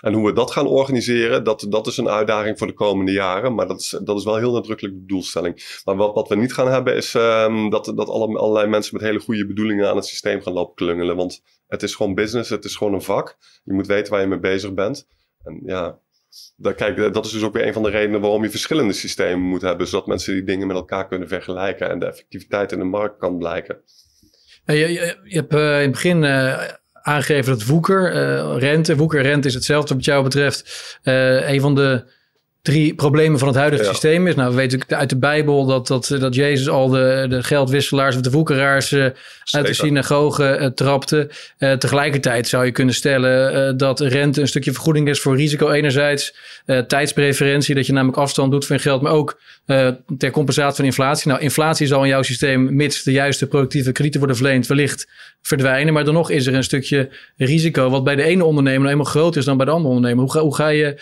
en 0.00 0.12
hoe 0.12 0.26
we 0.26 0.32
dat 0.32 0.50
gaan 0.50 0.66
organiseren, 0.66 1.44
dat, 1.44 1.66
dat 1.68 1.86
is 1.86 1.96
een 1.96 2.08
uitdaging 2.08 2.58
voor 2.58 2.66
de 2.66 2.72
komende 2.72 3.12
jaren. 3.12 3.54
Maar 3.54 3.66
dat 3.66 3.80
is, 3.80 3.98
dat 4.04 4.18
is 4.18 4.24
wel 4.24 4.36
heel 4.36 4.52
nadrukkelijk 4.52 4.94
de 4.94 5.06
doelstelling. 5.06 5.80
Maar 5.84 5.96
wat, 5.96 6.14
wat 6.14 6.28
we 6.28 6.36
niet 6.36 6.54
gaan 6.54 6.68
hebben 6.68 6.94
is 6.94 7.14
um, 7.14 7.70
dat, 7.70 7.92
dat 7.94 8.08
alle, 8.08 8.38
allerlei 8.38 8.68
mensen 8.68 8.94
met 8.94 9.02
hele 9.02 9.20
goede 9.20 9.46
bedoelingen 9.46 9.88
aan 9.88 9.96
het 9.96 10.06
systeem 10.06 10.42
gaan 10.42 10.52
lopen 10.52 10.74
klungelen. 10.74 11.16
Want 11.16 11.42
het 11.66 11.82
is 11.82 11.94
gewoon 11.94 12.14
business, 12.14 12.50
het 12.50 12.64
is 12.64 12.76
gewoon 12.76 12.94
een 12.94 13.02
vak. 13.02 13.36
Je 13.64 13.72
moet 13.72 13.86
weten 13.86 14.12
waar 14.12 14.20
je 14.20 14.26
mee 14.26 14.38
bezig 14.38 14.74
bent. 14.74 15.06
En 15.42 15.60
ja, 15.64 15.98
dat, 16.56 16.74
kijk, 16.74 17.12
dat 17.12 17.24
is 17.24 17.30
dus 17.32 17.42
ook 17.42 17.52
weer 17.54 17.66
een 17.66 17.72
van 17.72 17.82
de 17.82 17.90
redenen 17.90 18.20
waarom 18.20 18.42
je 18.42 18.50
verschillende 18.50 18.92
systemen 18.92 19.44
moet 19.44 19.62
hebben. 19.62 19.86
Zodat 19.86 20.06
mensen 20.06 20.34
die 20.34 20.44
dingen 20.44 20.66
met 20.66 20.76
elkaar 20.76 21.08
kunnen 21.08 21.28
vergelijken 21.28 21.90
en 21.90 21.98
de 21.98 22.06
effectiviteit 22.06 22.72
in 22.72 22.78
de 22.78 22.84
markt 22.84 23.18
kan 23.18 23.38
blijken. 23.38 23.80
Je, 24.64 24.74
je, 24.74 25.18
je 25.24 25.36
hebt 25.36 25.52
uh, 25.54 25.76
in 25.76 25.82
het 25.82 25.90
begin 25.90 26.22
uh, 26.22 26.68
aangegeven 26.92 27.52
dat 27.52 27.66
woeker, 27.66 28.12
rente, 28.58 28.96
woeker, 28.96 29.22
rente 29.22 29.48
is 29.48 29.54
hetzelfde 29.54 29.94
wat 29.94 30.04
jou 30.04 30.22
betreft. 30.22 30.98
een 31.02 31.60
van 31.60 31.74
de 31.74 32.04
drie 32.62 32.94
problemen 32.94 33.38
van 33.38 33.48
het 33.48 33.56
huidige 33.56 33.84
systeem 33.84 34.26
is. 34.26 34.34
Nou, 34.34 34.50
we 34.50 34.56
weten 34.56 34.80
uit 34.88 35.10
de 35.10 35.18
Bijbel 35.18 35.66
dat, 35.66 35.86
dat, 35.86 36.16
dat 36.18 36.34
Jezus 36.34 36.68
al 36.68 36.88
de, 36.88 37.26
de 37.28 37.42
geldwisselaars 37.42 38.16
of 38.16 38.22
de 38.22 38.30
woekeraars 38.30 38.92
uh, 38.92 39.06
uit 39.50 39.66
de 39.66 39.74
synagoge 39.74 40.58
uh, 40.60 40.66
trapte. 40.66 41.30
Uh, 41.58 41.72
tegelijkertijd 41.72 42.48
zou 42.48 42.64
je 42.64 42.72
kunnen 42.72 42.94
stellen 42.94 43.76
dat 43.76 44.00
rente 44.00 44.40
een 44.40 44.48
stukje 44.48 44.72
vergoeding 44.72 45.08
is 45.08 45.20
voor 45.20 45.36
risico 45.36 45.70
enerzijds. 45.70 46.36
tijdspreferentie, 46.86 47.74
dat 47.74 47.86
je 47.86 47.92
namelijk 47.92 48.18
afstand 48.18 48.50
doet 48.50 48.66
van 48.66 48.76
je 48.76 48.82
geld, 48.82 49.02
maar 49.02 49.12
ook 49.12 49.40
ter 50.18 50.30
compensatie 50.30 50.76
van 50.76 50.84
inflatie. 50.84 51.28
Nou, 51.28 51.40
inflatie 51.40 51.86
zal 51.86 52.02
in 52.02 52.08
jouw 52.08 52.22
systeem, 52.22 52.76
mits 52.76 53.02
de 53.02 53.12
juiste 53.12 53.46
productieve 53.46 53.92
kredieten 53.92 54.20
worden 54.20 54.36
verleend, 54.36 54.66
wellicht 54.66 55.08
verdwijnen. 55.42 55.92
Maar 55.92 56.04
dan 56.04 56.14
nog 56.14 56.30
is 56.30 56.46
er 56.46 56.54
een 56.54 56.64
stukje 56.64 57.08
risico, 57.36 57.90
wat 57.90 58.04
bij 58.04 58.16
de 58.16 58.22
ene 58.22 58.44
ondernemer 58.44 58.80
nou 58.80 58.90
eenmaal 58.90 59.10
groter 59.10 59.40
is 59.40 59.46
dan 59.46 59.56
bij 59.56 59.66
de 59.66 59.72
andere 59.72 59.94
ondernemer. 59.94 60.24
Hoe 60.24 60.32
ga, 60.32 60.40
hoe 60.40 60.54
ga 60.54 60.68
je, 60.68 60.94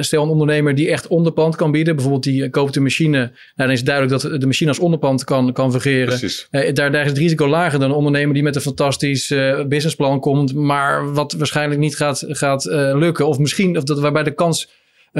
stel 0.00 0.22
een 0.22 0.28
ondernemer 0.28 0.74
die 0.74 0.90
echt 0.90 0.97
echt 0.98 1.06
onderpand 1.06 1.56
kan 1.56 1.70
bieden. 1.70 1.94
Bijvoorbeeld 1.94 2.24
die 2.24 2.44
eh, 2.44 2.50
koopt 2.50 2.76
een 2.76 2.82
machine. 2.82 3.18
Nou, 3.18 3.30
dan 3.54 3.70
is 3.70 3.78
het 3.78 3.86
duidelijk 3.86 4.22
dat 4.22 4.40
de 4.40 4.46
machine 4.46 4.70
als 4.70 4.78
onderpand 4.78 5.24
kan, 5.24 5.52
kan 5.52 5.72
fungeren. 5.72 6.20
Uh, 6.50 6.72
daar, 6.74 6.92
daar 6.92 7.02
is 7.02 7.08
het 7.08 7.18
risico 7.18 7.48
lager 7.48 7.78
dan 7.78 7.90
een 7.90 7.96
ondernemer 7.96 8.34
die 8.34 8.42
met 8.42 8.54
een 8.54 8.60
fantastisch 8.60 9.30
uh, 9.30 9.64
businessplan 9.64 10.20
komt. 10.20 10.54
Maar 10.54 11.12
wat 11.12 11.32
waarschijnlijk 11.32 11.80
niet 11.80 11.96
gaat, 11.96 12.24
gaat 12.28 12.64
lukken. 12.94 13.26
Of 13.26 13.38
misschien 13.38 13.76
of 13.76 13.84
dat, 13.84 14.00
waarbij 14.00 14.22
de 14.22 14.34
kans 14.34 14.68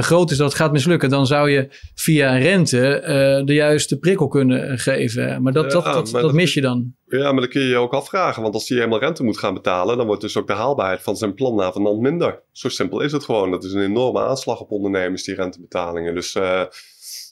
groot 0.02 0.30
is 0.30 0.36
dat 0.36 0.46
het 0.46 0.60
gaat 0.60 0.72
mislukken, 0.72 1.10
dan 1.10 1.26
zou 1.26 1.50
je 1.50 1.68
via 1.94 2.36
rente 2.36 3.00
uh, 3.00 3.46
de 3.46 3.54
juiste 3.54 3.98
prikkel 3.98 4.28
kunnen 4.28 4.78
geven. 4.78 5.42
Maar 5.42 5.52
dat, 5.52 5.70
dat, 5.70 5.84
dat, 5.84 6.10
dat, 6.10 6.32
mis 6.32 6.54
je 6.54 6.60
dan. 6.60 6.94
Ja, 7.06 7.32
maar 7.32 7.40
dan 7.40 7.50
kun 7.50 7.60
je 7.60 7.68
je 7.68 7.76
ook 7.76 7.92
afvragen. 7.92 8.42
Want 8.42 8.54
als 8.54 8.68
hij 8.68 8.78
helemaal 8.78 9.00
rente 9.00 9.24
moet 9.24 9.38
gaan 9.38 9.54
betalen, 9.54 9.96
dan 9.96 10.06
wordt 10.06 10.20
dus 10.22 10.36
ook 10.36 10.46
de 10.46 10.52
haalbaarheid 10.52 11.02
van 11.02 11.16
zijn 11.16 11.34
plan 11.34 11.54
na 11.54 11.72
van 11.72 12.00
minder. 12.00 12.42
Zo 12.52 12.68
simpel 12.68 13.00
is 13.00 13.12
het 13.12 13.24
gewoon. 13.24 13.50
Dat 13.50 13.64
is 13.64 13.72
een 13.72 13.82
enorme 13.82 14.20
aanslag 14.20 14.60
op 14.60 14.70
ondernemers, 14.70 15.24
die 15.24 15.34
rentebetalingen. 15.34 16.14
Dus 16.14 16.34
uh, 16.34 16.62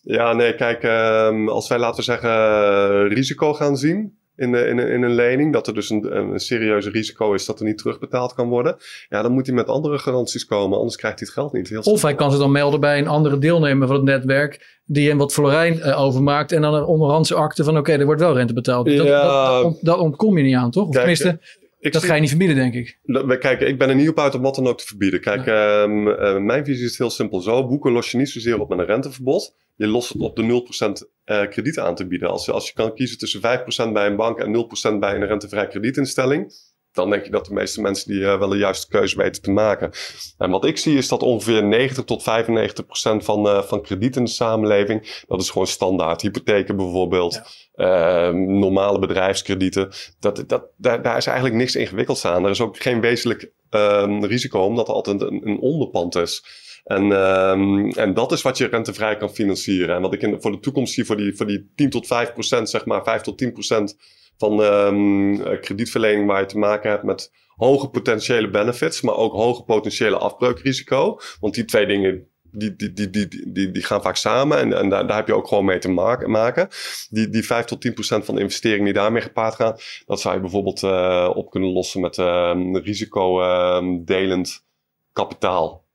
ja, 0.03 0.33
nee, 0.33 0.55
kijk, 0.55 0.83
uh, 0.83 1.49
als 1.49 1.69
wij 1.69 1.79
laten 1.79 1.97
we 1.97 2.03
zeggen 2.03 3.09
risico 3.09 3.55
gaan 3.55 3.77
zien 3.77 4.19
in, 4.37 4.53
de, 4.53 4.67
in, 4.67 4.79
in, 4.79 5.03
een 5.03 5.15
lening, 5.15 5.53
dat 5.53 5.67
er 5.67 5.75
dus 5.75 5.91
een, 5.91 6.17
een 6.17 6.41
serieuze 6.41 6.91
risico 6.91 7.33
is 7.33 7.47
dat 7.47 7.59
er 7.59 7.65
niet 7.65 7.79
terugbetaald 7.79 8.35
kan 8.35 8.49
worden, 8.49 8.77
ja, 9.09 9.23
dan 9.23 9.33
moet 9.33 9.47
hij 9.47 9.55
met 9.55 9.67
andere 9.67 9.99
garanties 9.99 10.47
komen, 10.47 10.79
anders 10.79 10.97
krijgt 10.97 11.19
hij 11.19 11.29
het 11.29 11.39
geld 11.39 11.53
niet. 11.53 11.69
Heel 11.69 11.81
of 11.81 12.03
hij 12.03 12.15
kan 12.15 12.33
ze 12.33 12.39
dan 12.39 12.53
melden 12.53 12.81
bij 12.81 12.99
een 12.99 13.09
andere 13.09 13.39
deelnemer 13.39 13.87
van 13.87 13.97
het 13.97 14.05
netwerk, 14.05 14.81
die 14.85 15.09
hem 15.09 15.19
wat 15.19 15.33
florijn 15.33 15.77
uh, 15.77 16.01
overmaakt 16.01 16.53
en 16.53 16.63
dan 16.63 16.75
een 16.75 16.85
onderhandse 16.85 17.35
akte 17.35 17.65
van 17.65 17.73
oké, 17.73 17.81
okay, 17.81 18.01
er 18.01 18.07
wordt 18.07 18.21
wel 18.21 18.35
rente 18.35 18.53
betaald. 18.53 18.91
Ja, 18.91 18.97
dat, 18.97 19.63
dat, 19.63 19.79
dat, 19.81 19.99
ontkom 19.99 20.37
je 20.37 20.45
niet 20.45 20.57
aan, 20.57 20.71
toch? 20.71 20.89
Of 20.89 20.95
tenminste, 20.95 21.39
ik 21.87 21.93
dat 21.93 22.05
ga 22.05 22.15
je 22.15 22.21
niet 22.21 22.29
verbieden, 22.29 22.57
denk 22.57 22.75
ik. 22.75 22.99
Kijk, 23.39 23.61
ik 23.61 23.79
ben 23.79 23.89
er 23.89 23.95
niet 23.95 24.09
op 24.09 24.19
uit 24.19 24.35
om 24.35 24.43
wat 24.43 24.55
dan 24.55 24.67
ook 24.67 24.79
te 24.79 24.87
verbieden. 24.87 25.21
Kijk, 25.21 25.45
ja. 25.45 25.83
um, 25.83 26.09
uh, 26.09 26.37
mijn 26.37 26.65
visie 26.65 26.85
is 26.85 26.99
heel 26.99 27.11
simpel 27.11 27.41
zo. 27.41 27.67
Boeken 27.67 27.93
los 27.93 28.11
je 28.11 28.17
niet 28.17 28.31
zozeer 28.31 28.61
op 28.61 28.69
met 28.69 28.79
een 28.79 28.85
renteverbod. 28.85 29.57
Je 29.77 29.87
lost 29.87 30.09
het 30.09 30.23
op 30.23 30.37
de 30.37 30.63
0% 31.03 31.09
uh, 31.25 31.49
krediet 31.49 31.79
aan 31.79 31.95
te 31.95 32.07
bieden. 32.07 32.31
Als 32.31 32.45
je, 32.45 32.53
als 32.53 32.67
je 32.67 32.73
kan 32.73 32.95
kiezen 32.95 33.19
tussen 33.19 33.41
5% 33.89 33.93
bij 33.93 34.07
een 34.07 34.17
bank 34.17 34.39
en 34.39 34.69
0% 34.95 34.99
bij 34.99 35.15
een 35.15 35.27
rentevrij 35.27 35.67
kredietinstelling 35.67 36.53
dan 36.97 37.11
denk 37.11 37.25
ik 37.25 37.33
dat 37.33 37.47
de 37.47 37.53
meeste 37.53 37.81
mensen 37.81 38.13
die 38.13 38.21
uh, 38.21 38.39
wel 38.39 38.49
de 38.49 38.57
juiste 38.57 38.89
keuze 38.89 39.17
weten 39.17 39.43
te 39.43 39.51
maken. 39.51 39.91
En 40.39 40.51
wat 40.51 40.65
ik 40.65 40.79
zie 40.79 40.97
is 40.97 41.09
dat 41.09 41.23
ongeveer 41.23 41.65
90 41.65 42.05
tot 42.05 42.23
95 42.23 42.87
procent 42.87 43.25
van, 43.25 43.47
uh, 43.47 43.63
van 43.63 43.83
krediet 43.83 44.17
in 44.17 44.25
de 44.25 44.31
samenleving, 44.31 45.25
dat 45.29 45.41
is 45.41 45.51
gewoon 45.51 45.67
standaard. 45.67 46.23
Hypotheken 46.23 46.77
bijvoorbeeld, 46.77 47.41
ja. 47.75 48.29
uh, 48.29 48.35
normale 48.35 48.99
bedrijfskredieten. 48.99 49.89
Dat, 50.21 50.45
dat, 50.47 50.65
daar, 50.77 51.03
daar 51.03 51.17
is 51.17 51.27
eigenlijk 51.27 51.57
niks 51.57 51.75
ingewikkelds 51.75 52.25
aan. 52.25 52.45
Er 52.45 52.51
is 52.51 52.61
ook 52.61 52.77
geen 52.77 53.01
wezenlijk 53.01 53.53
ehm, 53.71 54.25
risico 54.25 54.61
omdat 54.61 54.89
er 54.89 54.95
altijd 54.95 55.21
een, 55.21 55.49
een 55.49 55.61
onderpand 55.61 56.15
is. 56.15 56.45
En, 56.85 57.03
um, 57.13 57.91
en 57.91 58.15
dat 58.15 58.33
is 58.33 58.43
wat 58.43 58.59
je 58.59 58.67
rentevrij 58.67 59.17
kan 59.17 59.31
financieren. 59.31 59.97
En 59.97 60.03
wat 60.03 60.13
ik 60.13 60.23
in, 60.23 60.41
voor 60.41 60.51
de 60.51 60.61
toekomst 60.61 60.95
zie, 60.95 61.05
voor 61.05 61.17
die, 61.17 61.37
voor 61.37 61.47
die 61.47 61.73
10 61.75 61.91
tot 61.91 62.07
5 62.07 62.33
procent, 62.33 62.71
zeg 62.71 62.85
maar 62.85 63.05
5 63.05 63.23
tot 63.23 63.39
10 63.39 63.53
procent 63.53 63.97
van 64.39 64.61
um, 64.61 65.61
kredietverlening 65.61 66.27
waar 66.27 66.41
je 66.41 66.47
te 66.47 66.59
maken 66.59 66.91
hebt 66.91 67.03
met 67.03 67.31
hoge 67.55 67.89
potentiële 67.89 68.51
benefits, 68.51 69.01
maar 69.01 69.17
ook 69.17 69.33
hoge 69.33 69.63
potentiële 69.63 70.17
afbreukrisico. 70.17 71.19
Want 71.41 71.55
die 71.55 71.65
twee 71.65 71.87
dingen 71.87 72.29
die, 72.57 72.77
die, 72.77 72.93
die, 72.93 73.11
die, 73.11 73.53
die, 73.53 73.71
die 73.71 73.83
gaan 73.83 74.03
vaak 74.03 74.17
samen 74.17 74.59
en, 74.59 74.73
en 74.73 74.89
daar, 74.89 75.07
daar 75.07 75.17
heb 75.17 75.27
je 75.27 75.35
ook 75.35 75.49
gewoon 75.49 75.65
mee 75.65 75.79
te 75.79 75.91
maken. 75.91 76.69
Die, 77.11 77.29
die 77.29 77.45
5 77.45 77.65
tot 77.65 77.81
10 77.81 77.95
procent 77.95 78.25
van 78.25 78.35
de 78.35 78.41
investeringen 78.41 78.85
die 78.85 78.95
daarmee 78.95 79.23
gepaard 79.23 79.55
gaan, 79.55 79.77
dat 80.07 80.21
zou 80.21 80.35
je 80.35 80.41
bijvoorbeeld 80.41 80.83
uh, 80.83 81.31
op 81.35 81.51
kunnen 81.51 81.71
lossen 81.71 82.01
met 82.01 82.17
uh, 82.17 82.55
risicodelend 82.73 84.65
kapitaal. 85.13 85.86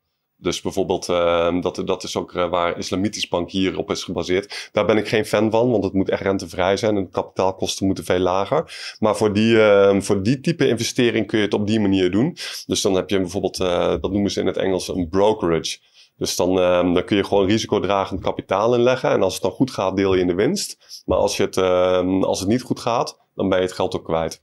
Dus 0.42 0.62
bijvoorbeeld, 0.62 1.08
uh, 1.08 1.62
dat, 1.62 1.82
dat 1.86 2.04
is 2.04 2.16
ook 2.16 2.34
uh, 2.34 2.50
waar 2.50 2.78
Islamitisch 2.78 3.28
Bank 3.28 3.52
hier 3.52 3.78
op 3.78 3.92
is 3.92 4.04
gebaseerd. 4.04 4.70
Daar 4.72 4.86
ben 4.86 4.98
ik 4.98 5.08
geen 5.08 5.26
fan 5.26 5.52
van, 5.52 5.72
want 5.72 5.84
het 5.84 5.94
moet 5.94 6.10
echt 6.10 6.22
rentevrij 6.22 6.78
zijn 6.78 6.98
en 6.98 7.04
de 7.04 7.10
kapitaalkosten 7.10 7.86
moeten 7.86 8.04
veel 8.04 8.20
lager. 8.20 8.96
Maar 9.00 9.16
voor 9.16 9.34
die, 9.34 9.54
uh, 9.54 10.00
voor 10.00 10.24
die 10.24 10.40
type 10.40 10.68
investering 10.68 11.28
kun 11.28 11.38
je 11.38 11.44
het 11.44 11.54
op 11.54 11.68
die 11.68 11.80
manier 11.80 12.12
doen. 12.12 12.38
Dus 12.66 12.82
dan 12.82 12.94
heb 12.94 13.10
je 13.10 13.20
bijvoorbeeld, 13.20 13.60
eh, 13.60 13.90
dat 14.02 14.12
noemen 14.12 14.32
ze 14.32 14.40
in 14.40 14.46
het 14.46 14.58
Engels 14.58 14.88
een 14.88 15.10
brokerage. 15.10 15.78
Dus 16.18 16.36
dan, 16.36 16.58
uh, 16.58 16.94
dan 16.94 17.06
kun 17.06 17.18
je 17.18 17.24
gewoon 17.24 17.48
risicodragend 17.48 18.22
kapitaal 18.22 18.76
inleggen. 18.76 19.10
En 19.10 19.22
als 19.24 19.34
het 19.34 19.42
dan 19.42 19.52
goed 19.52 19.72
gaat, 19.72 19.96
deel 19.96 20.14
je 20.14 20.22
in 20.22 20.28
de 20.28 20.34
winst. 20.34 21.02
Maar 21.06 21.18
als, 21.18 21.38
je 21.38 21.44
het, 21.44 21.58
uh, 21.58 22.22
als 22.22 22.40
het 22.40 22.50
niet 22.50 22.62
goed 22.62 22.80
gaat, 22.80 23.20
dan 23.36 23.50
ben 23.50 23.58
je 23.58 23.64
het 23.64 23.74
geld 23.74 23.96
ook 23.96 24.04
kwijt. 24.04 24.42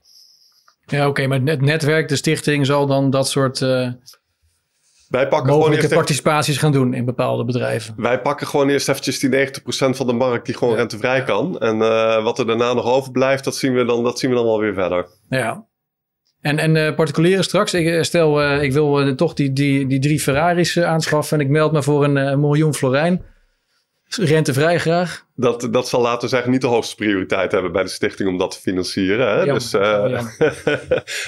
Ja, 0.85 1.07
oké. 1.07 1.27
Maar 1.27 1.41
het 1.41 1.61
netwerk, 1.61 2.07
de 2.07 2.15
stichting, 2.15 2.65
zal 2.65 2.87
dan 2.87 3.09
dat 3.09 3.29
soort... 3.29 3.61
Uh, 3.61 3.91
wij 5.09 5.27
pakken 5.27 5.53
gewoon 5.53 5.73
eerst 5.73 5.93
participaties 5.93 6.57
gaan 6.57 6.71
doen 6.71 6.93
in 6.93 7.05
bepaalde 7.05 7.45
bedrijven. 7.45 7.93
Wij 7.97 8.21
pakken 8.21 8.47
gewoon 8.47 8.69
eerst 8.69 8.89
eventjes 8.89 9.19
die 9.19 9.29
90% 9.29 9.49
van 9.69 10.07
de 10.07 10.13
markt 10.13 10.45
die 10.45 10.55
gewoon 10.55 10.75
rentevrij 10.75 11.23
kan. 11.23 11.59
En 11.59 11.75
uh, 11.75 12.23
wat 12.23 12.39
er 12.39 12.45
daarna 12.45 12.73
nog 12.73 12.85
overblijft, 12.85 13.43
dat 13.43 13.55
zien 13.55 13.73
we 13.73 13.85
dan, 13.85 14.03
dat 14.03 14.19
zien 14.19 14.29
we 14.29 14.35
dan 14.35 14.45
wel 14.45 14.59
weer 14.59 14.73
verder. 14.73 15.07
Ja, 15.29 15.65
en, 16.41 16.57
en 16.57 16.75
uh, 16.75 16.95
particulieren 16.95 17.43
straks, 17.43 17.73
ik, 17.73 17.87
eh, 17.87 18.01
stel 18.01 18.41
uh, 18.43 18.63
ik 18.63 18.73
wil 18.73 19.15
toch 19.15 19.33
die, 19.33 19.53
die, 19.53 19.87
die 19.87 19.99
drie 19.99 20.19
Ferraris 20.19 20.79
aanschaffen 20.79 21.39
en 21.39 21.45
ik 21.45 21.51
meld 21.51 21.71
me 21.71 21.83
voor 21.83 22.03
een 22.03 22.39
miljoen 22.39 22.73
florijn. 22.73 23.21
Rentevrij 24.07 24.79
graag 24.79 25.27
dat, 25.39 25.67
dat 25.71 25.87
zal 25.87 26.01
laten 26.01 26.21
we 26.21 26.27
zeggen 26.27 26.51
niet 26.51 26.61
de 26.61 26.67
hoogste 26.67 26.95
prioriteit 26.95 27.51
hebben 27.51 27.71
bij 27.71 27.83
de 27.83 27.89
stichting 27.89 28.29
om 28.29 28.37
dat 28.37 28.51
te 28.51 28.59
financieren. 28.59 29.27
Hè? 29.27 29.43
Ja, 29.43 29.53
dus, 29.53 29.73
uh, 29.73 30.21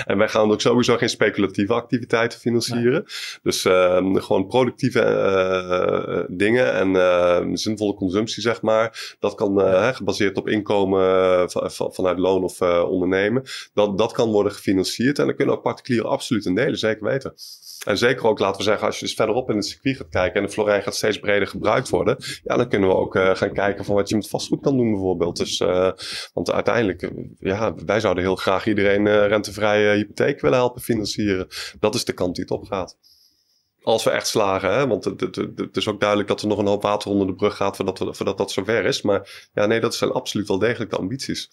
en 0.05 0.18
wij 0.18 0.28
gaan 0.28 0.51
ook 0.51 0.62
sowieso 0.62 0.97
geen 0.97 1.09
speculatieve 1.09 1.74
activiteiten 1.74 2.39
financieren. 2.39 2.91
Nee. 2.91 3.39
Dus 3.43 3.66
uh, 3.66 4.16
gewoon 4.16 4.47
productieve 4.47 4.99
uh, 4.99 6.38
dingen 6.38 6.74
en 6.74 7.57
zinvolle 7.57 7.93
consumptie, 7.93 8.41
zeg 8.41 8.62
maar. 8.62 9.16
Dat 9.20 9.36
kan 9.36 9.53
ja. 9.53 9.91
gebaseerd 9.91 10.38
op 10.38 10.47
inkomen 10.47 11.51
van, 11.51 11.93
vanuit 11.93 12.20
loon 12.20 12.43
of 12.43 12.62
ondernemen. 12.62 13.43
Dat, 13.74 13.97
dat 13.97 14.12
kan 14.12 14.32
worden 14.32 14.51
gefinancierd 14.51 15.20
en 15.20 15.26
dan 15.26 15.36
kunnen 15.36 15.55
ook 15.55 15.64
particulieren 15.64 16.09
absoluut 16.09 16.45
in 16.45 16.55
delen, 16.55 16.78
zeker 16.78 17.03
weten. 17.03 17.34
En 17.86 17.97
zeker 17.97 18.28
ook, 18.28 18.39
laten 18.39 18.57
we 18.57 18.64
zeggen, 18.64 18.88
als 18.88 18.99
je 18.99 19.05
dus 19.05 19.14
verderop 19.14 19.49
in 19.49 19.55
het 19.55 19.66
circuit 19.66 19.97
gaat 19.97 20.09
kijken 20.09 20.41
en 20.41 20.45
de 20.45 20.53
Florijn 20.53 20.82
gaat 20.82 20.95
steeds 20.95 21.20
breder 21.20 21.47
gebruikt 21.47 21.89
worden, 21.89 22.18
ja, 22.43 22.57
dan 22.57 22.70
kunnen 22.70 22.89
we 22.89 22.95
ook 22.95 23.18
gaan 23.34 23.53
kijken 23.53 23.86
van 23.86 23.95
wat 24.02 24.10
je 24.10 24.16
met 24.16 24.30
vastgoed 24.30 24.62
kan 24.62 24.78
doen 24.78 24.91
bijvoorbeeld. 24.91 25.38
Dus, 25.38 25.60
uh, 25.60 25.91
want 26.34 26.52
uiteindelijk, 26.52 27.02
uh, 27.02 27.10
ja, 27.39 27.76
wij 27.86 27.99
zouden 27.99 28.24
heel 28.24 28.36
graag 28.36 28.68
iedereen 28.68 29.06
uh, 29.06 29.28
rentevrije 29.28 29.95
hypotheek 29.95 30.41
willen 30.41 30.58
helpen 30.58 30.82
financieren. 30.82 31.47
Dat 31.80 31.95
is 31.95 32.06
de 32.06 32.14
kant 32.14 32.36
die 32.36 32.43
het 32.43 32.54
op 32.54 32.66
gaat. 32.66 32.97
Als 33.84 34.04
we 34.04 34.10
echt 34.10 34.28
slagen, 34.28 34.74
hè? 34.74 34.88
want 34.88 35.04
het, 35.04 35.22
het, 35.22 35.36
het, 35.36 35.78
is 35.78 35.88
ook 35.88 35.99
duidelijk 35.99 36.30
dat 36.30 36.41
er 36.41 36.47
nog 36.47 36.58
een 36.58 36.68
hoop 36.68 36.82
water 36.82 37.10
onder 37.12 37.28
de 37.28 37.36
brug 37.36 37.56
gaat 37.56 37.76
voordat, 37.76 37.97
voordat 38.18 38.38
dat 38.38 38.52
zover 38.52 38.86
is. 38.86 39.02
Maar 39.02 39.49
ja, 39.54 39.66
nee, 39.66 39.80
dat 39.80 39.95
zijn 39.95 40.12
absoluut 40.12 40.47
wel 40.47 40.60
degelijk 40.60 40.91
de 40.91 40.97
ambities. 40.97 41.49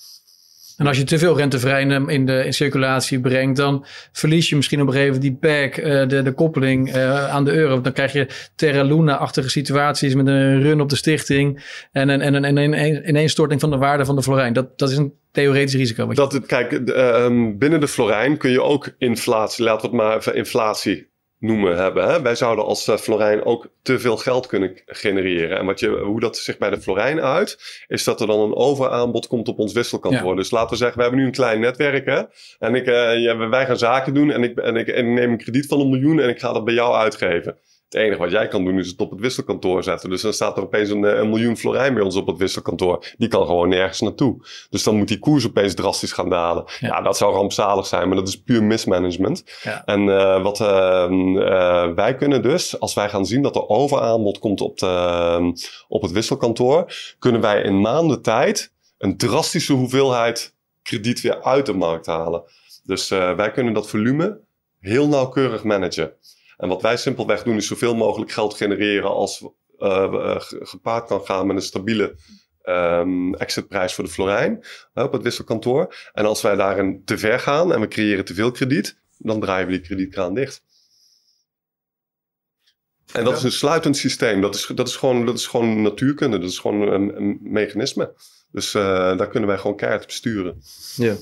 En 0.78 0.86
als 0.86 0.96
je 0.96 1.04
te 1.04 1.18
veel 1.18 1.36
rentevrij 1.36 1.82
in 2.06 2.26
de 2.26 2.44
in 2.44 2.52
circulatie 2.52 3.20
brengt, 3.20 3.56
dan 3.56 3.86
verlies 4.12 4.48
je 4.48 4.56
misschien 4.56 4.80
op 4.80 4.86
een 4.86 4.92
gegeven 4.92 5.14
moment 5.14 5.40
die 5.40 5.50
pack, 5.50 5.76
uh, 5.76 6.08
de, 6.08 6.22
de 6.22 6.32
koppeling 6.32 6.96
uh, 6.96 7.28
aan 7.28 7.44
de 7.44 7.52
euro. 7.52 7.80
Dan 7.80 7.92
krijg 7.92 8.12
je 8.12 8.26
Terra 8.54 8.82
Luna-achtige 8.82 9.50
situaties 9.50 10.14
met 10.14 10.26
een 10.26 10.62
run 10.62 10.80
op 10.80 10.88
de 10.88 10.96
stichting 10.96 11.64
en 11.92 12.08
een, 12.08 12.20
en 12.20 12.34
een, 12.34 12.44
en 12.44 12.56
een 12.56 13.08
ineenstorting 13.08 13.60
van 13.60 13.70
de 13.70 13.76
waarde 13.76 14.04
van 14.04 14.16
de 14.16 14.22
florijn. 14.22 14.52
Dat, 14.52 14.78
dat 14.78 14.90
is 14.90 14.96
een 14.96 15.12
theoretisch 15.32 15.74
risico. 15.74 16.06
Dat, 16.06 16.46
kijk, 16.46 16.72
uh, 16.72 17.26
binnen 17.56 17.80
de 17.80 17.88
florijn 17.88 18.36
kun 18.36 18.50
je 18.50 18.62
ook 18.62 18.94
inflatie, 18.98 19.64
laten 19.64 19.90
we 19.90 19.96
het 19.96 20.04
maar 20.06 20.16
even 20.16 20.34
inflatie 20.34 21.07
noemen 21.38 21.76
hebben. 21.76 22.08
Hè? 22.08 22.22
Wij 22.22 22.34
zouden 22.34 22.64
als 22.64 22.88
uh, 22.88 22.96
Florijn 22.96 23.44
ook 23.44 23.68
te 23.82 23.98
veel 23.98 24.16
geld 24.16 24.46
kunnen 24.46 24.76
genereren. 24.86 25.58
En 25.58 25.66
wat 25.66 25.80
je, 25.80 25.88
hoe 25.88 26.20
dat 26.20 26.36
zich 26.36 26.58
bij 26.58 26.70
de 26.70 26.80
Florijn 26.80 27.20
uit, 27.20 27.84
is 27.86 28.04
dat 28.04 28.20
er 28.20 28.26
dan 28.26 28.40
een 28.40 28.54
overaanbod 28.54 29.26
komt 29.26 29.48
op 29.48 29.58
ons 29.58 29.72
wisselkantoor. 29.72 30.30
Ja. 30.30 30.36
Dus 30.36 30.50
laten 30.50 30.70
we 30.70 30.76
zeggen, 30.76 30.96
we 30.96 31.02
hebben 31.02 31.20
nu 31.20 31.26
een 31.26 31.32
klein 31.32 31.60
netwerk. 31.60 32.06
Hè? 32.06 32.22
En 32.58 32.74
ik, 32.74 32.86
uh, 32.86 33.18
ja, 33.22 33.48
wij 33.48 33.66
gaan 33.66 33.78
zaken 33.78 34.14
doen 34.14 34.30
en 34.30 34.42
ik, 34.42 34.58
en, 34.58 34.76
ik, 34.76 34.88
en 34.88 35.06
ik 35.06 35.12
neem 35.12 35.30
een 35.30 35.38
krediet 35.38 35.66
van 35.66 35.80
een 35.80 35.90
miljoen 35.90 36.20
en 36.20 36.28
ik 36.28 36.40
ga 36.40 36.52
dat 36.52 36.64
bij 36.64 36.74
jou 36.74 36.94
uitgeven. 36.94 37.58
Het 37.88 38.00
enige 38.00 38.18
wat 38.18 38.30
jij 38.30 38.48
kan 38.48 38.64
doen 38.64 38.78
is 38.78 38.88
het 38.88 39.00
op 39.00 39.10
het 39.10 39.20
wisselkantoor 39.20 39.82
zetten. 39.82 40.10
Dus 40.10 40.22
dan 40.22 40.32
staat 40.32 40.56
er 40.56 40.62
opeens 40.62 40.90
een, 40.90 41.02
een, 41.02 41.28
miljoen 41.28 41.56
florijn 41.56 41.94
bij 41.94 42.02
ons 42.02 42.16
op 42.16 42.26
het 42.26 42.36
wisselkantoor. 42.36 43.14
Die 43.18 43.28
kan 43.28 43.46
gewoon 43.46 43.68
nergens 43.68 44.00
naartoe. 44.00 44.36
Dus 44.70 44.82
dan 44.82 44.96
moet 44.96 45.08
die 45.08 45.18
koers 45.18 45.46
opeens 45.46 45.74
drastisch 45.74 46.12
gaan 46.12 46.28
dalen. 46.28 46.64
Ja, 46.80 46.88
ja 46.88 47.02
dat 47.02 47.16
zou 47.16 47.34
rampzalig 47.34 47.86
zijn, 47.86 48.08
maar 48.08 48.16
dat 48.16 48.28
is 48.28 48.42
puur 48.42 48.62
mismanagement. 48.62 49.44
Ja. 49.62 49.84
En 49.84 50.02
uh, 50.02 50.42
wat 50.42 50.60
uh, 50.60 51.06
uh, 51.10 51.94
wij 51.94 52.14
kunnen 52.14 52.42
dus, 52.42 52.80
als 52.80 52.94
wij 52.94 53.08
gaan 53.08 53.26
zien 53.26 53.42
dat 53.42 53.56
er 53.56 53.68
overaanbod 53.68 54.38
komt 54.38 54.60
op, 54.60 54.78
de, 54.78 55.52
op 55.88 56.02
het 56.02 56.12
wisselkantoor, 56.12 56.92
kunnen 57.18 57.40
wij 57.40 57.62
in 57.62 57.80
maanden 57.80 58.22
tijd 58.22 58.72
een 58.98 59.16
drastische 59.16 59.72
hoeveelheid 59.72 60.54
krediet 60.82 61.20
weer 61.20 61.42
uit 61.42 61.66
de 61.66 61.74
markt 61.74 62.06
halen. 62.06 62.42
Dus 62.84 63.08
wij 63.08 63.50
kunnen 63.50 63.72
dat 63.72 63.88
volume 63.88 64.40
heel 64.80 65.08
nauwkeurig 65.08 65.64
managen. 65.64 66.12
En 66.58 66.68
wat 66.68 66.82
wij 66.82 66.96
simpelweg 66.96 67.42
doen 67.42 67.56
is 67.56 67.66
zoveel 67.66 67.94
mogelijk 67.94 68.30
geld 68.30 68.54
genereren 68.54 69.10
als 69.10 69.48
uh, 69.78 70.36
gepaard 70.40 71.06
kan 71.06 71.24
gaan 71.24 71.46
met 71.46 71.56
een 71.56 71.62
stabiele 71.62 72.16
um, 72.64 73.34
exitprijs 73.34 73.94
voor 73.94 74.04
de 74.04 74.10
florijn 74.10 74.64
uh, 74.94 75.04
op 75.04 75.12
het 75.12 75.22
wisselkantoor. 75.22 75.94
En 76.12 76.24
als 76.24 76.42
wij 76.42 76.56
daarin 76.56 77.04
te 77.04 77.18
ver 77.18 77.40
gaan 77.40 77.72
en 77.72 77.80
we 77.80 77.88
creëren 77.88 78.24
te 78.24 78.34
veel 78.34 78.50
krediet, 78.50 78.98
dan 79.18 79.40
draaien 79.40 79.66
we 79.66 79.72
die 79.72 79.80
kredietkraan 79.80 80.34
dicht. 80.34 80.62
En 83.12 83.24
dat 83.24 83.36
is 83.36 83.42
een 83.42 83.52
sluitend 83.52 83.96
systeem. 83.96 84.40
Dat 84.40 84.54
is, 84.54 84.66
dat, 84.74 84.88
is 84.88 84.96
gewoon, 84.96 85.26
dat 85.26 85.38
is 85.38 85.46
gewoon 85.46 85.82
natuurkunde. 85.82 86.38
Dat 86.38 86.50
is 86.50 86.58
gewoon 86.58 86.92
een, 86.92 87.38
mechanisme. 87.42 88.12
Dus 88.52 88.72
daar 88.72 89.28
kunnen 89.28 89.48
wij 89.48 89.58
gewoon 89.58 89.76
keihard 89.76 90.04
op 90.04 90.10
sturen. 90.10 90.62
Ja. 90.96 91.14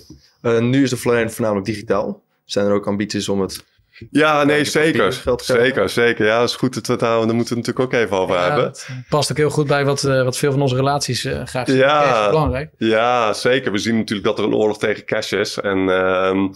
Nu 0.61 0.82
is 0.82 0.91
de 0.91 0.97
Florijn 0.97 1.30
voornamelijk 1.30 1.66
digitaal. 1.66 2.22
Zijn 2.45 2.66
er 2.66 2.72
ook 2.72 2.87
ambities 2.87 3.28
om 3.28 3.41
het 3.41 3.64
ja, 4.11 4.44
nee, 4.44 4.64
zeker. 4.64 5.22
Zeker, 5.36 5.88
zeker. 5.88 6.26
Ja, 6.26 6.38
dat 6.38 6.49
is 6.49 6.57
goed 6.57 6.74
dat 6.74 6.86
we 6.86 6.92
het 6.92 7.01
daar 7.01 7.18
moeten 7.18 7.36
we 7.36 7.42
het 7.42 7.49
natuurlijk 7.49 7.80
ook 7.80 7.92
even 7.92 8.18
over 8.18 8.36
ja, 8.36 8.42
hebben. 8.42 8.72
past 9.09 9.30
ook 9.30 9.36
heel 9.36 9.51
goed 9.51 9.66
bij 9.66 9.84
wat, 9.84 10.03
uh, 10.03 10.22
wat 10.22 10.36
veel 10.36 10.53
van 10.53 10.62
onze 10.62 10.76
relaties 10.76 11.24
uh, 11.24 11.44
graag 11.44 11.68
zien. 11.68 11.76
Ja, 11.76 12.22
is 12.22 12.30
belangrijk. 12.30 12.70
Ja, 12.78 13.32
zeker. 13.32 13.72
We 13.72 13.78
zien 13.78 13.97
natuurlijk 13.97 14.26
dat 14.26 14.38
er 14.38 14.44
een 14.44 14.55
oorlog 14.55 14.78
tegen 14.78 15.05
cash 15.05 15.32
is. 15.32 15.59
En 15.59 15.78
uh, 15.78 16.49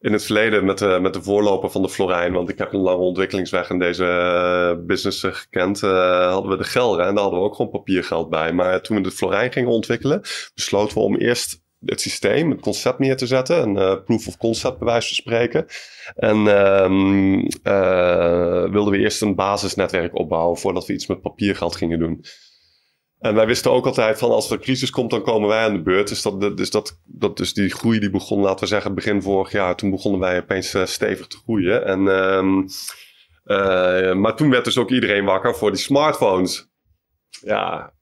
in 0.00 0.12
het 0.12 0.24
verleden 0.24 0.64
met 0.64 0.78
de, 0.78 0.98
met 1.00 1.14
de 1.14 1.22
voorloper 1.22 1.70
van 1.70 1.82
de 1.82 1.88
Florijn, 1.88 2.32
want 2.32 2.48
ik 2.48 2.58
heb 2.58 2.72
een 2.72 2.80
lange 2.80 3.02
ontwikkelingsweg 3.02 3.70
in 3.70 3.78
deze 3.78 4.04
uh, 4.04 4.86
business 4.86 5.22
gekend, 5.22 5.80
hadden 5.80 6.50
we 6.50 6.56
de 6.56 6.64
gelden 6.64 7.06
en 7.06 7.14
daar 7.14 7.22
hadden 7.22 7.40
we 7.40 7.46
ook 7.46 7.54
gewoon 7.54 7.70
papiergeld 7.70 8.30
bij. 8.30 8.52
Maar 8.52 8.80
toen 8.80 8.96
we 8.96 9.02
de 9.02 9.10
Florijn 9.10 9.52
gingen 9.52 9.70
ontwikkelen, 9.70 10.20
besloten 10.54 10.96
we 10.96 11.02
om 11.02 11.16
eerst 11.16 11.60
het 11.84 12.00
systeem, 12.00 12.50
het 12.50 12.60
concept 12.60 12.98
neer 12.98 13.16
te 13.16 13.26
zetten. 13.26 13.62
Een 13.62 13.76
uh, 13.76 14.04
proof 14.04 14.26
of 14.26 14.36
concept 14.36 14.78
bij 14.78 14.86
wijze 14.86 15.06
van 15.06 15.16
spreken. 15.16 15.66
En 16.14 16.36
um, 16.36 17.38
uh, 17.64 18.70
wilden 18.70 18.92
we 18.92 18.98
eerst 18.98 19.22
een 19.22 19.34
basisnetwerk 19.34 20.14
opbouwen 20.14 20.58
voordat 20.58 20.86
we 20.86 20.92
iets 20.92 21.06
met 21.06 21.20
papiergeld 21.20 21.76
gingen 21.76 21.98
doen. 21.98 22.24
En 23.18 23.34
wij 23.34 23.46
wisten 23.46 23.70
ook 23.70 23.86
altijd 23.86 24.18
van 24.18 24.30
als 24.30 24.46
er 24.46 24.52
een 24.52 24.60
crisis 24.60 24.90
komt, 24.90 25.10
dan 25.10 25.22
komen 25.22 25.48
wij 25.48 25.64
aan 25.64 25.72
de 25.72 25.82
beurt. 25.82 26.08
Dus, 26.08 26.22
dat, 26.22 26.56
dus, 26.56 26.70
dat, 26.70 27.00
dat, 27.04 27.36
dus 27.36 27.54
die 27.54 27.70
groei 27.70 27.98
die 27.98 28.10
begon, 28.10 28.40
laten 28.40 28.60
we 28.60 28.66
zeggen, 28.66 28.94
begin 28.94 29.22
vorig 29.22 29.52
jaar. 29.52 29.76
Toen 29.76 29.90
begonnen 29.90 30.20
wij 30.20 30.40
opeens 30.40 30.74
uh, 30.74 30.84
stevig 30.84 31.26
te 31.26 31.36
groeien. 31.36 31.84
En, 31.84 32.06
um, 32.06 32.66
maar 34.20 34.36
toen 34.36 34.50
werd 34.50 34.64
dus 34.64 34.78
ook 34.78 34.90
iedereen 34.90 35.24
wakker 35.24 35.54
voor 35.54 35.70
die 35.70 35.80
smartphones. 35.80 36.68
Ja, 37.40 37.92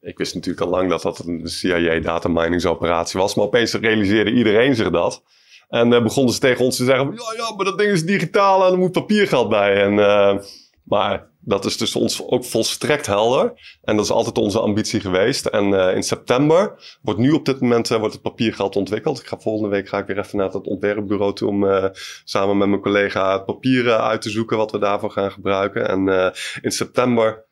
ik 0.00 0.18
wist 0.18 0.34
natuurlijk 0.34 0.66
al 0.66 0.72
lang 0.72 0.90
dat 0.90 1.02
dat 1.02 1.18
een 1.18 1.48
CIA-dataminingsoperatie 1.48 3.20
was. 3.20 3.34
Maar 3.34 3.44
opeens 3.44 3.74
realiseerde 3.74 4.32
iedereen 4.32 4.74
zich 4.74 4.90
dat. 4.90 5.22
En 5.68 5.92
uh, 5.92 6.02
begonnen 6.02 6.34
ze 6.34 6.40
tegen 6.40 6.64
ons 6.64 6.76
te 6.76 6.84
zeggen: 6.84 7.06
ja, 7.06 7.34
ja, 7.36 7.54
maar 7.54 7.64
dat 7.64 7.78
ding 7.78 7.90
is 7.90 8.04
digitaal 8.04 8.66
en 8.66 8.72
er 8.72 8.78
moet 8.78 8.92
papiergeld 8.92 9.48
bij. 9.48 9.82
En, 9.82 9.92
uh, 9.92 10.38
maar 10.84 11.28
dat 11.40 11.64
is 11.64 11.76
dus 11.76 11.96
ons 11.96 12.26
ook 12.26 12.44
volstrekt 12.44 13.06
helder. 13.06 13.78
En 13.82 13.96
dat 13.96 14.04
is 14.04 14.10
altijd 14.10 14.38
onze 14.38 14.60
ambitie 14.60 15.00
geweest. 15.00 15.46
En 15.46 15.68
uh, 15.68 15.94
in 15.94 16.02
september 16.02 16.82
wordt 17.02 17.20
nu 17.20 17.30
op 17.30 17.44
dit 17.44 17.60
moment 17.60 17.88
wordt 17.88 18.12
het 18.12 18.22
papiergeld 18.22 18.76
ontwikkeld. 18.76 19.20
Ik 19.20 19.26
ga 19.26 19.38
volgende 19.38 19.68
week 19.76 19.88
ga 19.88 19.98
ik 19.98 20.06
weer 20.06 20.18
even 20.18 20.38
naar 20.38 20.50
het 20.50 20.66
ontwerpbureau 20.66 21.34
toe 21.34 21.48
om 21.48 21.90
samen 22.24 22.58
met 22.58 22.68
mijn 22.68 22.80
collega 22.80 23.44
het 23.46 23.86
uit 23.86 24.22
te 24.22 24.30
zoeken 24.30 24.56
wat 24.56 24.70
we 24.70 24.78
daarvoor 24.78 25.10
gaan 25.10 25.32
gebruiken. 25.32 25.88
En 25.88 26.32
in 26.60 26.70
september 26.70 27.48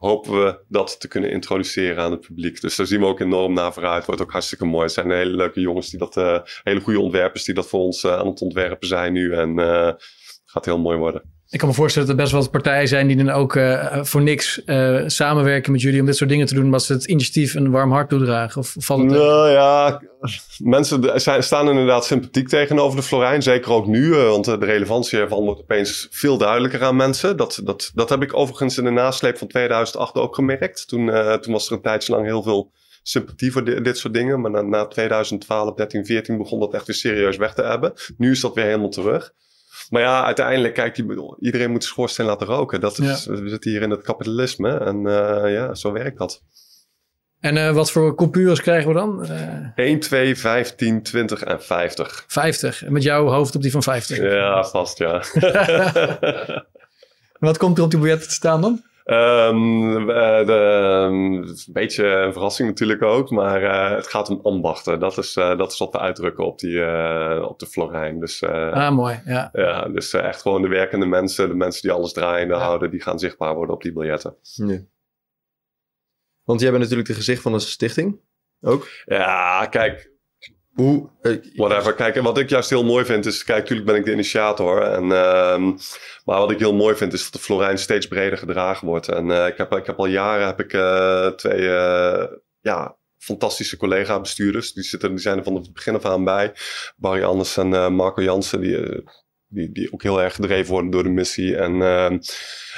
hopen 0.00 0.44
we 0.44 0.64
dat 0.68 1.00
te 1.00 1.08
kunnen 1.08 1.30
introduceren 1.30 2.02
aan 2.02 2.10
het 2.10 2.20
publiek. 2.20 2.60
Dus 2.60 2.76
daar 2.76 2.86
zien 2.86 3.00
we 3.00 3.06
ook 3.06 3.20
enorm 3.20 3.52
naar 3.52 3.72
vooruit. 3.72 4.06
Wordt 4.06 4.22
ook 4.22 4.32
hartstikke 4.32 4.64
mooi. 4.64 4.84
Het 4.84 4.92
zijn 4.92 5.10
hele 5.10 5.36
leuke 5.36 5.60
jongens 5.60 5.90
die 5.90 5.98
dat, 5.98 6.16
uh, 6.16 6.38
hele 6.62 6.80
goede 6.80 7.00
ontwerpers 7.00 7.44
die 7.44 7.54
dat 7.54 7.68
voor 7.68 7.80
ons 7.80 8.04
uh, 8.04 8.16
aan 8.16 8.26
het 8.26 8.40
ontwerpen 8.40 8.88
zijn 8.88 9.12
nu. 9.12 9.32
En 9.32 9.58
uh, 9.58 9.92
gaat 10.44 10.64
heel 10.64 10.78
mooi 10.78 10.98
worden. 10.98 11.39
Ik 11.50 11.58
kan 11.58 11.68
me 11.68 11.74
voorstellen 11.74 12.08
dat 12.08 12.16
er 12.16 12.22
best 12.22 12.34
wel 12.34 12.42
wat 12.42 12.50
partijen 12.62 12.88
zijn 12.88 13.06
die 13.06 13.16
dan 13.16 13.30
ook 13.30 13.54
uh, 13.54 14.04
voor 14.04 14.22
niks 14.22 14.62
uh, 14.66 15.02
samenwerken 15.06 15.72
met 15.72 15.80
jullie 15.80 16.00
om 16.00 16.06
dit 16.06 16.16
soort 16.16 16.30
dingen 16.30 16.46
te 16.46 16.54
doen, 16.54 16.64
omdat 16.64 16.82
ze 16.82 16.92
het 16.92 17.04
initiatief 17.04 17.54
een 17.54 17.70
warm 17.70 17.92
hart 17.92 18.08
toedragen. 18.08 18.60
Of 18.60 18.74
valt 18.78 19.00
het 19.00 19.10
nou 19.10 19.50
ja, 19.50 20.02
mensen 20.58 21.20
zijn, 21.20 21.42
staan 21.42 21.68
inderdaad 21.68 22.04
sympathiek 22.04 22.48
tegenover 22.48 22.96
de 22.96 23.02
Florijn. 23.02 23.42
Zeker 23.42 23.72
ook 23.72 23.86
nu, 23.86 24.06
uh, 24.06 24.28
want 24.28 24.44
de 24.44 24.56
relevantie 24.58 25.18
ervan 25.18 25.44
wordt 25.44 25.60
opeens 25.60 26.08
veel 26.10 26.38
duidelijker 26.38 26.82
aan 26.82 26.96
mensen. 26.96 27.36
Dat, 27.36 27.60
dat, 27.64 27.90
dat 27.94 28.08
heb 28.08 28.22
ik 28.22 28.36
overigens 28.36 28.78
in 28.78 28.84
de 28.84 28.90
nasleep 28.90 29.38
van 29.38 29.48
2008 29.48 30.14
ook 30.14 30.34
gemerkt. 30.34 30.88
Toen, 30.88 31.06
toen 31.40 31.52
was 31.52 31.66
er 31.66 31.72
een 31.72 31.82
tijdje 31.82 32.12
lang 32.12 32.26
heel 32.26 32.42
veel 32.42 32.70
sympathie 33.02 33.52
voor 33.52 33.64
dit, 33.64 33.84
dit 33.84 33.98
soort 33.98 34.14
dingen. 34.14 34.40
Maar 34.40 34.50
na, 34.50 34.62
na 34.62 34.86
2012, 34.86 35.74
13, 35.74 36.06
14 36.06 36.38
begon 36.38 36.60
dat 36.60 36.74
echt 36.74 36.86
weer 36.86 36.96
serieus 36.96 37.36
weg 37.36 37.54
te 37.54 37.62
hebben. 37.62 37.92
Nu 38.16 38.30
is 38.30 38.40
dat 38.40 38.54
weer 38.54 38.64
helemaal 38.64 38.88
terug. 38.88 39.32
Maar 39.90 40.02
ja, 40.02 40.24
uiteindelijk, 40.24 40.74
kijk, 40.74 41.04
iedereen 41.38 41.70
moet 41.70 41.84
schoorsteen 41.84 42.26
laten 42.26 42.46
roken. 42.46 42.80
Dat 42.80 42.98
is, 42.98 43.26
We 43.26 43.48
zitten 43.48 43.70
hier 43.70 43.82
in 43.82 43.90
het 43.90 44.02
kapitalisme 44.02 44.78
en 44.78 44.96
uh, 44.96 45.52
ja, 45.52 45.74
zo 45.74 45.92
werkt 45.92 46.18
dat. 46.18 46.42
En 47.40 47.56
uh, 47.56 47.72
wat 47.72 47.90
voor 47.90 48.14
coupures 48.14 48.60
krijgen 48.60 48.88
we 48.88 48.94
dan? 48.94 49.26
Uh, 49.30 49.86
1, 49.86 50.00
2, 50.00 50.36
15, 50.36 51.02
20 51.02 51.42
en 51.42 51.62
50. 51.62 52.24
50. 52.26 52.84
En 52.84 52.92
met 52.92 53.02
jouw 53.02 53.26
hoofd 53.26 53.54
op 53.54 53.62
die 53.62 53.70
van 53.70 53.82
50? 53.82 54.18
Ja, 54.18 54.64
vast 54.64 54.98
ja. 54.98 55.22
wat 57.48 57.58
komt 57.58 57.78
er 57.78 57.84
op 57.84 57.90
die 57.90 58.00
biljetten 58.00 58.28
te 58.28 58.34
staan 58.34 58.60
dan? 58.60 58.82
Um, 59.10 60.06
de, 60.06 60.52
een 61.10 61.56
beetje 61.72 62.06
een 62.06 62.32
verrassing 62.32 62.68
natuurlijk 62.68 63.02
ook, 63.02 63.30
maar 63.30 63.62
uh, 63.62 63.96
het 63.96 64.06
gaat 64.06 64.28
om 64.28 64.40
ambachten. 64.42 65.00
Dat 65.00 65.18
is, 65.18 65.36
uh, 65.36 65.58
dat 65.58 65.72
is 65.72 65.78
wat 65.78 65.92
we 65.92 65.98
uitdrukken 65.98 66.44
op, 66.44 66.58
die, 66.58 66.76
uh, 66.76 67.46
op 67.48 67.58
de 67.58 67.66
Florijn. 67.66 68.20
Dus, 68.20 68.42
ah, 68.44 68.90
mooi. 68.90 69.20
Ja, 69.24 69.48
ja 69.52 69.88
dus 69.88 70.12
echt 70.12 70.42
gewoon 70.42 70.62
de 70.62 70.68
werkende 70.68 71.06
mensen, 71.06 71.48
de 71.48 71.54
mensen 71.54 71.82
die 71.82 71.92
alles 71.92 72.12
draaiende 72.12 72.54
ja. 72.54 72.60
houden, 72.60 72.90
die 72.90 73.02
gaan 73.02 73.18
zichtbaar 73.18 73.54
worden 73.54 73.74
op 73.74 73.82
die 73.82 73.92
biljetten. 73.92 74.36
Ja. 74.42 74.78
Want 76.44 76.60
jij 76.60 76.70
bent 76.70 76.82
natuurlijk 76.82 77.08
de 77.08 77.14
gezicht 77.14 77.42
van 77.42 77.52
de 77.52 77.58
stichting 77.58 78.20
ook. 78.60 78.88
Ja, 79.04 79.66
kijk, 79.66 80.09
hoe, 80.80 81.08
Whatever. 81.54 81.94
Kijk, 81.94 82.20
wat 82.20 82.38
ik 82.38 82.48
juist 82.48 82.70
heel 82.70 82.84
mooi 82.84 83.04
vind 83.04 83.26
is... 83.26 83.44
Kijk, 83.44 83.58
natuurlijk 83.58 83.86
ben 83.86 83.96
ik 83.96 84.04
de 84.04 84.12
initiator. 84.12 84.82
En, 84.82 85.04
uh, 85.04 85.78
maar 86.24 86.38
wat 86.38 86.50
ik 86.50 86.58
heel 86.58 86.74
mooi 86.74 86.96
vind 86.96 87.12
is 87.12 87.22
dat 87.22 87.32
de 87.32 87.38
Florijn 87.38 87.78
steeds 87.78 88.08
breder 88.08 88.38
gedragen 88.38 88.86
wordt. 88.86 89.08
En 89.08 89.26
uh, 89.26 89.46
ik, 89.46 89.56
heb, 89.56 89.72
ik 89.72 89.86
heb 89.86 89.98
al 89.98 90.06
jaren 90.06 90.46
heb 90.46 90.60
ik, 90.60 90.72
uh, 90.72 91.26
twee 91.26 91.60
uh, 91.60 92.24
ja, 92.60 92.96
fantastische 93.18 93.76
collega-bestuurders. 93.76 94.72
Die, 94.72 94.84
zitten, 94.84 95.10
die 95.10 95.18
zijn 95.18 95.38
er 95.38 95.44
van 95.44 95.54
het 95.54 95.72
begin 95.72 95.94
af 95.94 96.04
aan 96.04 96.24
bij. 96.24 96.52
Barry 96.96 97.22
Anders 97.22 97.56
en 97.56 97.94
Marco 97.94 98.22
Jansen. 98.22 98.60
Die, 98.60 99.04
die, 99.50 99.72
die 99.72 99.92
ook 99.92 100.02
heel 100.02 100.22
erg 100.22 100.34
gedreven 100.34 100.72
worden 100.72 100.90
door 100.90 101.02
de 101.02 101.08
missie. 101.08 101.56
En 101.56 101.74
uh, 101.74 102.10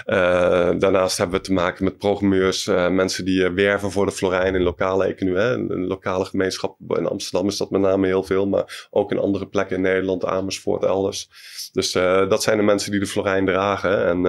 uh, 0.07 0.79
daarnaast 0.79 1.19
hebben 1.19 1.37
we 1.37 1.45
te 1.45 1.53
maken 1.53 1.85
met 1.85 1.99
programmeurs, 1.99 2.67
uh, 2.67 2.89
mensen 2.89 3.25
die 3.25 3.51
werven 3.51 3.91
voor 3.91 4.07
de 4.07 4.13
Florijn 4.13 4.55
in 4.55 4.63
lokale 4.63 5.05
economie. 5.05 5.41
Hè. 5.41 5.53
Een 5.53 5.87
lokale 5.87 6.25
gemeenschap 6.25 6.77
in 6.89 7.07
Amsterdam 7.07 7.49
is 7.49 7.57
dat 7.57 7.71
met 7.71 7.81
name 7.81 8.07
heel 8.07 8.23
veel, 8.23 8.47
maar 8.47 8.89
ook 8.91 9.11
in 9.11 9.19
andere 9.19 9.49
plekken 9.49 9.77
in 9.77 9.83
Nederland, 9.83 10.25
Amersfoort, 10.25 10.83
elders. 10.83 11.29
Dus 11.73 11.93
dat 11.93 12.43
zijn 12.43 12.57
de 12.57 12.63
mensen 12.63 12.91
die 12.91 13.01
de 13.01 13.07
Florijn 13.07 13.47
dragen. 13.47 14.07
En 14.07 14.23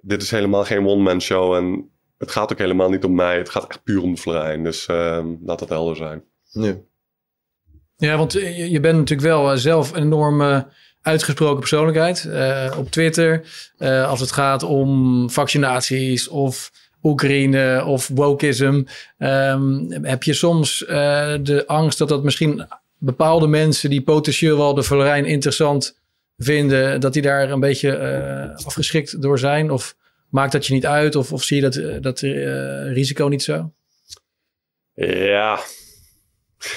dit 0.00 0.22
is 0.22 0.30
helemaal 0.30 0.64
geen 0.64 0.86
one-man 0.86 1.20
show. 1.20 1.54
En 1.54 1.90
het 2.18 2.30
gaat 2.30 2.52
ook 2.52 2.58
helemaal 2.58 2.90
niet 2.90 3.04
om 3.04 3.14
mij. 3.14 3.38
Het 3.38 3.48
gaat 3.48 3.68
echt 3.68 3.82
puur 3.82 4.02
om 4.02 4.14
de 4.14 4.20
Florijn. 4.20 4.64
Dus 4.64 4.86
ehm, 4.86 5.26
laat 5.44 5.58
dat 5.58 5.68
helder 5.68 5.96
zijn. 5.96 6.24
Ja, 6.42 6.76
ja 7.96 8.16
want 8.16 8.32
je, 8.32 8.80
bent 8.80 8.98
natuurlijk 8.98 9.28
wel 9.28 9.56
zelf 9.56 9.92
een 9.92 10.02
enorme 10.02 10.72
uitgesproken 11.02 11.58
persoonlijkheid 11.58 12.24
uh, 12.28 12.74
op 12.78 12.90
Twitter. 12.90 13.42
Uh, 13.78 14.08
als 14.08 14.20
het 14.20 14.32
gaat 14.32 14.62
om 14.62 15.30
vaccinaties 15.30 16.28
of 16.28 16.72
Oekraïne 17.02 17.84
of 17.84 18.08
wokeism. 18.08 18.84
Um, 19.18 19.92
heb 20.04 20.22
je 20.22 20.32
soms 20.32 20.82
uh, 20.82 20.88
de 21.40 21.64
angst 21.66 21.98
dat 21.98 22.08
dat 22.08 22.22
misschien 22.24 22.66
bepaalde 22.98 23.46
mensen 23.46 23.90
die 23.90 24.02
potentieel 24.02 24.56
wel 24.56 24.74
de 24.74 24.82
Florijn 24.82 25.24
interessant 25.24 25.98
vinden, 26.36 27.00
dat 27.00 27.12
die 27.12 27.22
daar 27.22 27.50
een 27.50 27.60
beetje 27.60 28.56
afgeschrikt 28.64 29.22
door 29.22 29.38
zijn? 29.38 29.70
Of 29.70 29.96
maakt 30.30 30.52
dat 30.52 30.66
je 30.66 30.74
niet 30.74 30.86
uit? 30.86 31.16
Of, 31.16 31.32
of 31.32 31.42
zie 31.42 31.62
je 31.62 31.70
dat, 31.70 32.02
dat 32.02 32.20
risico 32.92 33.26
niet 33.26 33.42
zo? 33.42 33.72
Ja. 34.94 35.58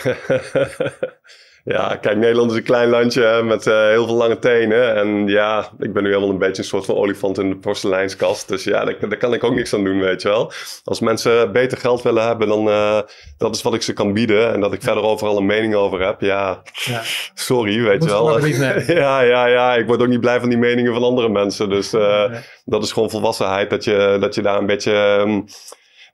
Ja, 1.64 1.96
kijk, 1.96 2.18
Nederland 2.18 2.52
is 2.52 2.58
een 2.58 2.64
klein 2.64 2.90
landje 2.90 3.42
met 3.44 3.66
uh, 3.66 3.88
heel 3.88 4.06
veel 4.06 4.16
lange 4.16 4.40
tenen. 4.40 4.96
En 4.96 5.28
ja, 5.28 5.70
ik 5.80 5.94
ben 5.94 6.04
nu 6.04 6.10
helemaal 6.10 6.30
een 6.30 6.38
beetje 6.38 6.62
een 6.62 6.68
soort 6.68 6.86
van 6.86 6.96
olifant 6.96 7.38
in 7.38 7.50
de 7.50 7.56
porseleinskast. 7.56 8.48
Dus 8.48 8.64
ja, 8.64 8.86
daar, 8.86 8.96
daar 9.10 9.18
kan 9.18 9.34
ik 9.34 9.44
ook 9.44 9.56
niks 9.56 9.74
aan 9.74 9.84
doen, 9.84 10.00
weet 10.00 10.22
je 10.22 10.28
wel. 10.28 10.52
Als 10.84 11.00
mensen 11.00 11.52
beter 11.52 11.78
geld 11.78 12.02
willen 12.02 12.28
hebben, 12.28 12.48
dan 12.48 12.68
uh, 12.68 13.00
dat 13.38 13.56
is 13.56 13.62
wat 13.62 13.74
ik 13.74 13.82
ze 13.82 13.94
kan 13.94 14.14
bieden. 14.14 14.54
En 14.54 14.60
dat 14.60 14.74
ik 14.74 14.82
verder 14.82 15.04
overal 15.04 15.38
een 15.38 15.46
mening 15.46 15.76
over 15.76 16.06
heb, 16.06 16.22
ja, 16.22 16.62
ja. 16.86 17.02
sorry, 17.34 17.82
weet 17.82 18.00
Moet 18.00 18.10
je 18.10 18.16
wel. 18.16 18.46
ja, 19.04 19.22
ja, 19.22 19.46
ja, 19.46 19.76
ik 19.76 19.88
word 19.88 20.02
ook 20.02 20.08
niet 20.08 20.20
blij 20.20 20.40
van 20.40 20.50
die 20.50 20.58
meningen 20.58 20.94
van 20.94 21.04
andere 21.04 21.30
mensen. 21.30 21.70
Dus 21.70 21.94
uh, 21.94 22.30
nee. 22.30 22.40
dat 22.66 22.84
is 22.84 22.92
gewoon 22.92 23.10
volwassenheid, 23.10 23.70
dat 23.70 23.84
je, 23.84 24.18
dat 24.20 24.36
je 24.36 24.42
daar 24.42 24.58
een 24.58 24.66
beetje... 24.66 25.18
Um, 25.20 25.46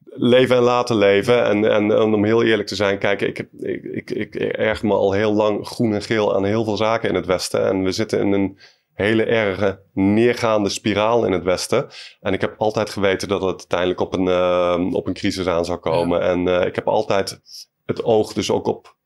leven 0.09 0.55
en 0.55 0.61
laten 0.61 0.97
leven. 0.97 1.43
En, 1.45 1.71
en, 1.71 1.91
en, 1.91 2.13
om 2.13 2.25
heel 2.25 2.43
eerlijk 2.43 2.67
te 2.67 2.75
zijn, 2.75 2.97
kijk, 2.97 3.21
ik, 3.21 3.47
ik, 3.59 3.83
ik, 3.83 4.09
ik 4.09 4.35
erg 4.35 4.83
me 4.83 4.93
al 4.93 5.11
heel 5.11 5.33
lang 5.33 5.67
groen 5.67 5.93
en 5.93 6.01
geel 6.01 6.35
aan 6.35 6.45
heel 6.45 6.63
veel 6.63 6.77
zaken 6.77 7.09
in 7.09 7.15
het 7.15 7.25
Westen. 7.25 7.65
En 7.65 7.83
we 7.83 7.91
zitten 7.91 8.19
in 8.19 8.31
een 8.31 8.57
hele 8.93 9.23
erge 9.23 9.79
neergaande 9.93 10.69
spiraal 10.69 11.25
in 11.25 11.31
het 11.31 11.43
Westen. 11.43 11.87
En 12.21 12.33
ik 12.33 12.41
heb 12.41 12.55
altijd 12.57 12.89
geweten 12.89 13.27
dat 13.27 13.41
het 13.41 13.49
uiteindelijk 13.49 13.99
op 13.99 14.13
een, 14.13 14.25
uh, 14.25 14.93
op 14.93 15.07
een 15.07 15.13
crisis 15.13 15.47
aan 15.47 15.65
zou 15.65 15.79
komen. 15.79 16.19
Ja. 16.19 16.25
En 16.25 16.47
uh, 16.47 16.65
ik 16.65 16.75
heb 16.75 16.87
altijd 16.87 17.41
het 17.85 18.03
oog 18.03 18.33
dus 18.33 18.51
ook 18.51 18.67
op 18.67 18.96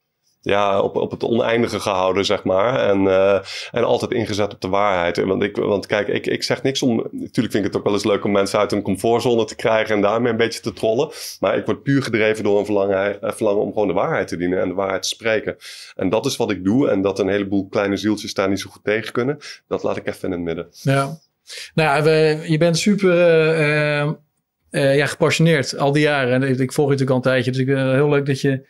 ja, 0.42 0.82
op, 0.82 0.96
op 0.96 1.12
het 1.12 1.24
oneindige 1.24 1.80
gehouden, 1.80 2.26
zeg 2.26 2.44
maar. 2.44 2.90
En, 2.90 3.02
uh, 3.04 3.40
en 3.72 3.84
altijd 3.84 4.12
ingezet 4.12 4.54
op 4.54 4.62
de 4.62 4.68
waarheid. 4.68 5.24
Want, 5.24 5.44
ik, 5.44 5.56
want 5.56 5.86
kijk, 5.86 6.08
ik, 6.08 6.28
ik 6.28 6.44
zeg 6.44 6.64
niks 6.64 6.82
om. 6.82 6.96
Natuurlijk 7.12 7.54
vind 7.54 7.56
ik 7.56 7.64
het 7.64 7.76
ook 7.76 7.84
wel 7.84 7.94
eens 7.94 8.04
leuk 8.04 8.24
om 8.24 8.32
mensen 8.32 8.60
uit 8.60 8.72
hun 8.72 8.82
comfortzone 8.82 9.46
te 9.46 9.56
krijgen 9.56 9.96
en 9.96 10.02
daarmee 10.02 10.32
een 10.32 10.38
beetje 10.38 10.60
te 10.60 10.74
trollen. 10.74 11.10
Maar 11.40 11.58
ik 11.58 11.66
word 11.66 11.84
puur 11.84 12.04
gedreven 12.04 12.44
door 12.44 12.60
een 12.60 12.66
verlangen, 12.66 13.18
verlangen 13.22 13.62
om 13.62 13.74
gewoon 13.74 13.88
de 13.88 13.94
waarheid 13.94 14.28
te 14.28 14.38
dienen 14.38 14.62
en 14.62 14.68
de 14.68 14.74
waarheid 14.74 15.02
te 15.02 15.08
spreken. 15.08 15.56
En 15.96 16.10
dat 16.10 16.26
is 16.26 16.38
wat 16.38 16.52
ik 16.52 16.64
doe. 16.64 16.90
En 16.90 17.02
dat 17.02 17.20
een 17.20 17.30
heleboel 17.30 17.68
kleine 17.68 17.98
zieltjes 17.98 18.34
daar 18.34 18.50
niet 18.50 18.60
zo 18.60 18.70
goed 18.70 18.84
tegen 18.84 19.12
kunnen, 19.12 19.38
dat 19.68 19.84
laat 19.84 19.98
ik 19.98 20.08
even 20.08 20.24
in 20.24 20.32
het 20.32 20.42
midden. 20.42 20.68
Ja. 20.72 21.18
Nou 21.74 22.04
we, 22.04 22.44
je 22.48 22.58
bent 22.58 22.78
super. 22.78 23.14
Uh, 24.72 24.96
ja, 24.96 25.06
gepassioneerd 25.06 25.78
al 25.78 25.92
die 25.92 26.02
jaren. 26.02 26.44
En 26.44 26.60
ik 26.60 26.74
volg 26.74 26.88
je 26.88 26.94
natuurlijk 26.94 27.10
al 27.10 27.16
een 27.16 27.22
tijdje. 27.22 27.52
Dus 27.52 27.62
ik, 27.62 27.68
heel 27.68 28.10
leuk 28.10 28.26
dat 28.26 28.42
je 28.42 28.68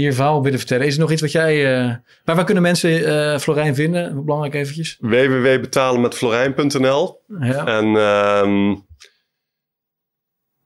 hier 0.00 0.14
verhaal 0.14 0.42
willen 0.42 0.58
vertellen. 0.58 0.86
Is 0.86 0.94
er 0.94 1.00
nog 1.00 1.10
iets 1.10 1.20
wat 1.20 1.32
jij... 1.32 1.82
Uh, 1.82 1.86
maar 2.24 2.36
waar 2.36 2.44
kunnen 2.44 2.62
mensen 2.62 3.00
uh, 3.00 3.38
Florijn 3.38 3.74
vinden? 3.74 4.24
Belangrijk 4.24 4.54
eventjes. 4.54 4.96
www.betalenmetflorijn.nl 5.00 7.22
ja. 7.40 7.66
En 7.66 7.84
um, 7.84 8.86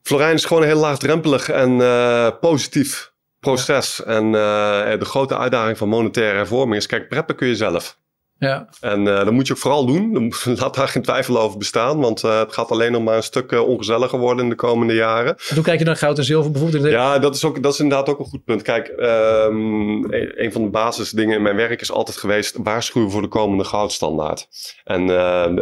Florijn 0.01 0.33
is 0.33 0.45
gewoon 0.45 0.63
een 0.63 0.69
heel 0.69 0.79
laagdrempelig 0.79 1.49
en 1.49 1.71
uh, 1.71 2.29
positief 2.39 3.13
proces. 3.39 4.01
Ja. 4.05 4.13
En 4.13 4.31
de 4.99 5.05
grote 5.05 5.37
uitdaging 5.37 5.77
van 5.77 5.89
monetaire 5.89 6.37
hervorming 6.37 6.75
is... 6.75 6.85
Kijk, 6.85 7.07
preppen 7.07 7.35
kun 7.35 7.47
je 7.47 7.55
zelf. 7.55 7.99
Ja. 8.39 8.67
En 8.79 9.05
uh, 9.05 9.17
dat 9.17 9.31
moet 9.31 9.47
je 9.47 9.53
ook 9.53 9.59
vooral 9.59 9.85
doen. 9.85 10.33
Laat 10.59 10.75
daar 10.75 10.87
geen 10.87 11.01
twijfel 11.01 11.39
over 11.39 11.57
bestaan. 11.57 11.99
Want 11.99 12.23
uh, 12.23 12.39
het 12.39 12.53
gaat 12.53 12.71
alleen 12.71 12.91
nog 12.91 13.03
maar 13.03 13.15
een 13.15 13.23
stuk 13.23 13.51
uh, 13.51 13.67
ongezelliger 13.67 14.19
worden 14.19 14.43
in 14.43 14.49
de 14.49 14.55
komende 14.55 14.93
jaren. 14.93 15.35
hoe 15.53 15.63
kijk 15.63 15.79
je 15.79 15.85
naar 15.85 15.95
goud 15.95 16.17
en 16.17 16.23
zilver 16.23 16.51
bijvoorbeeld? 16.51 16.85
Ja, 16.85 17.19
dat 17.19 17.35
is, 17.35 17.45
ook, 17.45 17.63
dat 17.63 17.73
is 17.73 17.79
inderdaad 17.79 18.09
ook 18.09 18.19
een 18.19 18.25
goed 18.25 18.43
punt. 18.43 18.61
Kijk, 18.61 18.87
um, 18.87 20.13
een, 20.13 20.43
een 20.43 20.51
van 20.51 20.63
de 20.63 20.69
basisdingen 20.69 21.35
in 21.35 21.41
mijn 21.41 21.55
werk 21.55 21.81
is 21.81 21.91
altijd 21.91 22.17
geweest... 22.17 22.57
waarschuwen 22.63 23.11
voor 23.11 23.21
de 23.21 23.27
komende 23.27 23.63
goudstandaard. 23.63 24.47
En 24.83 25.05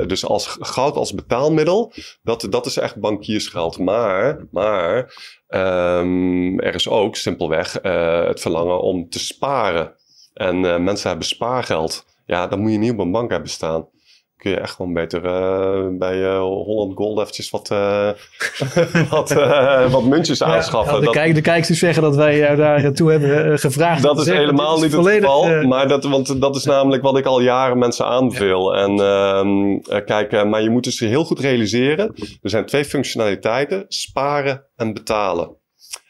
dus 0.08 0.26
als 0.26 0.58
goud 0.60 0.96
als 0.96 1.14
betaalmiddel, 1.14 1.94
dat, 2.22 2.48
dat 2.50 2.66
is 2.66 2.78
echt 2.78 3.00
bankiersgeld. 3.00 3.78
Maar, 3.78 4.46
maar 4.52 5.14
um, 5.50 6.60
er 6.60 6.76
is 6.76 6.90
ook 6.90 7.16
simpelweg 7.16 7.74
het 8.28 8.40
verlangen 8.40 8.82
om 8.82 9.10
te 9.10 9.20
sparen. 9.20 9.94
En 10.34 10.84
mensen 10.84 11.10
hebben 11.10 11.28
spaargeld... 11.28 12.06
Ja, 12.28 12.48
dan 12.48 12.60
moet 12.60 12.72
je 12.72 12.78
niet 12.78 12.92
op 12.92 13.00
een 13.00 13.12
bank 13.12 13.32
hebben 13.32 13.50
staan. 13.50 13.88
Kun 14.38 14.52
je 14.52 14.60
echt 14.60 14.76
gewoon 14.76 14.94
beter 14.94 15.26
uh, 15.26 15.98
bij 15.98 16.18
uh, 16.18 16.40
Holland 16.40 16.98
Gold 16.98 17.20
eventjes 17.20 17.50
wat, 17.50 17.72
uh, 17.72 18.10
wat, 19.10 19.34
wat 19.92 20.04
muntjes 20.04 20.44
aanschaffen. 20.44 20.94
Ja, 20.94 21.00
de, 21.00 21.10
kijk, 21.10 21.36
de 21.36 21.42
kijkers 21.42 21.80
zeggen 21.80 22.04
dat 22.04 22.16
wij 22.16 22.38
jou 22.38 22.56
daar 22.56 22.92
toe 22.92 23.12
hebben 23.12 23.60
gevraagd. 23.60 24.02
Dat 24.02 24.20
is 24.20 24.26
helemaal 24.26 24.76
is 24.76 24.82
niet 24.82 24.92
het 24.92 25.08
geval. 25.08 25.64
Maar 25.68 25.88
dat, 25.88 26.04
want 26.04 26.42
dat 26.42 26.56
is 26.56 26.64
namelijk 26.64 27.04
wat 27.04 27.18
ik 27.18 27.26
al 27.26 27.42
jaren 27.42 27.78
mensen 27.78 28.06
aanbeveel. 28.06 28.76
Ja. 28.76 28.84
En 28.84 29.00
ehm, 29.00 30.04
kijk, 30.06 30.46
maar 30.46 30.62
je 30.62 30.70
moet 30.70 30.84
dus 30.84 31.00
heel 31.00 31.26
goed 31.26 31.40
realiseren. 31.40 32.14
Er 32.42 32.50
zijn 32.50 32.66
twee 32.66 32.86
functionaliteiten. 32.86 33.86
Sparen 33.88 34.64
en 34.76 34.94
betalen. 34.94 35.56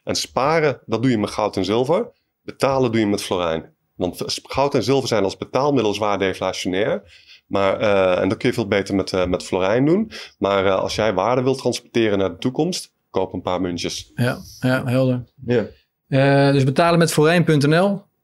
En 0.04 0.16
sparen, 0.16 0.82
dat 0.86 1.02
doe 1.02 1.12
je 1.12 1.18
met 1.18 1.30
goud 1.30 1.56
en 1.56 1.66
zilver. 1.66 2.12
Betalen 2.44 2.92
doe 2.92 3.00
je 3.00 3.08
met 3.08 3.24
florijn. 3.24 3.76
Want 3.98 4.24
goud 4.44 4.76
en 4.76 4.84
zilver 4.84 5.08
zijn 5.08 5.24
als 5.24 5.38
betaalmiddel 5.38 5.94
zwaar 5.94 6.18
deflationair. 6.18 7.02
Maar, 7.48 7.80
eh, 7.80 8.22
en 8.22 8.30
dat 8.30 8.38
kun 8.38 8.48
je 8.50 8.56
veel 8.56 8.68
beter 8.68 8.96
met, 8.96 9.14
eh, 9.14 9.26
met 9.26 9.44
Florijn 9.44 9.86
doen. 9.86 10.12
Maar 10.40 10.66
eh, 10.66 10.76
als 10.80 10.96
jij 10.96 11.14
waarde 11.14 11.44
wilt 11.44 11.58
transporteren 11.58 12.18
naar 12.18 12.30
de 12.30 12.38
toekomst, 12.38 12.92
koop 13.10 13.34
een 13.34 13.42
paar 13.42 13.62
muntjes. 13.62 14.12
Ja, 14.16 14.38
ja 14.60 14.86
helder. 14.86 15.24
Ja. 15.46 15.66
Eh, 16.08 16.52
dus 16.54 16.64
betalen 16.64 17.00
met. 17.00 17.16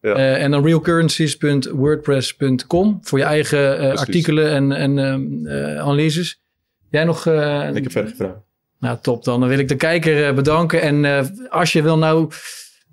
Ja. 0.01 0.13
Eh, 0.13 0.43
en 0.43 0.51
dan 0.51 0.63
realcurrencies.wordpress.com 0.65 2.99
voor 3.01 3.19
je 3.19 3.25
eigen 3.25 3.79
eh, 3.79 3.97
artikelen 3.97 4.49
en, 4.51 4.71
en 4.71 4.97
ehm, 4.99 5.45
eh, 5.47 5.79
analyses. 5.79 6.41
Jij 6.89 7.03
nog... 7.03 7.25
eh, 7.25 7.67
Ik 7.73 7.83
heb 7.83 7.91
verder 7.91 8.11
gevraagd. 8.11 8.37
Nou, 8.79 8.97
top. 9.01 9.23
Dan 9.23 9.47
wil 9.47 9.59
ik 9.59 9.67
de 9.67 9.75
kijker 9.75 10.27
eh, 10.27 10.33
bedanken. 10.35 10.81
En 10.81 11.05
eh, 11.05 11.23
als 11.49 11.73
je 11.73 11.81
wil 11.81 11.97
nou 11.97 12.29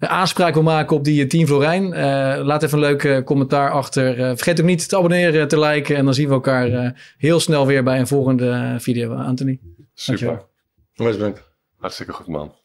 aanspraak 0.09 0.55
wil 0.55 0.63
maken 0.63 0.97
op 0.97 1.05
die 1.05 1.23
eh, 1.23 1.29
Team 1.29 1.47
Florijn, 1.47 1.93
eh, 1.93 2.45
laat 2.45 2.63
even 2.63 2.79
een 2.79 2.85
leuk 2.85 3.05
eh, 3.05 3.25
commentaar 3.25 3.71
achter. 3.71 4.15
Vergeet 4.15 4.61
ook 4.61 4.67
niet 4.67 4.89
te 4.89 4.97
abonneren, 4.97 5.49
te 5.49 5.59
liken. 5.59 5.97
En 5.97 6.05
dan 6.05 6.15
zien 6.15 6.29
we 6.29 6.35
elkaar 6.35 6.95
heel 7.17 7.41
snel 7.41 7.67
weer 7.67 7.83
bij 7.83 7.99
een 7.99 8.07
volgende 8.07 8.77
video. 8.79 9.15
Anthony. 9.15 9.59
Super. 9.95 10.43
Dankjewel. 10.95 11.35
Hartstikke 11.77 12.13
goed, 12.13 12.27
man. 12.27 12.60